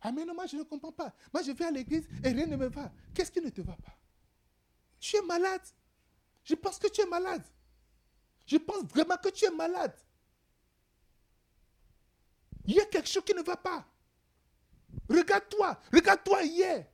Amen. 0.02 0.32
Moi, 0.34 0.48
je 0.48 0.58
ne 0.58 0.64
comprends 0.64 0.92
pas. 0.92 1.14
Moi, 1.32 1.44
je 1.44 1.52
vais 1.52 1.66
à 1.66 1.72
l'église 1.72 2.08
et 2.24 2.30
rien 2.30 2.48
ne 2.48 2.56
me 2.56 2.68
va. 2.68 2.92
Qu'est-ce 3.14 3.32
qui 3.32 3.42
ne 3.42 3.50
te 3.50 3.62
va 3.62 3.76
pas? 3.76 3.96
Tu 5.00 5.18
es 5.18 5.22
malade. 5.22 5.62
Je 6.44 6.56
pense 6.56 6.78
que 6.78 6.88
tu 6.88 7.02
es 7.02 7.06
malade. 7.06 7.44
Je 8.46 8.58
pense 8.58 8.84
vraiment 8.84 9.18
que 9.18 9.30
tu 9.30 9.46
es 9.46 9.52
malade. 9.52 9.96
Il 12.66 12.76
y 12.76 12.80
a 12.80 12.86
quelque 12.86 13.08
chose 13.08 13.24
qui 13.24 13.34
ne 13.34 13.42
va 13.42 13.58
pas. 13.58 13.86
Regarde-toi. 15.10 15.80
Regarde-toi 15.92 16.44
hier. 16.44 16.86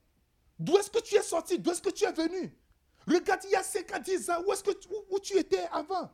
D'où 0.58 0.78
est-ce 0.78 0.90
que 0.90 1.00
tu 1.00 1.16
es 1.16 1.24
sorti? 1.24 1.58
D'où 1.58 1.72
est-ce 1.72 1.82
que 1.82 1.90
tu 1.90 2.04
es 2.06 2.12
venu? 2.12 2.56
Regarde 3.08 3.42
il 3.46 3.52
y 3.52 3.56
a 3.56 3.64
5 3.64 3.92
ans, 3.94 4.00
10 4.00 4.30
ans. 4.30 4.44
Où 4.46 4.54
est-ce 4.54 4.64
que 4.64 4.72
tu, 4.72 4.88
où, 5.10 5.20
tu 5.20 5.38
étais 5.38 5.68
avant? 5.72 6.12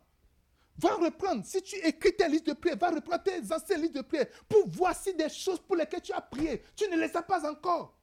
Va 0.77 0.95
reprendre. 0.95 1.45
Si 1.45 1.61
tu 1.61 1.75
écris 1.77 2.15
tes 2.15 2.27
listes 2.27 2.47
de 2.47 2.53
prière, 2.53 2.77
va 2.77 2.91
reprendre 2.91 3.23
tes 3.23 3.51
anciennes 3.51 3.81
listes 3.81 3.95
de 3.95 4.01
prière 4.01 4.27
pour 4.47 4.67
voir 4.67 4.95
si 4.95 5.13
des 5.13 5.29
choses 5.29 5.59
pour 5.59 5.75
lesquelles 5.75 6.01
tu 6.01 6.13
as 6.13 6.21
prié, 6.21 6.61
tu 6.75 6.87
ne 6.89 6.97
les 6.97 7.15
as 7.15 7.23
pas 7.23 7.49
encore. 7.49 7.97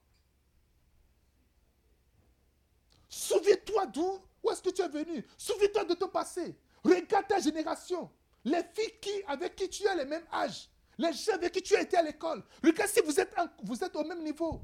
Souviens-toi 3.09 3.87
d'où 3.87 4.21
où 4.43 4.51
est-ce 4.51 4.63
que 4.63 4.71
tu 4.71 4.83
es 4.83 4.89
venu? 4.89 5.25
Souviens-toi 5.37 5.85
de 5.85 5.95
ton 5.95 6.09
passé. 6.09 6.57
Regarde 6.85 7.29
ta 7.29 7.39
génération. 7.39 8.11
Les 8.45 8.63
filles 8.75 8.99
qui, 9.01 9.23
avec 9.27 9.55
qui 9.55 9.69
tu 9.69 9.87
as 9.87 9.95
le 9.95 10.05
même 10.05 10.25
âge. 10.33 10.69
Les 10.99 11.13
gens 11.13 11.35
avec 11.35 11.53
qui 11.53 11.63
tu 11.63 11.77
as 11.77 11.83
été 11.83 11.97
à 11.97 12.03
l'école. 12.03 12.45
Regarde 12.63 12.91
si 12.91 13.01
vous 13.01 13.19
êtes, 13.19 13.35
vous 13.63 13.83
êtes 13.83 13.95
au 13.95 14.05
même 14.05 14.23
niveau. 14.23 14.61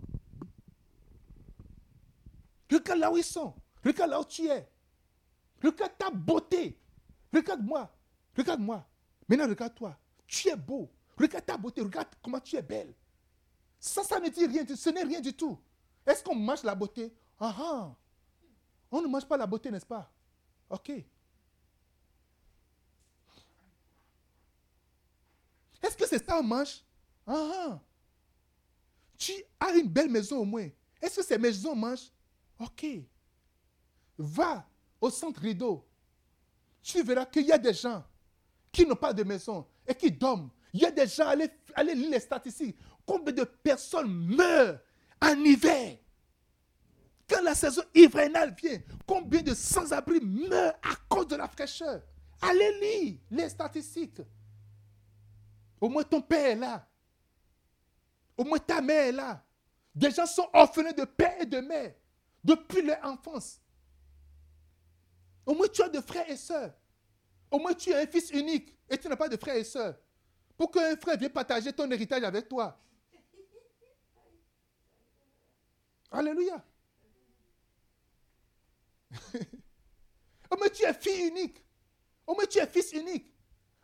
Regarde 2.70 2.99
là 2.99 3.11
où 3.11 3.16
ils 3.16 3.24
sont. 3.24 3.55
Regarde 3.85 4.11
là 4.11 4.20
où 4.20 4.24
tu 4.24 4.47
es. 4.47 4.68
Regarde 5.62 5.93
ta 5.97 6.11
beauté. 6.11 6.79
Regarde-moi. 7.33 7.91
Regarde-moi. 8.37 8.87
Maintenant, 9.29 9.49
regarde-toi. 9.49 9.97
Tu 10.26 10.49
es 10.49 10.57
beau. 10.57 10.91
Regarde 11.16 11.47
ta 11.47 11.57
beauté. 11.57 11.81
Regarde 11.81 12.09
comment 12.22 12.41
tu 12.41 12.57
es 12.57 12.62
belle. 12.62 12.95
Ça, 13.79 14.03
ça 14.03 14.18
ne 14.18 14.29
dit 14.29 14.47
rien. 14.47 14.64
Ce 14.74 14.91
n'est 14.91 15.05
rien 15.05 15.20
du 15.20 15.33
tout. 15.33 15.59
Est-ce 16.07 16.22
qu'on 16.22 16.35
mange 16.35 16.62
la 16.62 16.74
beauté? 16.74 17.12
Ah 17.39 17.55
ah. 17.59 17.95
On 18.91 19.03
ne 19.03 19.07
mange 19.09 19.26
pas 19.26 19.36
la 19.36 19.47
beauté, 19.47 19.70
n'est-ce 19.70 19.86
pas? 19.86 20.11
Ok. 20.70 20.91
Est-ce 25.80 25.97
que 25.97 26.07
c'est 26.07 26.24
ça 26.24 26.39
on 26.39 26.43
mange? 26.43 26.82
Ah, 27.26 27.51
ah. 27.55 27.80
Tu 29.16 29.32
as 29.61 29.72
une 29.72 29.89
belle 29.89 30.11
maison 30.11 30.39
au 30.39 30.45
moins. 30.45 30.68
Est-ce 31.01 31.16
que 31.16 31.24
ces 31.24 31.39
maisons 31.39 31.74
mangent? 31.74 32.11
Ok. 32.59 32.86
Va 34.16 34.66
au 35.01 35.11
centre 35.11 35.41
rideau. 35.41 35.86
Tu 36.82 37.03
verras 37.03 37.26
qu'il 37.26 37.47
y 37.47 37.53
a 37.53 37.59
des 37.59 37.74
gens 37.74 38.05
qui 38.72 38.86
n'ont 38.86 38.97
pas 38.97 39.12
de 39.12 39.22
maison 39.22 39.66
et 39.86 39.95
qui 39.95 40.11
dorment. 40.11 40.51
Il 40.72 40.80
y 40.80 40.86
a 40.86 40.91
des 40.91 41.07
gens, 41.07 41.28
allez, 41.28 41.51
allez 41.74 41.95
lire 41.95 42.11
les 42.11 42.20
statistiques. 42.20 42.76
Combien 43.07 43.32
de 43.32 43.45
personnes 43.45 44.12
meurent 44.12 44.80
en 45.20 45.45
hiver? 45.45 45.99
Quand 47.29 47.43
la 47.43 47.55
saison 47.55 47.83
hivernale 47.95 48.55
vient, 48.55 48.79
combien 49.07 49.43
de 49.43 49.53
sans-abri 49.53 50.18
meurent 50.20 50.74
à 50.83 50.95
cause 51.09 51.29
de 51.29 51.37
la 51.37 51.47
fraîcheur? 51.47 52.03
Allez 52.41 52.81
lire 52.81 53.18
les 53.31 53.49
statistiques. 53.49 54.22
Au 55.81 55.89
moins 55.89 56.05
ton 56.05 56.22
père 56.22 56.47
est 56.47 56.55
là. 56.55 56.89
Au 58.37 58.45
moins 58.45 58.59
ta 58.59 58.81
mère 58.81 59.09
est 59.09 59.12
là. 59.12 59.45
Des 59.95 60.11
gens 60.11 60.26
sont 60.26 60.49
orphelins 60.53 60.93
de 60.93 61.05
père 61.05 61.41
et 61.41 61.47
de 61.47 61.61
mère 61.61 61.95
depuis 62.43 62.83
leur 62.83 63.05
enfance. 63.05 63.61
Au 65.45 65.55
moins 65.55 65.68
tu 65.68 65.83
as 65.83 65.89
de 65.89 66.01
frères 66.01 66.29
et 66.31 66.37
sœurs. 66.37 66.72
Au 67.51 67.59
moins 67.59 67.74
tu 67.74 67.91
es 67.91 68.03
un 68.03 68.07
fils 68.07 68.31
unique 68.31 68.74
et 68.89 68.97
tu 68.97 69.09
n'as 69.09 69.16
pas 69.16 69.29
de 69.29 69.37
frères 69.37 69.57
et 69.57 69.64
sœurs. 69.64 69.99
Pour 70.57 70.70
qu'un 70.70 70.97
frère 70.97 71.18
vienne 71.18 71.31
partager 71.31 71.72
ton 71.72 71.91
héritage 71.91 72.22
avec 72.22 72.49
toi. 72.49 72.79
Alléluia. 76.11 76.64
Au 80.51 80.57
moins 80.57 80.69
tu 80.69 80.85
es 80.85 80.95
fille 80.95 81.29
unique. 81.29 81.65
Au 82.27 82.35
moins 82.35 82.47
tu 82.47 82.59
es 82.59 82.67
fils 82.67 82.93
unique. 82.93 83.33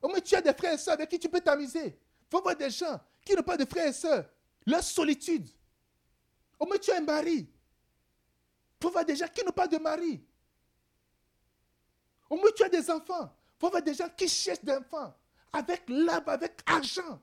Au 0.02 0.08
moins 0.08 0.20
tu 0.20 0.34
as 0.34 0.42
des 0.42 0.52
frères 0.52 0.74
et 0.74 0.78
sœurs 0.78 0.94
avec 0.94 1.08
qui 1.08 1.18
tu 1.18 1.28
peux 1.28 1.40
t'amuser. 1.40 1.98
Faut 2.30 2.42
voir 2.42 2.56
des 2.56 2.70
gens 2.70 3.00
qui 3.24 3.34
n'ont 3.34 3.42
pas 3.42 3.56
de 3.56 3.64
frères 3.64 3.88
et 3.88 3.92
sœurs. 3.92 4.28
Leur 4.66 4.82
solitude. 4.82 5.48
Au 6.58 6.66
moins 6.66 6.78
tu 6.78 6.90
as 6.90 6.98
un 6.98 7.00
mari. 7.00 7.48
Faut 8.82 8.90
voir 8.90 9.04
des 9.04 9.16
gens 9.16 9.28
qui 9.28 9.44
n'ont 9.44 9.52
pas 9.52 9.66
de 9.66 9.78
mari. 9.78 10.22
Au 12.28 12.36
moins 12.36 12.50
tu 12.54 12.62
as 12.64 12.68
des 12.68 12.90
enfants. 12.90 13.34
Faut 13.58 13.70
voir 13.70 13.82
des 13.82 13.94
gens 13.94 14.08
qui 14.10 14.28
cherchent 14.28 14.62
des 14.62 14.72
enfants. 14.72 15.14
Avec 15.52 15.84
l'âme, 15.88 16.24
avec 16.26 16.60
argent. 16.66 17.22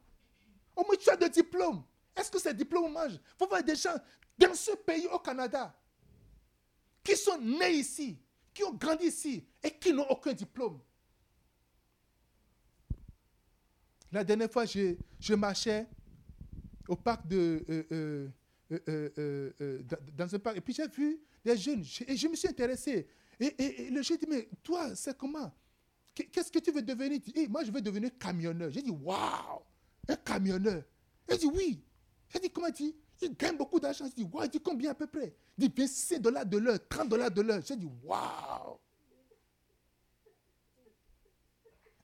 Au 0.76 0.84
moins 0.86 0.96
tu 0.96 1.10
as 1.10 1.18
des 1.18 1.30
diplômes. 1.30 1.84
Est-ce 2.16 2.32
que 2.32 2.40
ces 2.40 2.54
diplômes 2.54 2.92
mangent? 2.92 3.20
Faut 3.38 3.48
voir 3.48 3.64
des 3.64 3.76
gens 3.76 3.96
dans 4.38 4.54
ce 4.54 4.72
pays 4.72 5.08
au 5.08 5.20
Canada 5.20 5.74
qui 7.04 7.16
sont 7.16 7.40
nés 7.40 7.74
ici, 7.74 8.18
qui 8.54 8.64
ont 8.64 8.74
grandi 8.74 9.06
ici 9.06 9.46
et 9.64 9.72
qui 9.72 9.94
n'ont 9.94 10.08
aucun 10.10 10.34
diplôme. 10.34 10.80
La 14.12 14.24
dernière 14.24 14.52
fois, 14.52 14.66
je, 14.66 14.96
je 15.20 15.34
marchais 15.34 15.88
au 16.88 16.96
parc 16.96 17.28
de. 17.28 17.66
Euh, 17.70 18.28
euh, 18.88 19.52
euh, 19.60 19.82
dans 20.16 20.34
un 20.34 20.40
parc. 20.40 20.58
Et 20.58 20.62
puis 20.62 20.74
j'ai 20.74 20.88
vu 20.88 21.20
des 21.44 21.58
jeunes. 21.58 21.84
Et 22.08 22.16
je 22.16 22.28
me 22.28 22.36
suis 22.36 22.48
intéressé. 22.48 23.08
Et, 23.40 23.90
le 23.90 24.02
jeune 24.02 24.18
dit 24.18 24.28
Mais 24.30 24.48
toi, 24.64 24.96
c'est 24.96 25.18
comment? 25.18 25.52
Qu'est-ce 26.14 26.52
que 26.52 26.60
tu 26.60 26.72
veux 26.72 26.82
devenir? 26.82 27.20
Dit, 27.20 27.48
Moi, 27.50 27.64
je 27.64 27.72
veux 27.72 27.82
devenir 27.82 28.12
camionneur. 28.18 28.70
J'ai 28.70 28.82
dit 28.82 28.92
Waouh 28.92 29.62
Un 30.08 30.16
camionneur. 30.18 30.84
Il 31.30 31.38
dit 31.38 31.48
Oui. 31.48 31.84
J'ai 32.30 32.40
dit 32.40 32.50
Comment 32.50 32.70
dit? 32.70 32.96
Il 33.22 33.36
gagne 33.36 33.58
beaucoup 33.58 33.80
d'argent. 33.80 34.06
J'ai 34.06 34.24
dit 34.24 34.30
Waouh 34.32 34.48
Il 34.52 34.60
Combien 34.62 34.92
à 34.92 34.96
peu 34.96 35.08
près? 35.08 35.34
Il 35.58 35.70
dit 35.70 35.82
25 35.82 36.20
dollars 36.20 36.46
de 36.46 36.58
l'heure, 36.58 36.80
30 36.90 37.10
dollars 37.10 37.32
de 37.32 37.42
l'heure. 37.42 37.62
J'ai 37.64 37.76
dit 37.76 37.88
Waouh 38.04 38.78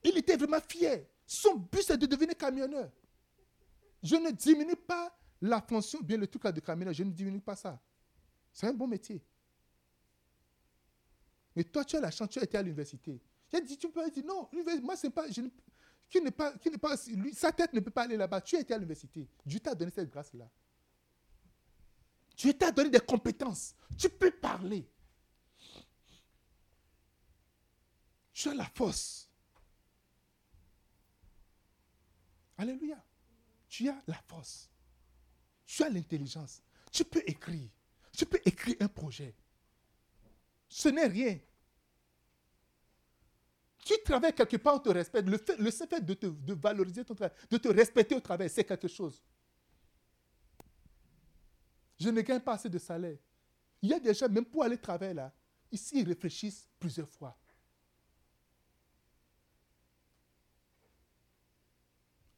Il 0.03 0.17
était 0.17 0.37
vraiment 0.37 0.61
fier. 0.67 1.07
Son 1.25 1.55
but, 1.55 1.81
c'est 1.81 1.97
de 1.97 2.05
devenir 2.05 2.37
camionneur. 2.37 2.89
Je 4.01 4.15
ne 4.15 4.31
diminue 4.31 4.75
pas 4.75 5.17
la 5.41 5.61
fonction, 5.61 5.99
bien 6.01 6.17
le 6.17 6.27
truc 6.27 6.43
là 6.43 6.51
de 6.51 6.59
camionneur, 6.59 6.93
je 6.93 7.03
ne 7.03 7.11
diminue 7.11 7.41
pas 7.41 7.55
ça. 7.55 7.79
C'est 8.53 8.67
un 8.67 8.73
bon 8.73 8.87
métier. 8.87 9.21
Mais 11.55 11.63
toi, 11.63 11.83
tu 11.83 11.97
as 11.97 11.99
la 11.99 12.11
chance, 12.11 12.29
tu 12.29 12.39
as 12.39 12.43
été 12.43 12.57
à 12.57 12.61
l'université. 12.61 13.19
J'ai 13.51 13.61
dit, 13.61 13.77
tu 13.77 13.89
peux 13.89 14.09
dire, 14.09 14.23
non, 14.25 14.47
moi, 14.81 14.95
c'est 14.95 15.09
pas, 15.09 15.29
je 15.29 15.41
qui 16.09 16.21
n'est 16.21 16.31
pas, 16.31 16.53
qui 16.57 16.69
pas, 16.71 16.95
sa 17.33 17.51
tête 17.51 17.73
ne 17.73 17.79
peut 17.79 17.91
pas 17.91 18.03
aller 18.03 18.15
là-bas. 18.15 18.39
Tu 18.41 18.55
as 18.55 18.61
été 18.61 18.73
à 18.73 18.77
l'université. 18.77 19.27
Dieu 19.45 19.59
t'a 19.59 19.75
donné 19.75 19.91
cette 19.91 20.09
grâce-là. 20.09 20.49
Dieu 22.37 22.53
t'a 22.53 22.71
donné 22.71 22.91
des 22.91 22.99
compétences. 22.99 23.73
Tu 23.97 24.09
peux 24.09 24.31
parler. 24.31 24.87
Tu 28.31 28.47
as 28.49 28.53
la 28.53 28.65
force. 28.65 29.27
Alléluia. 32.57 33.03
Tu 33.67 33.89
as 33.89 33.99
la 34.05 34.21
force. 34.27 34.69
Tu 35.65 35.83
as 35.83 35.89
l'intelligence. 35.89 36.61
Tu 36.91 37.03
peux 37.03 37.23
écrire. 37.25 37.69
Tu 38.15 38.25
peux 38.25 38.39
écrire 38.45 38.75
un 38.79 38.87
projet. 38.87 39.35
Ce 40.69 40.89
n'est 40.89 41.07
rien. 41.07 41.39
Tu 43.83 43.93
travailles 44.03 44.33
quelque 44.33 44.57
part, 44.57 44.75
on 44.75 44.79
te 44.79 44.89
respecte. 44.89 45.27
Le, 45.27 45.37
fait, 45.37 45.87
fait 45.87 46.01
de, 46.05 46.13
te, 46.13 46.27
de 46.27 46.53
valoriser 46.53 47.03
ton 47.05 47.15
travail, 47.15 47.35
de 47.49 47.57
te 47.57 47.69
respecter 47.69 48.15
au 48.15 48.19
travail, 48.19 48.49
c'est 48.49 48.63
quelque 48.63 48.87
chose. 48.87 49.23
Je 51.99 52.09
ne 52.09 52.21
gagne 52.21 52.39
pas 52.39 52.53
assez 52.53 52.69
de 52.69 52.77
salaire. 52.77 53.17
Il 53.81 53.89
y 53.89 53.93
a 53.93 53.99
des 53.99 54.13
gens, 54.13 54.29
même 54.29 54.45
pour 54.45 54.63
aller 54.63 54.77
travailler 54.77 55.13
là, 55.13 55.33
ici, 55.71 55.99
ils 55.99 56.07
réfléchissent 56.07 56.67
plusieurs 56.79 57.09
fois. 57.09 57.37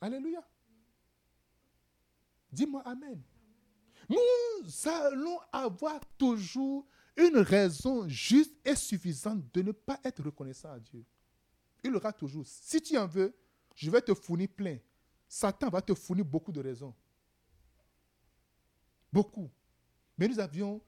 Alléluia. 0.02 0.48
Dis-moi 2.52 2.82
Amen. 2.86 3.22
Nous 4.10 4.90
allons 4.90 5.40
avoir 5.52 6.00
toujours 6.18 6.88
une 7.16 7.38
raison 7.38 8.08
juste 8.08 8.56
et 8.66 8.76
suffisante 8.76 9.44
de 9.54 9.62
ne 9.62 9.72
pas 9.72 10.00
être 10.04 10.24
reconnaissant 10.24 10.72
à 10.72 10.80
Dieu. 10.80 11.06
Il 11.84 11.96
aura 11.96 12.12
toujours. 12.14 12.46
Si 12.48 12.82
tu 12.82 12.98
en 12.98 13.08
veux, 13.08 13.36
je 13.76 13.92
vais 13.92 14.02
te 14.02 14.14
fournir 14.14 14.50
plein. 14.50 14.78
Satan 15.28 15.70
va 15.70 15.82
te 15.82 15.94
fournir 15.94 16.26
beaucoup 16.26 16.52
de 16.52 16.62
raisons. 16.62 16.94
Beaucoup. 19.12 19.50
Mais 20.18 20.28
nous 20.28 20.40
avions 20.40 20.82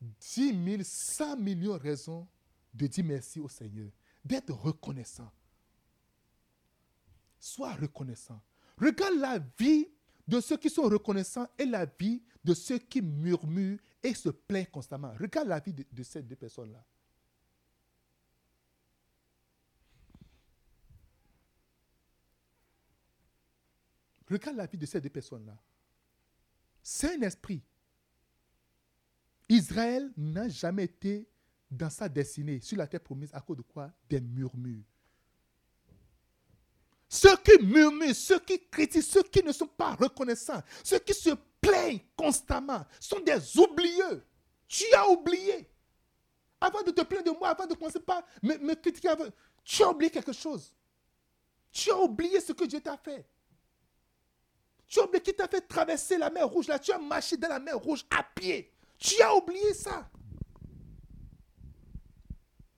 10 0.00 0.64
000, 0.64 0.82
100 0.82 1.36
millions 1.36 1.74
de 1.74 1.78
raisons 1.78 2.26
de 2.72 2.86
dire 2.86 3.04
merci 3.04 3.40
au 3.40 3.48
Seigneur, 3.48 3.90
d'être 4.24 4.52
reconnaissant. 4.52 5.30
Sois 7.38 7.74
reconnaissant. 7.74 8.40
Regarde 8.78 9.18
la 9.18 9.38
vie 9.58 9.88
de 10.26 10.40
ceux 10.40 10.56
qui 10.56 10.68
sont 10.68 10.82
reconnaissants 10.82 11.48
et 11.58 11.64
la 11.64 11.86
vie 11.86 12.22
de 12.42 12.54
ceux 12.54 12.78
qui 12.78 13.00
murmurent 13.00 13.80
et 14.02 14.14
se 14.14 14.28
plaignent 14.28 14.66
constamment. 14.66 15.12
Regarde 15.18 15.48
la 15.48 15.60
vie 15.60 15.72
de, 15.72 16.02
ces 16.02 16.22
deux 16.22 16.36
personnes-là. 16.36 16.84
Regarde 24.28 24.56
la 24.56 24.66
vie 24.66 24.78
de 24.78 24.86
ces 24.86 25.00
deux 25.00 25.08
personnes-là. 25.08 25.56
C'est 26.88 27.16
un 27.16 27.22
esprit. 27.22 27.60
Israël 29.48 30.12
n'a 30.16 30.48
jamais 30.48 30.84
été 30.84 31.28
dans 31.68 31.90
sa 31.90 32.08
destinée 32.08 32.60
sur 32.60 32.78
la 32.78 32.86
terre 32.86 33.00
promise 33.00 33.28
à 33.34 33.40
cause 33.40 33.56
de 33.56 33.62
quoi? 33.62 33.90
Des 34.08 34.20
murmures. 34.20 34.84
Ceux 37.08 37.36
qui 37.38 37.60
murmurent, 37.60 38.14
ceux 38.14 38.38
qui 38.38 38.68
critiquent, 38.68 39.02
ceux 39.02 39.24
qui 39.24 39.42
ne 39.42 39.50
sont 39.50 39.66
pas 39.66 39.96
reconnaissants, 39.96 40.62
ceux 40.84 41.00
qui 41.00 41.12
se 41.12 41.30
plaignent 41.60 42.04
constamment, 42.16 42.86
sont 43.00 43.18
des 43.18 43.58
oublieux. 43.58 44.24
Tu 44.68 44.84
as 44.94 45.08
oublié. 45.10 45.68
Avant 46.60 46.84
de 46.84 46.92
te 46.92 47.02
plaindre 47.02 47.32
de 47.32 47.36
moi, 47.36 47.48
avant 47.48 47.66
de 47.66 47.74
commencer 47.74 47.98
par 47.98 48.22
me 48.40 48.74
critiquer, 48.74 49.12
tu 49.64 49.82
as 49.82 49.90
oublié 49.90 50.08
quelque 50.08 50.32
chose. 50.32 50.72
Tu 51.72 51.90
as 51.90 51.98
oublié 51.98 52.40
ce 52.40 52.52
que 52.52 52.64
Dieu 52.64 52.80
t'a 52.80 52.96
fait. 52.96 53.26
Tu 54.88 55.00
as 55.00 55.04
oublié 55.04 55.22
qu'il 55.22 55.34
t'a 55.34 55.48
fait 55.48 55.66
traverser 55.66 56.18
la 56.18 56.30
mer 56.30 56.48
rouge. 56.48 56.68
Là, 56.68 56.78
tu 56.78 56.92
as 56.92 56.98
marché 56.98 57.36
dans 57.36 57.48
la 57.48 57.58
mer 57.58 57.76
rouge 57.76 58.04
à 58.10 58.22
pied. 58.22 58.72
Tu 58.98 59.20
as 59.20 59.34
oublié 59.34 59.74
ça. 59.74 60.08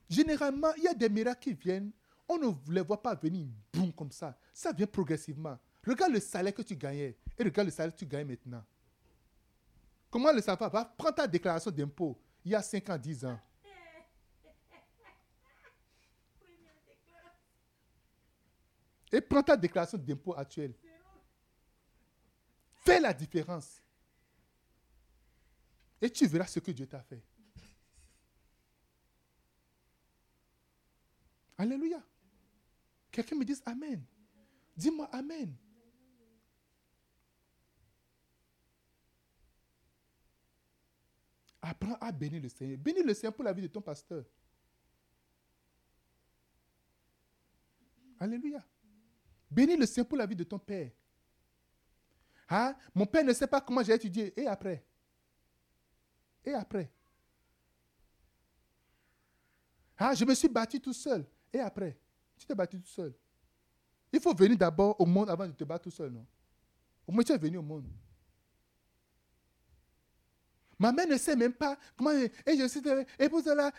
Généralement, 0.08 0.72
il 0.78 0.84
y 0.84 0.88
a 0.88 0.94
des 0.94 1.08
miracles 1.08 1.40
qui 1.40 1.52
viennent 1.52 1.92
on 2.28 2.38
ne 2.38 2.52
les 2.68 2.82
voit 2.82 3.02
pas 3.02 3.14
venir 3.14 3.46
boum 3.72 3.92
comme 3.92 4.12
ça. 4.12 4.36
Ça 4.52 4.72
vient 4.72 4.86
progressivement. 4.86 5.58
Regarde 5.86 6.12
le 6.12 6.20
salaire 6.20 6.52
que 6.52 6.62
tu 6.62 6.76
gagnais 6.76 7.16
et 7.38 7.42
regarde 7.42 7.68
le 7.68 7.72
salaire 7.72 7.94
que 7.94 7.98
tu 7.98 8.06
gagnes 8.06 8.26
maintenant. 8.26 8.62
Comment 10.10 10.32
le 10.32 10.42
savoir? 10.42 10.70
Va 10.70 10.84
Prends 10.84 11.12
ta 11.12 11.26
déclaration 11.26 11.70
d'impôt 11.70 12.20
il 12.44 12.52
y 12.52 12.54
a 12.54 12.62
5 12.62 12.88
ans, 12.90 12.98
10 12.98 13.24
ans. 13.24 13.40
Et 19.12 19.20
prends 19.20 19.42
ta 19.42 19.56
déclaration 19.56 19.98
d'impôt 19.98 20.34
actuelle. 20.36 20.74
Fais 22.88 23.00
la 23.00 23.12
différence. 23.12 23.82
Et 26.00 26.08
tu 26.08 26.26
verras 26.26 26.46
ce 26.46 26.58
que 26.58 26.70
Dieu 26.70 26.86
t'a 26.86 27.02
fait. 27.02 27.22
Alléluia. 31.58 32.02
Quelqu'un 33.10 33.36
me 33.36 33.44
dise 33.44 33.62
Amen. 33.66 34.02
Dis-moi 34.74 35.06
Amen. 35.12 35.54
Apprends 41.60 41.98
à 42.00 42.10
bénir 42.10 42.40
le 42.40 42.48
Seigneur. 42.48 42.78
Bénis 42.78 43.02
le 43.02 43.12
Seigneur 43.12 43.34
pour 43.34 43.44
la 43.44 43.52
vie 43.52 43.62
de 43.62 43.66
ton 43.66 43.82
pasteur. 43.82 44.24
Alléluia. 48.18 48.64
Bénis 49.50 49.76
le 49.76 49.84
Seigneur 49.84 50.08
pour 50.08 50.16
la 50.16 50.24
vie 50.24 50.36
de 50.36 50.44
ton 50.44 50.58
père. 50.58 50.90
Ah, 52.48 52.74
mon 52.94 53.04
père 53.06 53.24
ne 53.24 53.32
sait 53.32 53.46
pas 53.46 53.60
comment 53.60 53.82
j'ai 53.82 53.92
étudié. 53.92 54.32
Et 54.40 54.46
après? 54.46 54.82
Et 56.44 56.54
après? 56.54 56.90
Ah, 59.98 60.14
je 60.14 60.24
me 60.24 60.34
suis 60.34 60.48
battu 60.48 60.80
tout 60.80 60.92
seul. 60.92 61.26
Et 61.52 61.60
après? 61.60 61.98
Tu 62.38 62.46
t'es 62.46 62.54
battu 62.54 62.80
tout 62.80 62.88
seul. 62.88 63.12
Il 64.12 64.20
faut 64.20 64.32
venir 64.34 64.56
d'abord 64.56 64.98
au 65.00 65.04
monde 65.04 65.28
avant 65.28 65.46
de 65.46 65.52
te 65.52 65.64
battre 65.64 65.84
tout 65.84 65.90
seul, 65.90 66.10
non? 66.10 66.26
Au 67.06 67.12
moins, 67.12 67.22
tu 67.22 67.32
es 67.32 67.38
venu 67.38 67.58
au 67.58 67.62
monde. 67.62 67.84
Ma 70.78 70.92
mère 70.92 71.08
ne 71.08 71.16
sait 71.18 71.36
même 71.36 71.52
pas 71.52 71.76
comment. 71.96 72.12
Et 72.12 72.56
je 72.56 72.68
suis 72.68 72.80
épouse 73.18 73.46
là. 73.46 73.72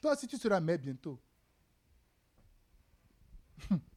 Toi 0.00 0.12
aussi, 0.12 0.26
tu 0.26 0.38
seras 0.38 0.60
mère 0.60 0.78
bientôt. 0.78 1.20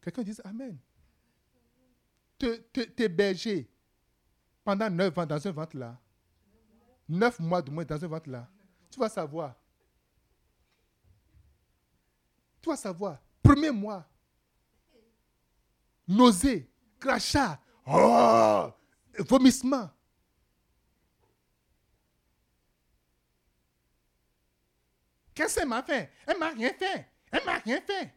Quelqu'un 0.00 0.22
dit 0.22 0.36
Amen. 0.44 0.78
T'es 2.38 3.08
berger 3.08 3.70
pendant 4.64 4.88
neuf 4.88 5.16
ans 5.18 5.26
dans 5.26 5.46
un 5.46 5.50
ventre 5.50 5.76
là. 5.76 6.00
Neuf 7.08 7.38
mois 7.40 7.60
de 7.60 7.70
moins 7.70 7.84
dans 7.84 8.02
un 8.02 8.08
ventre 8.08 8.30
là. 8.30 8.48
Tu 8.90 8.98
vas 8.98 9.08
savoir. 9.08 9.54
Tu 12.62 12.68
vas 12.68 12.76
savoir. 12.76 13.18
Premier 13.42 13.70
mois. 13.70 14.06
Nausée, 16.06 16.68
crachat, 16.98 17.60
oh, 17.86 18.68
vomissement. 19.18 19.88
Qu'est-ce 25.32 25.54
qu'elle 25.54 25.68
m'a 25.68 25.82
fait? 25.82 26.10
Elle 26.26 26.38
m'a 26.38 26.48
rien 26.48 26.72
fait. 26.74 27.06
Elle 27.30 27.44
m'a 27.44 27.58
rien 27.58 27.80
fait. 27.80 28.12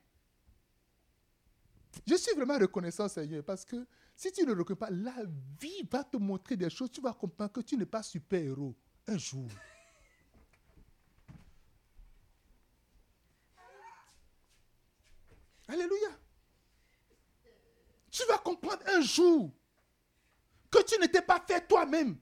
Je 2.05 2.15
suis 2.15 2.35
vraiment 2.35 2.57
reconnaissant, 2.57 3.07
Seigneur, 3.07 3.43
parce 3.43 3.63
que 3.63 3.85
si 4.15 4.31
tu 4.31 4.45
ne 4.45 4.53
le 4.53 4.59
reconnais 4.59 4.77
pas, 4.77 4.89
la 4.89 5.15
vie 5.59 5.83
va 5.89 6.03
te 6.03 6.17
montrer 6.17 6.57
des 6.57 6.69
choses. 6.69 6.91
Tu 6.91 7.01
vas 7.01 7.13
comprendre 7.13 7.51
que 7.51 7.61
tu 7.61 7.77
n'es 7.77 7.85
pas 7.85 8.03
super-héros 8.03 8.75
un 9.07 9.17
jour. 9.17 9.47
Alléluia. 15.67 16.09
Tu 18.11 18.23
vas 18.27 18.37
comprendre 18.37 18.83
un 18.87 19.01
jour 19.01 19.51
que 20.69 20.83
tu 20.83 20.99
n'étais 20.99 21.21
pas 21.21 21.43
fait 21.47 21.67
toi-même, 21.67 22.17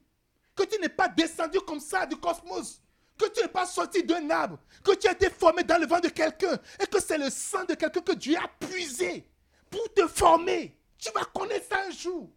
que 0.54 0.62
tu 0.64 0.80
n'es 0.80 0.88
pas 0.88 1.08
descendu 1.08 1.60
comme 1.60 1.80
ça 1.80 2.06
du 2.06 2.16
cosmos, 2.16 2.80
que 3.18 3.28
tu 3.30 3.42
n'es 3.42 3.48
pas 3.48 3.66
sorti 3.66 4.02
d'un 4.02 4.30
arbre, 4.30 4.58
que 4.84 4.94
tu 4.94 5.08
as 5.08 5.12
été 5.12 5.30
formé 5.30 5.64
dans 5.64 5.78
le 5.78 5.86
vent 5.86 6.00
de 6.00 6.08
quelqu'un 6.08 6.58
et 6.80 6.86
que 6.86 7.00
c'est 7.00 7.18
le 7.18 7.30
sang 7.30 7.64
de 7.64 7.74
quelqu'un 7.74 8.00
que 8.00 8.12
Dieu 8.12 8.36
a 8.36 8.48
puisé 8.48 9.31
pour 9.72 9.92
te 9.92 10.06
former. 10.06 10.78
Tu 10.98 11.10
vas 11.10 11.24
connaître 11.24 11.66
ça 11.68 11.82
un 11.84 11.90
jour. 11.90 12.30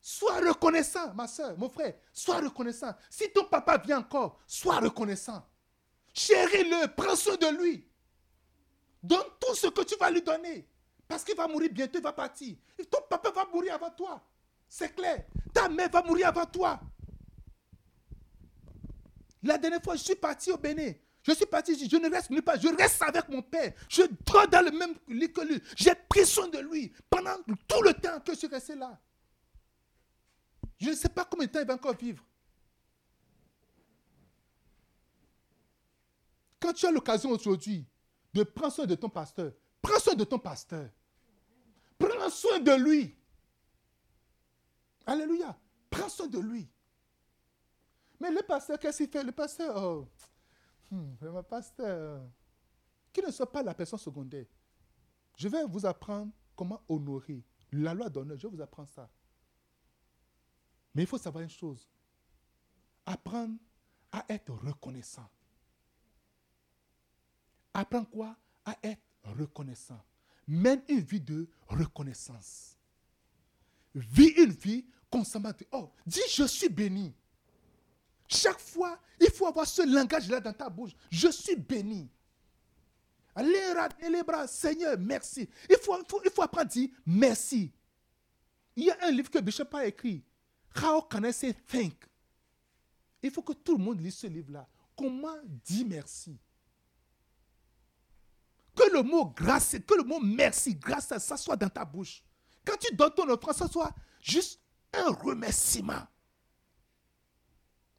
Sois 0.00 0.38
reconnaissant, 0.38 1.12
ma 1.14 1.26
soeur, 1.26 1.58
mon 1.58 1.68
frère. 1.68 1.94
Sois 2.12 2.40
reconnaissant. 2.40 2.94
Si 3.10 3.30
ton 3.32 3.44
papa 3.44 3.78
vient 3.78 3.98
encore, 3.98 4.38
sois 4.46 4.78
reconnaissant. 4.78 5.44
Chéris-le, 6.12 6.94
prends 6.94 7.16
soin 7.16 7.36
de 7.36 7.58
lui. 7.58 7.86
Donne 9.02 9.26
tout 9.40 9.54
ce 9.54 9.66
que 9.66 9.82
tu 9.82 9.96
vas 9.96 10.10
lui 10.10 10.22
donner. 10.22 10.68
Parce 11.08 11.24
qu'il 11.24 11.36
va 11.36 11.46
mourir 11.48 11.70
bientôt, 11.72 11.98
il 11.98 12.02
va 12.02 12.12
partir. 12.12 12.56
Ton 12.90 13.00
papa 13.10 13.30
va 13.30 13.44
mourir 13.46 13.74
avant 13.74 13.90
toi. 13.90 14.22
C'est 14.68 14.94
clair. 14.94 15.24
Ta 15.52 15.68
mère 15.68 15.90
va 15.90 16.02
mourir 16.02 16.28
avant 16.28 16.46
toi. 16.46 16.80
La 19.42 19.58
dernière 19.58 19.82
fois, 19.82 19.96
je 19.96 20.02
suis 20.02 20.14
parti 20.14 20.50
au 20.50 20.56
Bénin. 20.56 20.92
Je 21.24 21.32
suis 21.32 21.46
parti, 21.46 21.88
je 21.88 21.96
ne 21.96 22.10
reste 22.10 22.28
nulle 22.28 22.42
part, 22.42 22.60
je 22.60 22.68
reste 22.68 23.00
avec 23.00 23.30
mon 23.30 23.40
père. 23.40 23.72
Je 23.88 24.02
dors 24.26 24.46
dans 24.46 24.62
le 24.62 24.70
même 24.70 24.94
lit 25.08 25.32
que 25.32 25.40
lui. 25.40 25.60
J'ai 25.74 25.94
pris 25.94 26.26
soin 26.26 26.48
de 26.48 26.58
lui 26.58 26.92
pendant 27.08 27.36
tout 27.66 27.82
le 27.82 27.94
temps 27.94 28.20
que 28.20 28.34
je 28.34 28.38
suis 28.40 28.46
resté 28.46 28.74
là. 28.74 29.00
Je 30.78 30.90
ne 30.90 30.94
sais 30.94 31.08
pas 31.08 31.24
combien 31.24 31.46
de 31.46 31.52
temps 31.52 31.60
il 31.60 31.66
va 31.66 31.74
encore 31.74 31.96
vivre. 31.96 32.22
Quand 36.60 36.74
tu 36.74 36.84
as 36.84 36.90
l'occasion 36.90 37.30
aujourd'hui 37.30 37.86
de 38.34 38.42
prendre 38.42 38.74
soin 38.74 38.84
de 38.84 38.94
ton 38.94 39.08
pasteur, 39.08 39.52
prends 39.80 39.98
soin 39.98 40.14
de 40.14 40.24
ton 40.24 40.38
pasteur. 40.38 40.90
Prends 41.98 42.28
soin 42.28 42.58
de 42.58 42.72
lui. 42.72 43.16
Alléluia. 45.06 45.58
Prends 45.88 46.10
soin 46.10 46.26
de 46.26 46.38
lui. 46.38 46.68
Mais 48.20 48.30
le 48.30 48.42
pasteur, 48.42 48.78
qu'est-ce 48.78 48.98
qu'il 48.98 49.08
fait? 49.08 49.24
Le 49.24 49.32
pasteur, 49.32 49.74
oh, 49.82 50.06
hmm, 50.90 51.42
pasteur, 51.48 52.22
qui 53.12 53.22
ne 53.22 53.30
soit 53.30 53.50
pas 53.50 53.62
la 53.62 53.74
personne 53.74 53.98
secondaire. 53.98 54.46
Je 55.36 55.48
vais 55.48 55.64
vous 55.64 55.84
apprendre 55.84 56.32
comment 56.54 56.80
honorer. 56.88 57.42
La 57.72 57.94
loi 57.94 58.08
d'honneur, 58.08 58.38
je 58.38 58.46
vais 58.46 58.56
vous 58.56 58.62
apprendre 58.62 58.88
ça. 58.88 59.08
Mais 60.94 61.02
il 61.02 61.08
faut 61.08 61.18
savoir 61.18 61.42
une 61.42 61.50
chose. 61.50 61.88
Apprendre 63.04 63.56
à 64.12 64.24
être 64.28 64.52
reconnaissant. 64.52 65.28
Apprendre 67.72 68.08
quoi? 68.08 68.36
À 68.64 68.76
être 68.82 69.02
reconnaissant. 69.24 70.00
Mène 70.46 70.82
une 70.88 71.00
vie 71.00 71.20
de 71.20 71.48
reconnaissance. 71.66 72.76
Vis 73.94 74.30
une 74.36 74.52
vie 74.52 74.86
constamment. 75.10 75.50
Oh, 75.72 75.90
dis 76.06 76.20
je 76.30 76.44
suis 76.44 76.68
béni. 76.68 77.14
Chaque 78.28 78.60
fois, 78.60 78.98
il 79.20 79.30
faut 79.30 79.46
avoir 79.46 79.66
ce 79.66 79.82
langage-là 79.82 80.40
dans 80.40 80.52
ta 80.52 80.68
bouche. 80.68 80.92
Je 81.10 81.28
suis 81.28 81.56
béni. 81.56 82.08
Les 83.36 84.22
bras, 84.22 84.46
Seigneur, 84.46 84.96
merci. 84.98 85.48
Il 85.68 85.76
faut, 85.76 85.96
il 86.24 86.30
faut, 86.30 86.42
apprendre 86.42 86.62
à 86.62 86.64
dire 86.64 86.88
merci. 87.04 87.72
Il 88.76 88.84
y 88.84 88.90
a 88.90 88.96
un 89.02 89.10
livre 89.10 89.30
que 89.30 89.38
Bishop 89.38 89.74
a 89.74 89.86
écrit. 89.86 90.24
How 90.76 91.02
can 91.02 91.24
I 91.24 91.32
say 91.32 91.52
thank? 91.52 91.94
Il 93.22 93.30
faut 93.30 93.42
que 93.42 93.52
tout 93.52 93.76
le 93.76 93.82
monde 93.82 94.00
lise 94.00 94.16
ce 94.16 94.26
livre-là. 94.26 94.68
Comment 94.96 95.36
dire 95.64 95.86
merci? 95.88 96.38
Que 98.74 98.92
le 98.92 99.02
mot 99.02 99.26
grâce, 99.26 99.76
que 99.86 99.94
le 99.94 100.02
mot 100.02 100.20
merci, 100.20 100.74
grâce, 100.74 101.16
ça 101.18 101.36
soit 101.36 101.56
dans 101.56 101.68
ta 101.68 101.84
bouche. 101.84 102.22
Quand 102.64 102.76
tu 102.76 102.94
donnes 102.94 103.14
ton 103.14 103.28
offrande, 103.28 103.54
ça 103.54 103.68
soit 103.68 103.92
juste 104.20 104.60
un 104.92 105.10
remerciement. 105.10 106.06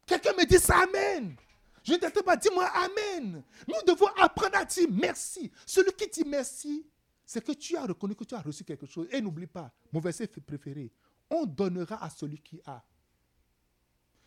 Quelqu'un 0.06 0.32
me 0.34 0.46
dit 0.46 0.58
ça, 0.58 0.78
Amen. 0.84 1.36
Je 1.82 1.92
ne 1.92 1.98
t'attends 1.98 2.22
pas, 2.22 2.36
dis-moi 2.36 2.66
Amen. 2.66 3.42
Nous 3.68 3.82
devons 3.86 4.08
apprendre 4.20 4.56
à 4.56 4.64
dire 4.64 4.88
merci. 4.90 5.50
Celui 5.66 5.92
qui 5.92 6.08
dit 6.08 6.24
merci, 6.26 6.86
c'est 7.24 7.44
que 7.44 7.52
tu 7.52 7.76
as 7.76 7.84
reconnu 7.84 8.14
que 8.14 8.24
tu 8.24 8.34
as 8.34 8.40
reçu 8.40 8.64
quelque 8.64 8.86
chose. 8.86 9.08
Et 9.10 9.20
n'oublie 9.20 9.46
pas, 9.46 9.72
mon 9.92 10.00
verset 10.00 10.28
préféré, 10.28 10.92
on 11.28 11.44
donnera 11.44 12.02
à 12.04 12.08
celui 12.08 12.38
qui 12.38 12.60
a. 12.64 12.82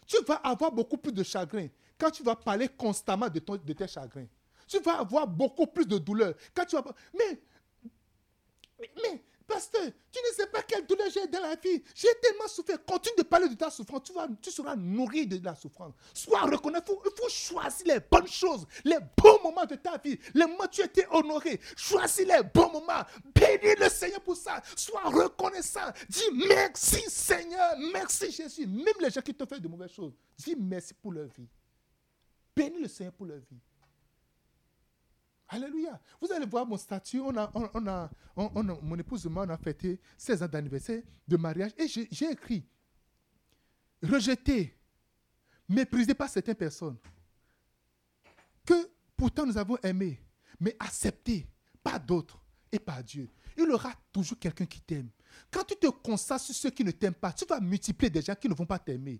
Tu 0.05 0.17
vas 0.25 0.35
avoir 0.35 0.71
beaucoup 0.71 0.97
plus 0.97 1.13
de 1.13 1.23
chagrin 1.23 1.67
quand 1.97 2.11
tu 2.11 2.23
vas 2.23 2.35
parler 2.35 2.67
constamment 2.67 3.29
de, 3.29 3.39
tes 3.39 3.87
chagrins. 3.87 4.25
Tu 4.67 4.79
vas 4.79 4.99
avoir 4.99 5.27
beaucoup 5.27 5.67
plus 5.67 5.85
de 5.85 5.97
douleur 5.97 6.33
quand 6.53 6.65
tu 6.65 6.75
vas... 6.75 6.83
Mais, 7.13 7.41
mais 8.79 9.23
Pasteur, 9.49 9.81
tu 10.11 10.19
ne 10.19 10.35
sais 10.35 10.45
pas 10.45 10.61
quelle 10.61 10.85
douleur 10.85 11.07
j'ai 11.11 11.25
dans 11.25 11.41
la 11.41 11.55
vie. 11.55 11.81
J'ai 11.95 12.07
tellement 12.21 12.47
souffert. 12.47 12.85
Continue 12.85 13.15
de 13.17 13.23
parler 13.23 13.49
de 13.49 13.55
ta 13.55 13.71
souffrance. 13.71 14.03
Tu, 14.03 14.13
vas, 14.13 14.27
tu 14.39 14.51
seras 14.51 14.75
nourri 14.75 15.25
de 15.25 15.43
la 15.43 15.55
souffrance. 15.55 15.95
Sois 16.13 16.41
reconnaissant. 16.41 16.83
Il 17.03 17.11
faut, 17.17 17.29
choisir 17.29 17.87
les 17.87 17.99
bonnes 17.99 18.27
choses, 18.27 18.67
les 18.83 18.99
bons 19.17 19.41
moments 19.43 19.65
de 19.65 19.73
ta 19.73 19.97
vie. 19.97 20.19
Les 20.35 20.45
moments 20.45 20.65
où 20.65 20.67
tu 20.67 20.83
étais 20.83 21.07
honoré. 21.09 21.59
Choisis 21.75 22.27
les 22.27 22.43
bons 22.43 22.71
moments. 22.71 23.03
Bénis 23.33 23.75
le 23.79 23.89
Seigneur 23.89 24.21
pour 24.21 24.37
ça. 24.37 24.61
Sois 24.75 25.05
reconnaissant. 25.05 25.91
Dis 26.07 26.29
merci 26.47 27.01
Seigneur. 27.09 27.75
Merci 27.91 28.31
Jésus. 28.31 28.67
Même 28.67 28.85
les 28.99 29.09
gens 29.09 29.21
qui 29.21 29.33
te 29.33 29.45
font 29.47 29.57
de 29.57 29.67
mauvaises 29.67 29.91
choses. 29.91 30.13
Dis 30.37 30.55
merci 30.55 30.93
pour 30.93 31.11
leur 31.11 31.25
vie. 31.25 31.47
Bénis 32.55 32.81
le 32.81 32.87
Seigneur 32.87 33.13
pour 33.13 33.25
leur 33.25 33.39
vie. 33.39 33.57
Alléluia. 35.49 35.99
Vous 36.21 36.31
allez 36.31 36.45
voir 36.45 36.65
mon 36.65 36.77
statut. 36.77 37.19
On 37.19 37.35
a, 37.35 37.51
on, 37.55 37.87
a, 37.87 38.09
mon 38.35 38.97
épouse 38.97 39.25
et 39.25 39.29
moi, 39.29 39.45
on 39.47 39.49
a 39.49 39.57
fêté 39.57 39.99
16 40.15 40.43
ans 40.43 40.47
d'anniversaire 40.47 41.01
de 41.27 41.37
mariage. 41.37 41.71
Et 41.77 41.87
j'ai 41.87 42.31
écrit 42.31 42.63
rejeté, 44.03 44.77
méprisé 45.67 46.13
par 46.13 46.29
certaines 46.29 46.55
personnes, 46.55 46.97
que 48.63 48.89
pourtant 49.17 49.45
nous 49.45 49.57
avons 49.57 49.77
aimé, 49.83 50.21
mais 50.59 50.75
accepté 50.79 51.47
par 51.83 51.99
d'autres 51.99 52.39
et 52.71 52.79
par 52.79 53.03
Dieu. 53.03 53.27
Il 53.57 53.63
y 53.63 53.71
aura 53.71 53.93
toujours 54.11 54.37
quelqu'un 54.37 54.67
qui 54.67 54.81
t'aime. 54.81 55.09
Quand 55.51 55.63
tu 55.63 55.75
te 55.75 55.87
concentres 55.87 56.45
sur 56.45 56.55
ceux 56.55 56.69
qui 56.69 56.83
ne 56.83 56.91
t'aiment 56.91 57.13
pas, 57.13 57.33
tu 57.33 57.45
vas 57.45 57.59
multiplier 57.59 58.11
des 58.11 58.21
gens 58.21 58.35
qui 58.35 58.47
ne 58.47 58.53
vont 58.53 58.65
pas 58.65 58.79
t'aimer. 58.79 59.19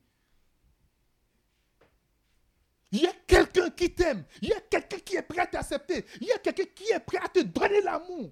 Il 2.92 3.02
y 3.02 3.08
a 3.08 3.14
qui 3.70 3.94
t'aime. 3.94 4.24
Il 4.41 4.50
y 4.50 4.54
a 4.54 4.62
quelqu'un 4.62 5.00
qui 5.00 5.16
est 5.16 5.22
prêt 5.22 5.41
à 5.41 5.48
t'accepter. 5.48 6.06
Il 6.22 6.28
y 6.28 6.32
a 6.32 6.38
quelqu'un 6.40 6.66
qui 6.76 6.91
est 6.91 7.00
prêt 7.00 7.20
à 7.24 7.28
te 7.28 7.40
donner 7.40 7.82
l'amour. 7.82 8.32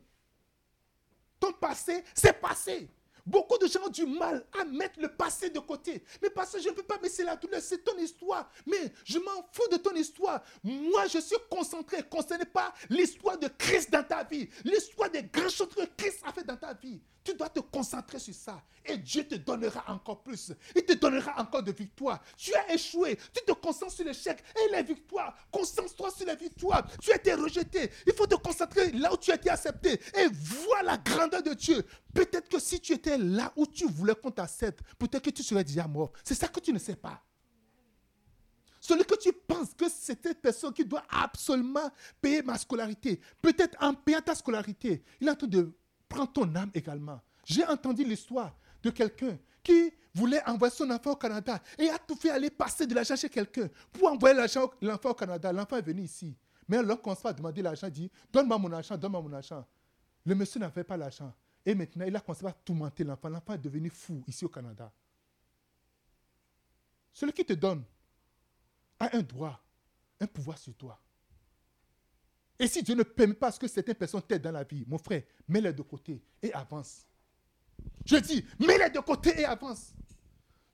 Ton 1.40 1.54
passé, 1.54 2.04
c'est 2.14 2.40
passé. 2.40 2.90
Beaucoup 3.28 3.58
de 3.58 3.68
gens 3.68 3.86
ont 3.86 3.90
du 3.90 4.06
mal 4.06 4.46
à 4.58 4.64
mettre 4.64 5.02
le 5.02 5.10
passé 5.10 5.50
de 5.50 5.60
côté. 5.60 6.02
Mais 6.22 6.30
parce 6.30 6.54
que 6.54 6.62
je 6.62 6.70
ne 6.70 6.74
peux 6.74 6.84
pas 6.84 6.98
baisser 6.98 7.26
la 7.26 7.36
douleur, 7.36 7.62
c'est 7.62 7.84
ton 7.84 7.98
histoire. 7.98 8.50
Mais 8.66 8.94
je 9.04 9.20
m'en 9.20 9.46
fous 9.52 9.68
de 9.70 9.76
ton 9.76 9.94
histoire. 9.96 10.42
Moi, 10.64 11.08
je 11.08 11.20
suis 11.20 11.36
concentré, 11.52 12.04
concerné 12.04 12.46
par 12.46 12.74
l'histoire 12.90 13.38
de 13.38 13.50
Christ 13.50 13.92
dans 13.92 14.04
ta 14.04 14.24
vie, 14.24 14.48
l'histoire 14.64 15.10
des 15.10 15.24
grandes 15.24 15.50
choses 15.50 15.68
que 15.76 15.84
Christ 15.98 16.22
a 16.26 16.32
fait 16.32 16.46
dans 16.46 16.56
ta 16.56 16.74
vie. 16.74 17.02
Tu 17.22 17.34
dois 17.34 17.50
te 17.50 17.60
concentrer 17.78 18.18
sur 18.18 18.34
ça. 18.34 18.60
Et 18.84 18.98
Dieu 18.98 19.28
te 19.28 19.36
donnera 19.36 19.84
encore 19.88 20.24
plus. 20.24 20.52
Il 20.76 20.84
te 20.84 20.94
donnera 20.94 21.40
encore 21.40 21.62
de 21.62 21.72
victoires. 21.72 22.20
Tu 22.36 22.56
as 22.56 22.74
échoué. 22.74 23.16
Tu 23.32 23.44
te 23.46 23.52
concentres 23.52 23.92
sur 23.92 24.04
l'échec 24.04 24.44
et 24.56 24.72
les 24.76 24.82
victoires. 24.82 25.38
Concentre-toi 25.52 26.10
sur 26.10 26.26
les 26.26 26.36
victoires. 26.36 26.88
Tu 27.00 27.12
as 27.12 27.18
été 27.18 27.36
rejeté. 27.36 27.92
Il 28.08 28.14
faut 28.14 28.26
te 28.26 28.34
concentrer 28.34 28.92
là 28.94 29.14
où 29.14 29.18
tu 29.18 29.32
as 29.32 29.36
été 29.36 29.52
accepté. 29.52 30.02
Et 30.16 30.28
vois 30.32 30.82
la 30.82 30.98
grandeur 30.98 31.44
de 31.44 31.54
Dieu. 31.54 31.86
Peut-être 32.16 32.50
que 32.50 32.60
si 32.60 32.80
tu 32.80 32.94
étais 32.94 33.18
là 33.20 33.54
où 33.56 33.68
tu 33.68 33.86
voulais 33.86 34.16
qu'on 34.16 34.32
t'accepte, 34.32 34.80
peut-être 34.98 35.26
que 35.26 35.30
tu 35.30 35.44
serais 35.44 35.64
déjà 35.64 35.88
mort. 35.88 36.12
C'est 36.24 36.34
ça 36.34 36.48
que 36.48 36.60
tu 36.60 36.74
ne 36.74 36.80
sais 36.80 36.96
pas. 36.96 37.22
Celui 38.80 39.06
que 39.06 39.16
tu 39.20 39.32
penses 39.34 39.76
que 39.76 39.88
c'est 39.88 40.20
cette 40.24 40.42
personne 40.42 40.74
qui 40.74 40.84
doit 40.84 41.04
absolument 41.10 41.92
payer 42.22 42.42
ma 42.42 42.58
scolarité, 42.58 43.20
peut-être 43.40 43.78
en 43.84 43.94
payant 43.94 44.22
ta 44.22 44.34
scolarité, 44.34 45.04
il 45.20 45.28
est 45.28 45.32
en 45.32 45.36
train 45.36 45.48
de 45.48 45.72
prends 46.08 46.26
ton 46.26 46.56
âme 46.56 46.72
également. 46.74 47.20
J'ai 47.48 47.66
entendu 47.66 48.04
l'histoire 48.04 48.54
de 48.84 48.90
quelqu'un 48.90 49.40
qui 49.64 49.94
voulait 50.14 50.46
envoyer 50.46 50.74
son 50.74 50.90
enfant 50.92 51.12
au 51.12 51.16
Canada 51.16 51.62
et 51.78 51.90
a 51.90 51.98
tout 51.98 52.18
fait 52.18 52.30
aller 52.30 52.50
passer 52.50 52.86
de 52.86 52.94
l'argent 52.94 53.16
chez 53.16 53.30
quelqu'un 53.30 53.70
pour 53.94 54.12
envoyer 54.12 54.36
l'enfant 54.82 55.10
au 55.12 55.14
Canada. 55.14 55.54
L'enfant 55.54 55.78
est 55.78 55.82
venu 55.82 56.02
ici. 56.02 56.36
Mais 56.68 56.84
lorsqu'on 56.84 57.16
se 57.16 57.22
fait 57.22 57.34
demander 57.34 57.62
l'argent, 57.62 57.88
il 57.88 57.94
dit 57.94 58.12
Donne-moi 58.34 58.58
mon 58.58 58.72
argent, 58.74 58.98
donne-moi 58.98 59.22
mon 59.22 59.32
argent. 59.32 59.66
Le 60.26 60.36
monsieur 60.36 60.60
n'avait 60.60 60.84
pas 60.84 60.98
l'argent. 60.98 61.34
Et 61.66 61.74
maintenant, 61.74 62.04
il 62.06 62.14
a 62.18 62.20
commencé 62.20 62.46
à 62.46 62.52
tourmenter 62.52 63.06
l'enfant. 63.06 63.30
L'enfant 63.30 63.54
est 63.54 63.60
devenu 63.60 63.90
fou 63.90 64.22
ici 64.28 64.44
au 64.44 64.50
Canada. 64.50 64.92
Celui 67.14 67.32
qui 67.32 67.46
te 67.46 67.54
donne 67.54 67.82
a 69.00 69.16
un 69.16 69.22
droit, 69.22 69.58
un 70.20 70.28
pouvoir 70.28 70.58
sur 70.58 70.76
toi. 70.76 71.00
Et 72.60 72.68
si 72.68 72.84
Dieu 72.84 72.96
ne 72.96 73.04
permet 73.04 73.36
pas 73.36 73.54
ce 73.54 73.60
que 73.60 73.70
certaines 73.70 73.96
personnes 73.96 74.22
t'aident 74.22 74.42
dans 74.42 74.52
la 74.52 74.66
vie, 74.66 74.84
mon 74.86 74.98
frère, 74.98 75.24
mets-les 75.48 75.72
de 75.72 75.82
côté 75.82 76.22
et 76.42 76.52
avance. 76.52 77.07
Je 78.06 78.18
dis, 78.18 78.46
mets-les 78.60 78.90
de 78.90 79.00
côté 79.00 79.40
et 79.40 79.46
avance. 79.46 79.94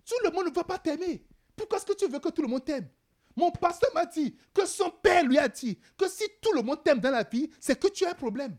Tout 0.05 0.15
le 0.23 0.31
monde 0.31 0.47
ne 0.47 0.51
va 0.51 0.63
pas 0.63 0.77
t'aimer. 0.77 1.25
Pourquoi 1.55 1.77
est-ce 1.77 1.85
que 1.85 1.93
tu 1.93 2.07
veux 2.07 2.19
que 2.19 2.29
tout 2.29 2.41
le 2.41 2.47
monde 2.47 2.63
t'aime? 2.63 2.87
Mon 3.35 3.51
pasteur 3.51 3.89
m'a 3.95 4.05
dit 4.05 4.35
que 4.53 4.65
son 4.65 4.91
père 4.91 5.23
lui 5.23 5.39
a 5.39 5.47
dit 5.47 5.79
que 5.97 6.07
si 6.07 6.23
tout 6.41 6.51
le 6.53 6.61
monde 6.61 6.83
t'aime 6.83 6.99
dans 6.99 7.11
la 7.11 7.23
vie, 7.23 7.49
c'est 7.59 7.79
que 7.79 7.87
tu 7.87 8.05
as 8.05 8.11
un 8.11 8.13
problème. 8.13 8.55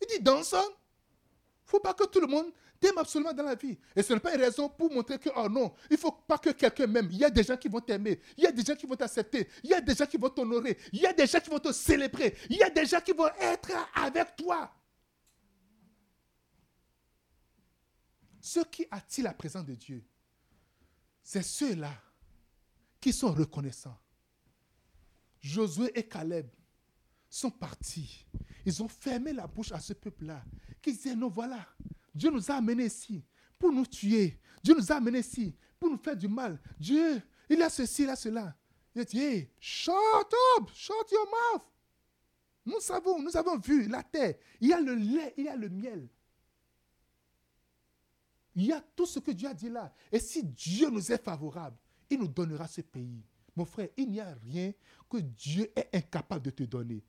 Il 0.00 0.08
dit, 0.08 0.20
dans 0.20 0.42
ça, 0.42 0.60
il 0.60 0.72
ne 0.72 1.70
faut 1.70 1.80
pas 1.80 1.94
que 1.94 2.04
tout 2.04 2.20
le 2.20 2.26
monde 2.26 2.46
t'aime 2.80 2.98
absolument 2.98 3.32
dans 3.32 3.44
la 3.44 3.54
vie. 3.54 3.78
Et 3.94 4.02
ce 4.02 4.12
n'est 4.12 4.18
pas 4.18 4.34
une 4.34 4.40
raison 4.40 4.68
pour 4.68 4.92
montrer 4.92 5.18
que, 5.18 5.30
oh 5.36 5.48
non, 5.48 5.72
il 5.88 5.94
ne 5.94 5.98
faut 5.98 6.10
pas 6.10 6.38
que 6.38 6.50
quelqu'un 6.50 6.88
m'aime. 6.88 7.08
Il 7.12 7.18
y 7.18 7.24
a 7.24 7.30
des 7.30 7.44
gens 7.44 7.56
qui 7.56 7.68
vont 7.68 7.80
t'aimer. 7.80 8.20
Il 8.36 8.42
y 8.42 8.46
a 8.48 8.50
des 8.50 8.64
gens 8.64 8.74
qui 8.74 8.86
vont 8.86 8.96
t'accepter. 8.96 9.48
Il 9.62 9.70
y 9.70 9.74
a 9.74 9.80
des 9.80 9.94
gens 9.94 10.06
qui 10.06 10.16
vont 10.16 10.30
t'honorer. 10.30 10.76
Il 10.92 11.00
y 11.00 11.06
a 11.06 11.12
des 11.12 11.26
gens 11.26 11.38
qui 11.38 11.50
vont 11.50 11.60
te 11.60 11.70
célébrer. 11.70 12.36
Il 12.50 12.56
y 12.56 12.62
a 12.64 12.70
des 12.70 12.84
gens 12.86 13.00
qui 13.00 13.12
vont 13.12 13.28
être 13.40 13.70
avec 13.94 14.34
toi. 14.34 14.72
Ceux 18.44 18.64
qui 18.64 18.84
attirent 18.90 19.26
la 19.26 19.34
présence 19.34 19.64
de 19.64 19.76
Dieu, 19.76 20.04
c'est 21.22 21.44
ceux-là 21.44 21.94
qui 23.00 23.12
sont 23.12 23.32
reconnaissants. 23.32 23.96
Josué 25.40 25.96
et 25.96 26.02
Caleb 26.08 26.48
sont 27.30 27.52
partis. 27.52 28.26
Ils 28.66 28.82
ont 28.82 28.88
fermé 28.88 29.32
la 29.32 29.46
bouche 29.46 29.70
à 29.70 29.78
ce 29.78 29.92
peuple-là. 29.92 30.44
Qui 30.82 30.92
disaient, 30.92 31.14
non, 31.14 31.28
voilà, 31.28 31.64
Dieu 32.12 32.32
nous 32.32 32.50
a 32.50 32.54
amenés 32.54 32.86
ici 32.86 33.24
pour 33.56 33.70
nous 33.70 33.86
tuer. 33.86 34.40
Dieu 34.60 34.74
nous 34.74 34.90
a 34.90 34.96
amenés 34.96 35.20
ici 35.20 35.56
pour 35.78 35.88
nous 35.88 35.98
faire 35.98 36.16
du 36.16 36.26
mal. 36.26 36.60
Dieu, 36.80 37.22
il 37.48 37.62
a 37.62 37.70
ceci, 37.70 38.02
il 38.02 38.10
a 38.10 38.16
cela. 38.16 38.56
Il 38.92 39.02
a 39.02 39.04
dit, 39.04 39.48
shut 39.60 39.94
up, 40.58 40.68
shut 40.74 41.12
your 41.12 41.26
mouth. 41.26 41.62
Nous 42.66 42.80
savons, 42.80 43.22
nous 43.22 43.36
avons 43.36 43.56
vu 43.56 43.86
la 43.86 44.02
terre. 44.02 44.34
Il 44.60 44.68
y 44.68 44.72
a 44.72 44.80
le 44.80 44.96
lait, 44.96 45.32
il 45.36 45.44
y 45.44 45.48
a 45.48 45.54
le 45.54 45.68
miel. 45.68 46.08
Il 48.54 48.66
y 48.66 48.72
a 48.72 48.82
tout 48.94 49.06
ce 49.06 49.18
que 49.18 49.30
Dieu 49.30 49.48
a 49.48 49.54
dit 49.54 49.68
là. 49.68 49.92
Et 50.10 50.18
si 50.18 50.44
Dieu 50.44 50.90
nous 50.90 51.10
est 51.12 51.22
favorable, 51.22 51.76
il 52.10 52.18
nous 52.18 52.28
donnera 52.28 52.68
ce 52.68 52.82
pays. 52.82 53.22
Mon 53.56 53.64
frère, 53.64 53.88
il 53.96 54.10
n'y 54.10 54.20
a 54.20 54.34
rien 54.34 54.72
que 55.08 55.18
Dieu 55.18 55.70
est 55.76 55.88
incapable 55.94 56.46
de 56.46 56.50
te 56.50 56.62
donner. 56.64 57.02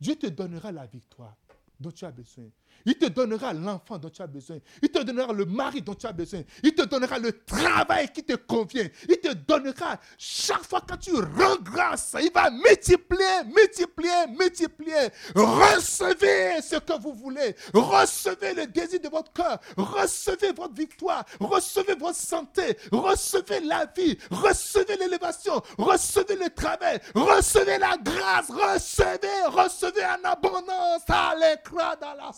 Dieu 0.00 0.16
te 0.16 0.26
donnera 0.26 0.72
la 0.72 0.86
victoire 0.86 1.36
dont 1.78 1.90
tu 1.90 2.04
as 2.04 2.10
besoin. 2.10 2.50
Il 2.84 2.96
te 2.96 3.06
donnera 3.06 3.52
l'enfant 3.52 3.98
dont 3.98 4.10
tu 4.10 4.22
as 4.22 4.26
besoin. 4.26 4.58
Il 4.82 4.90
te 4.90 5.02
donnera 5.02 5.32
le 5.32 5.44
mari 5.44 5.82
dont 5.82 5.94
tu 5.94 6.06
as 6.06 6.12
besoin. 6.12 6.42
Il 6.62 6.74
te 6.74 6.82
donnera 6.82 7.18
le 7.18 7.32
travail 7.44 8.10
qui 8.12 8.22
te 8.22 8.34
convient. 8.34 8.88
Il 9.08 9.18
te 9.18 9.32
donnera 9.32 9.98
chaque 10.16 10.64
fois 10.64 10.80
que 10.80 10.96
tu 10.96 11.12
rends 11.14 11.56
grâce. 11.62 12.14
Il 12.20 12.30
va 12.32 12.50
multiplier, 12.50 13.44
multiplier, 13.46 14.26
multiplier. 14.28 15.08
Recevez 15.34 16.60
ce 16.62 16.76
que 16.76 17.00
vous 17.00 17.12
voulez. 17.14 17.54
Recevez 17.74 18.54
le 18.54 18.66
désir 18.66 19.00
de 19.00 19.08
votre 19.08 19.32
cœur. 19.32 19.58
Recevez 19.76 20.52
votre 20.52 20.74
victoire. 20.74 21.24
Recevez 21.40 21.94
votre 21.94 22.18
santé. 22.18 22.76
Recevez 22.90 23.60
la 23.60 23.86
vie. 23.86 24.16
Recevez 24.30 24.96
l'élévation. 24.96 25.60
Recevez 25.76 26.36
le 26.36 26.50
travail. 26.50 27.00
Recevez 27.14 27.78
la 27.78 27.96
grâce. 27.96 28.50
Recevez, 28.50 29.46
recevez 29.46 30.04
en 30.04 30.30
abondance. 30.30 31.02
Allez, 31.08 31.56
dans 32.00 32.14
la 32.14 32.32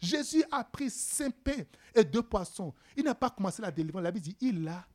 Jésus 0.00 0.44
a 0.50 0.64
pris 0.64 0.90
cinq 0.90 1.34
pains 1.42 1.64
et 1.94 2.04
deux 2.04 2.22
poissons. 2.22 2.74
Il 2.96 3.04
n'a 3.04 3.14
pas 3.14 3.30
commencé 3.30 3.62
la 3.62 3.70
délivrance. 3.70 4.02
La 4.02 4.10
Bible 4.10 4.24
dit, 4.24 4.36
il 4.40 4.66
a 4.68 4.86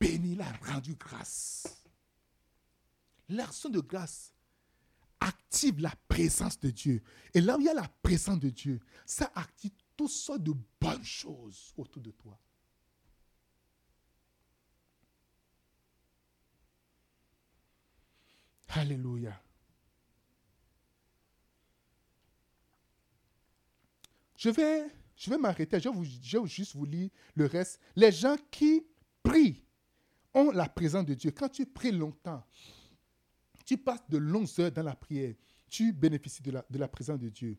béni, 0.00 0.32
il 0.32 0.40
a 0.40 0.52
rendu 0.72 0.94
grâce. 0.94 1.66
L'action 3.28 3.68
de 3.70 3.80
grâce 3.80 4.34
active 5.20 5.80
la 5.80 5.92
présence 6.08 6.58
de 6.60 6.70
Dieu. 6.70 7.02
Et 7.32 7.40
là 7.40 7.56
où 7.56 7.60
il 7.60 7.66
y 7.66 7.68
a 7.68 7.74
la 7.74 7.88
présence 8.02 8.38
de 8.38 8.50
Dieu, 8.50 8.80
ça 9.06 9.30
active 9.34 9.72
toutes 9.96 10.10
sortes 10.10 10.42
de 10.42 10.54
bonnes 10.80 11.04
choses 11.04 11.72
autour 11.76 12.02
de 12.02 12.10
toi. 12.10 12.38
Alléluia. 18.68 19.40
Je 24.44 24.50
vais, 24.50 24.84
je 25.16 25.30
vais 25.30 25.38
m'arrêter, 25.38 25.80
je, 25.80 25.88
vais 25.88 26.46
juste 26.46 26.76
vous 26.76 26.84
lire 26.84 27.08
le 27.34 27.46
reste. 27.46 27.80
Les 27.96 28.12
gens 28.12 28.36
qui 28.50 28.84
prient 29.22 29.64
ont 30.34 30.50
la 30.50 30.68
présence 30.68 31.06
de 31.06 31.14
Dieu. 31.14 31.30
Quand 31.30 31.48
tu 31.48 31.64
pries 31.64 31.92
longtemps, 31.92 32.44
tu 33.64 33.78
passes 33.78 34.06
de 34.06 34.18
longues 34.18 34.50
heures 34.58 34.70
dans 34.70 34.82
la 34.82 34.94
prière, 34.94 35.34
tu 35.66 35.94
bénéficies 35.94 36.42
de 36.42 36.50
la, 36.50 36.64
de 36.68 36.76
la 36.76 36.88
présence 36.88 37.18
de 37.20 37.30
Dieu. 37.30 37.56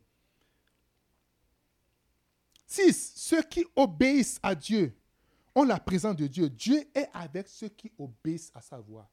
6. 2.68 3.14
Ceux 3.16 3.42
qui 3.42 3.66
obéissent 3.76 4.40
à 4.44 4.54
Dieu 4.54 4.96
ont 5.56 5.64
la 5.64 5.80
présence 5.80 6.16
de 6.16 6.28
Dieu. 6.28 6.52
Dieu 6.52 6.88
est 6.94 7.10
avec 7.14 7.48
ceux 7.48 7.70
qui 7.70 7.92
obéissent 7.98 8.52
à 8.54 8.62
sa 8.62 8.78
voix. 8.78 9.10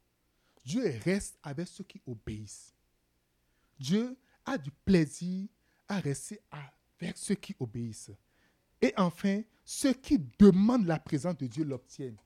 Dieu 0.63 0.93
reste 1.03 1.39
avec 1.41 1.67
ceux 1.67 1.85
qui 1.85 1.99
obéissent. 2.05 2.71
Dieu 3.79 4.15
a 4.45 4.59
du 4.59 4.69
plaisir 4.69 5.47
à 5.87 5.99
rester 5.99 6.39
à 6.51 6.71
avec 7.05 7.17
ceux 7.17 7.35
qui 7.35 7.55
obéissent. 7.59 8.11
Et 8.81 8.93
enfin, 8.97 9.41
ceux 9.63 9.93
qui 9.93 10.19
demandent 10.37 10.85
la 10.85 10.99
présence 10.99 11.37
de 11.37 11.47
Dieu 11.47 11.63
l'obtiennent. 11.63 12.17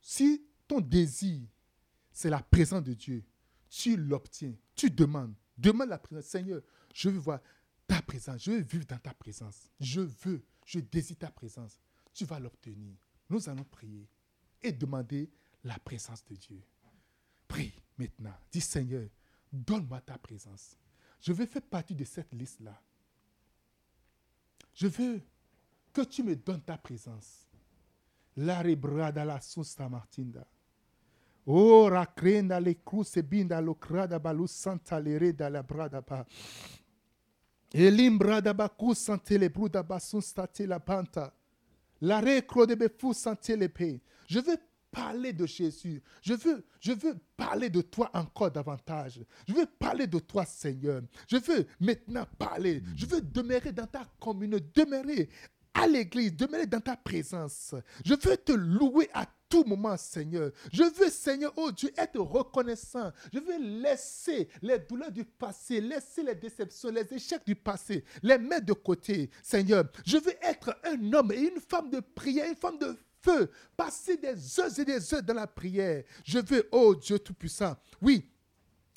Si 0.00 0.44
ton 0.66 0.80
désir, 0.80 1.40
c'est 2.10 2.30
la 2.30 2.42
présence 2.42 2.82
de 2.82 2.94
Dieu, 2.94 3.24
tu 3.68 3.96
l'obtiens, 3.96 4.54
tu 4.74 4.90
demandes, 4.90 5.34
demande 5.56 5.88
la 5.88 5.98
présence. 5.98 6.26
Seigneur, 6.26 6.60
je 6.92 7.08
veux 7.08 7.18
voir 7.18 7.40
ta 7.86 8.02
présence, 8.02 8.42
je 8.42 8.50
veux 8.50 8.60
vivre 8.60 8.84
dans 8.84 8.98
ta 8.98 9.14
présence. 9.14 9.70
Je 9.80 10.00
veux, 10.00 10.42
je 10.64 10.80
désire 10.80 11.18
ta 11.18 11.30
présence. 11.30 11.78
Tu 12.12 12.24
vas 12.24 12.38
l'obtenir. 12.38 12.96
Nous 13.30 13.48
allons 13.48 13.64
prier 13.64 14.08
et 14.60 14.72
demander 14.72 15.30
la 15.64 15.78
présence 15.78 16.24
de 16.24 16.34
Dieu. 16.34 16.62
Prie 17.48 17.72
maintenant. 17.96 18.34
Dis 18.50 18.60
Seigneur, 18.60 19.08
donne-moi 19.52 20.00
ta 20.00 20.18
présence. 20.18 20.76
Je 21.20 21.32
veux 21.32 21.46
faire 21.46 21.62
partie 21.62 21.94
de 21.94 22.04
cette 22.04 22.34
liste-là. 22.34 22.80
Je 24.74 24.86
veux 24.88 25.20
que 25.92 26.02
tu 26.02 26.22
me 26.22 26.34
donnes 26.34 26.62
ta 26.62 26.78
présence. 26.78 27.46
La 28.36 28.62
rebrada 28.62 29.24
la 29.24 29.40
susta 29.40 29.88
martinda. 29.88 30.46
Ora 31.44 32.06
crenda 32.06 32.58
le 32.60 32.82
cruce 32.82 33.22
binda 33.22 33.60
lo 33.60 33.74
crada 33.74 34.18
balu 34.18 34.46
santa 34.46 34.98
le 34.98 35.18
reda 35.18 35.50
la 35.50 35.62
brada 35.62 36.00
ba. 36.00 36.24
Elimbrada 37.72 38.54
ba 38.54 38.70
sante 38.94 39.38
le 39.38 39.50
bruda 39.50 39.82
ba 39.82 39.98
susta 39.98 40.46
te 40.46 40.66
la 40.66 40.78
panta. 40.78 41.32
La 42.00 42.20
recro 42.20 42.64
de 42.64 42.76
befu 42.76 43.12
sante 43.12 43.56
le. 43.56 43.70
Je 44.26 44.40
veux 44.40 44.58
parler 44.92 45.32
de 45.32 45.46
Jésus. 45.46 46.00
Je 46.20 46.34
veux, 46.34 46.64
je 46.78 46.92
veux 46.92 47.16
parler 47.36 47.70
de 47.70 47.80
toi 47.80 48.10
encore 48.14 48.50
davantage. 48.50 49.20
Je 49.48 49.54
veux 49.54 49.66
parler 49.66 50.06
de 50.06 50.18
toi, 50.18 50.44
Seigneur. 50.44 51.02
Je 51.26 51.38
veux 51.38 51.66
maintenant 51.80 52.26
parler. 52.38 52.82
Je 52.94 53.06
veux 53.06 53.20
demeurer 53.20 53.72
dans 53.72 53.86
ta 53.86 54.06
commune, 54.20 54.60
demeurer 54.74 55.28
à 55.74 55.86
l'église, 55.86 56.36
demeurer 56.36 56.66
dans 56.66 56.80
ta 56.80 56.96
présence. 56.96 57.74
Je 58.04 58.14
veux 58.14 58.36
te 58.36 58.52
louer 58.52 59.08
à 59.14 59.26
tout 59.48 59.64
moment, 59.64 59.96
Seigneur. 59.96 60.50
Je 60.72 60.82
veux, 60.82 61.08
Seigneur, 61.08 61.52
oh 61.56 61.72
Dieu, 61.72 61.90
être 61.96 62.18
reconnaissant. 62.20 63.10
Je 63.32 63.38
veux 63.38 63.58
laisser 63.58 64.48
les 64.60 64.78
douleurs 64.78 65.10
du 65.10 65.24
passé, 65.24 65.80
laisser 65.80 66.22
les 66.22 66.34
déceptions, 66.34 66.90
les 66.90 67.12
échecs 67.12 67.46
du 67.46 67.54
passé, 67.54 68.04
les 68.22 68.38
mettre 68.38 68.66
de 68.66 68.72
côté, 68.74 69.30
Seigneur. 69.42 69.84
Je 70.04 70.18
veux 70.18 70.34
être 70.42 70.78
un 70.84 71.12
homme 71.14 71.32
et 71.32 71.40
une 71.40 71.60
femme 71.60 71.90
de 71.90 72.00
prière, 72.00 72.48
une 72.48 72.56
femme 72.56 72.78
de 72.78 72.96
feu, 73.22 73.50
passer 73.76 74.16
des 74.16 74.60
heures 74.60 74.78
et 74.78 74.84
des 74.84 75.14
heures 75.14 75.22
dans 75.22 75.34
la 75.34 75.46
prière. 75.46 76.04
Je 76.24 76.38
veux, 76.38 76.68
oh 76.72 76.94
Dieu 76.94 77.18
Tout-Puissant, 77.18 77.76
oui, 78.00 78.28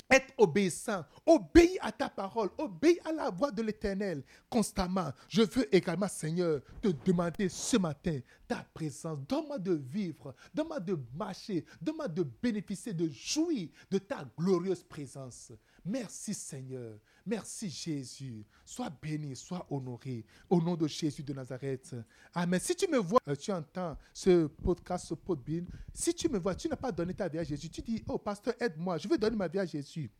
être 0.08 0.32
obéissant, 0.38 1.04
obéis 1.24 1.78
à 1.80 1.90
ta 1.90 2.08
parole, 2.08 2.50
obéis 2.58 3.00
à 3.04 3.12
la 3.12 3.30
voix 3.30 3.50
de 3.50 3.62
l'Éternel 3.62 4.22
constamment. 4.48 5.12
Je 5.28 5.42
veux 5.42 5.74
également, 5.74 6.08
Seigneur, 6.08 6.60
te 6.80 6.88
demander 7.04 7.48
ce 7.48 7.76
matin 7.76 8.20
ta 8.46 8.64
présence. 8.72 9.18
Donne-moi 9.28 9.58
de 9.58 9.74
vivre, 9.74 10.34
donne-moi 10.54 10.78
de 10.78 10.96
marcher, 11.14 11.64
donne-moi 11.80 12.08
de 12.08 12.22
bénéficier, 12.22 12.92
de 12.92 13.08
jouir 13.08 13.68
de 13.90 13.98
ta 13.98 14.24
glorieuse 14.38 14.84
présence. 14.84 15.50
Merci 15.86 16.34
Seigneur. 16.34 16.98
Merci 17.24 17.70
Jésus. 17.70 18.44
Sois 18.64 18.90
béni, 18.90 19.36
sois 19.36 19.64
honoré. 19.70 20.24
Au 20.50 20.60
nom 20.60 20.74
de 20.74 20.88
Jésus 20.88 21.22
de 21.22 21.32
Nazareth. 21.32 21.94
Amen. 22.34 22.58
Si 22.58 22.74
tu 22.74 22.88
me 22.90 22.98
vois, 22.98 23.20
euh, 23.28 23.36
tu 23.36 23.52
entends 23.52 23.96
ce 24.12 24.46
podcast, 24.46 25.06
ce 25.06 25.14
podbean, 25.14 25.64
si 25.92 26.12
tu 26.12 26.28
me 26.28 26.38
vois, 26.38 26.56
tu 26.56 26.68
n'as 26.68 26.76
pas 26.76 26.90
donné 26.90 27.14
ta 27.14 27.28
vie 27.28 27.38
à 27.38 27.44
Jésus, 27.44 27.70
tu 27.70 27.82
dis, 27.82 28.02
oh 28.08 28.18
pasteur, 28.18 28.54
aide-moi, 28.60 28.98
je 28.98 29.06
veux 29.06 29.16
donner 29.16 29.36
ma 29.36 29.46
vie 29.46 29.60
à 29.60 29.66
Jésus. 29.66 30.10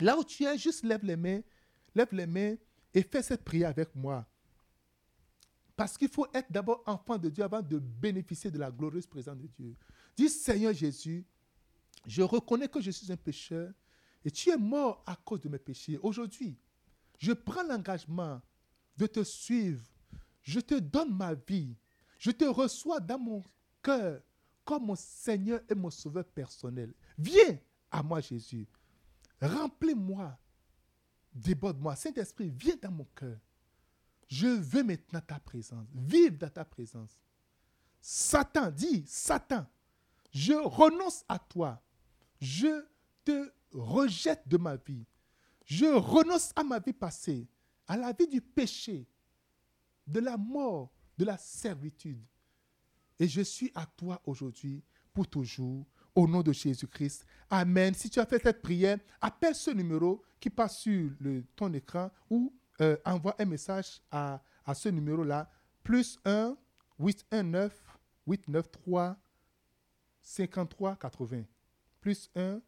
Là 0.00 0.18
où 0.18 0.24
tu 0.24 0.44
es, 0.44 0.58
juste 0.58 0.82
lève 0.82 1.04
les 1.04 1.16
mains, 1.16 1.40
lève 1.94 2.12
les 2.12 2.26
mains 2.26 2.56
et 2.92 3.02
fais 3.02 3.22
cette 3.22 3.44
prière 3.44 3.70
avec 3.70 3.94
moi. 3.94 4.26
Parce 5.76 5.96
qu'il 5.96 6.08
faut 6.08 6.26
être 6.34 6.50
d'abord 6.50 6.82
enfant 6.86 7.16
de 7.16 7.28
Dieu 7.28 7.44
avant 7.44 7.62
de 7.62 7.78
bénéficier 7.78 8.50
de 8.50 8.58
la 8.58 8.70
glorieuse 8.70 9.06
présence 9.06 9.38
de 9.38 9.46
Dieu. 9.46 9.76
Dis 10.16 10.30
Seigneur 10.30 10.72
Jésus, 10.72 11.24
je 12.06 12.22
reconnais 12.22 12.68
que 12.68 12.80
je 12.80 12.90
suis 12.90 13.12
un 13.12 13.16
pécheur 13.16 13.72
et 14.26 14.30
tu 14.32 14.50
es 14.50 14.56
mort 14.56 15.04
à 15.06 15.14
cause 15.14 15.40
de 15.42 15.48
mes 15.48 15.60
péchés. 15.60 16.00
Aujourd'hui, 16.02 16.58
je 17.16 17.30
prends 17.32 17.62
l'engagement 17.62 18.42
de 18.96 19.06
te 19.06 19.22
suivre. 19.22 19.86
Je 20.42 20.58
te 20.58 20.74
donne 20.74 21.16
ma 21.16 21.34
vie. 21.34 21.76
Je 22.18 22.32
te 22.32 22.44
reçois 22.44 22.98
dans 22.98 23.20
mon 23.20 23.44
cœur 23.80 24.20
comme 24.64 24.86
mon 24.86 24.96
Seigneur 24.96 25.60
et 25.68 25.76
mon 25.76 25.90
Sauveur 25.90 26.24
personnel. 26.24 26.92
Viens 27.16 27.56
à 27.88 28.02
moi, 28.02 28.20
Jésus. 28.20 28.66
Remplis-moi. 29.40 30.36
Déborde-moi. 31.32 31.94
Saint-Esprit, 31.94 32.50
viens 32.50 32.74
dans 32.82 32.90
mon 32.90 33.06
cœur. 33.14 33.38
Je 34.26 34.48
veux 34.48 34.82
maintenant 34.82 35.20
ta 35.20 35.38
présence. 35.38 35.86
Vive 35.94 36.36
dans 36.36 36.50
ta 36.50 36.64
présence. 36.64 37.16
Satan, 38.00 38.72
dit, 38.72 39.04
Satan, 39.06 39.64
je 40.32 40.54
renonce 40.54 41.24
à 41.28 41.38
toi. 41.38 41.80
Je 42.40 42.84
te 43.24 43.52
rejette 43.80 44.46
de 44.46 44.56
ma 44.56 44.76
vie. 44.76 45.06
Je 45.64 45.86
renonce 45.86 46.52
à 46.56 46.62
ma 46.62 46.78
vie 46.78 46.92
passée, 46.92 47.48
à 47.86 47.96
la 47.96 48.12
vie 48.12 48.28
du 48.28 48.40
péché, 48.40 49.06
de 50.06 50.20
la 50.20 50.36
mort, 50.36 50.92
de 51.18 51.24
la 51.24 51.36
servitude. 51.36 52.22
Et 53.18 53.28
je 53.28 53.40
suis 53.40 53.72
à 53.74 53.86
toi 53.86 54.20
aujourd'hui, 54.24 54.82
pour 55.12 55.26
toujours, 55.26 55.86
au 56.14 56.26
nom 56.26 56.42
de 56.42 56.52
Jésus-Christ. 56.52 57.26
Amen. 57.50 57.94
Si 57.94 58.08
tu 58.08 58.20
as 58.20 58.26
fait 58.26 58.42
cette 58.42 58.62
prière, 58.62 58.98
appelle 59.20 59.54
ce 59.54 59.70
numéro 59.70 60.22
qui 60.40 60.50
passe 60.50 60.78
sur 60.78 61.10
ton 61.54 61.72
écran 61.72 62.10
ou 62.30 62.54
euh, 62.80 62.96
envoie 63.04 63.34
un 63.38 63.44
message 63.44 64.00
à, 64.10 64.42
à 64.64 64.74
ce 64.74 64.88
numéro-là, 64.88 65.50
plus 65.82 66.18
1 66.24 66.56
819 66.98 67.72
893 68.26 69.16
53 70.22 70.96
80. 70.96 71.44
Plus 72.00 72.30
1 72.34 72.60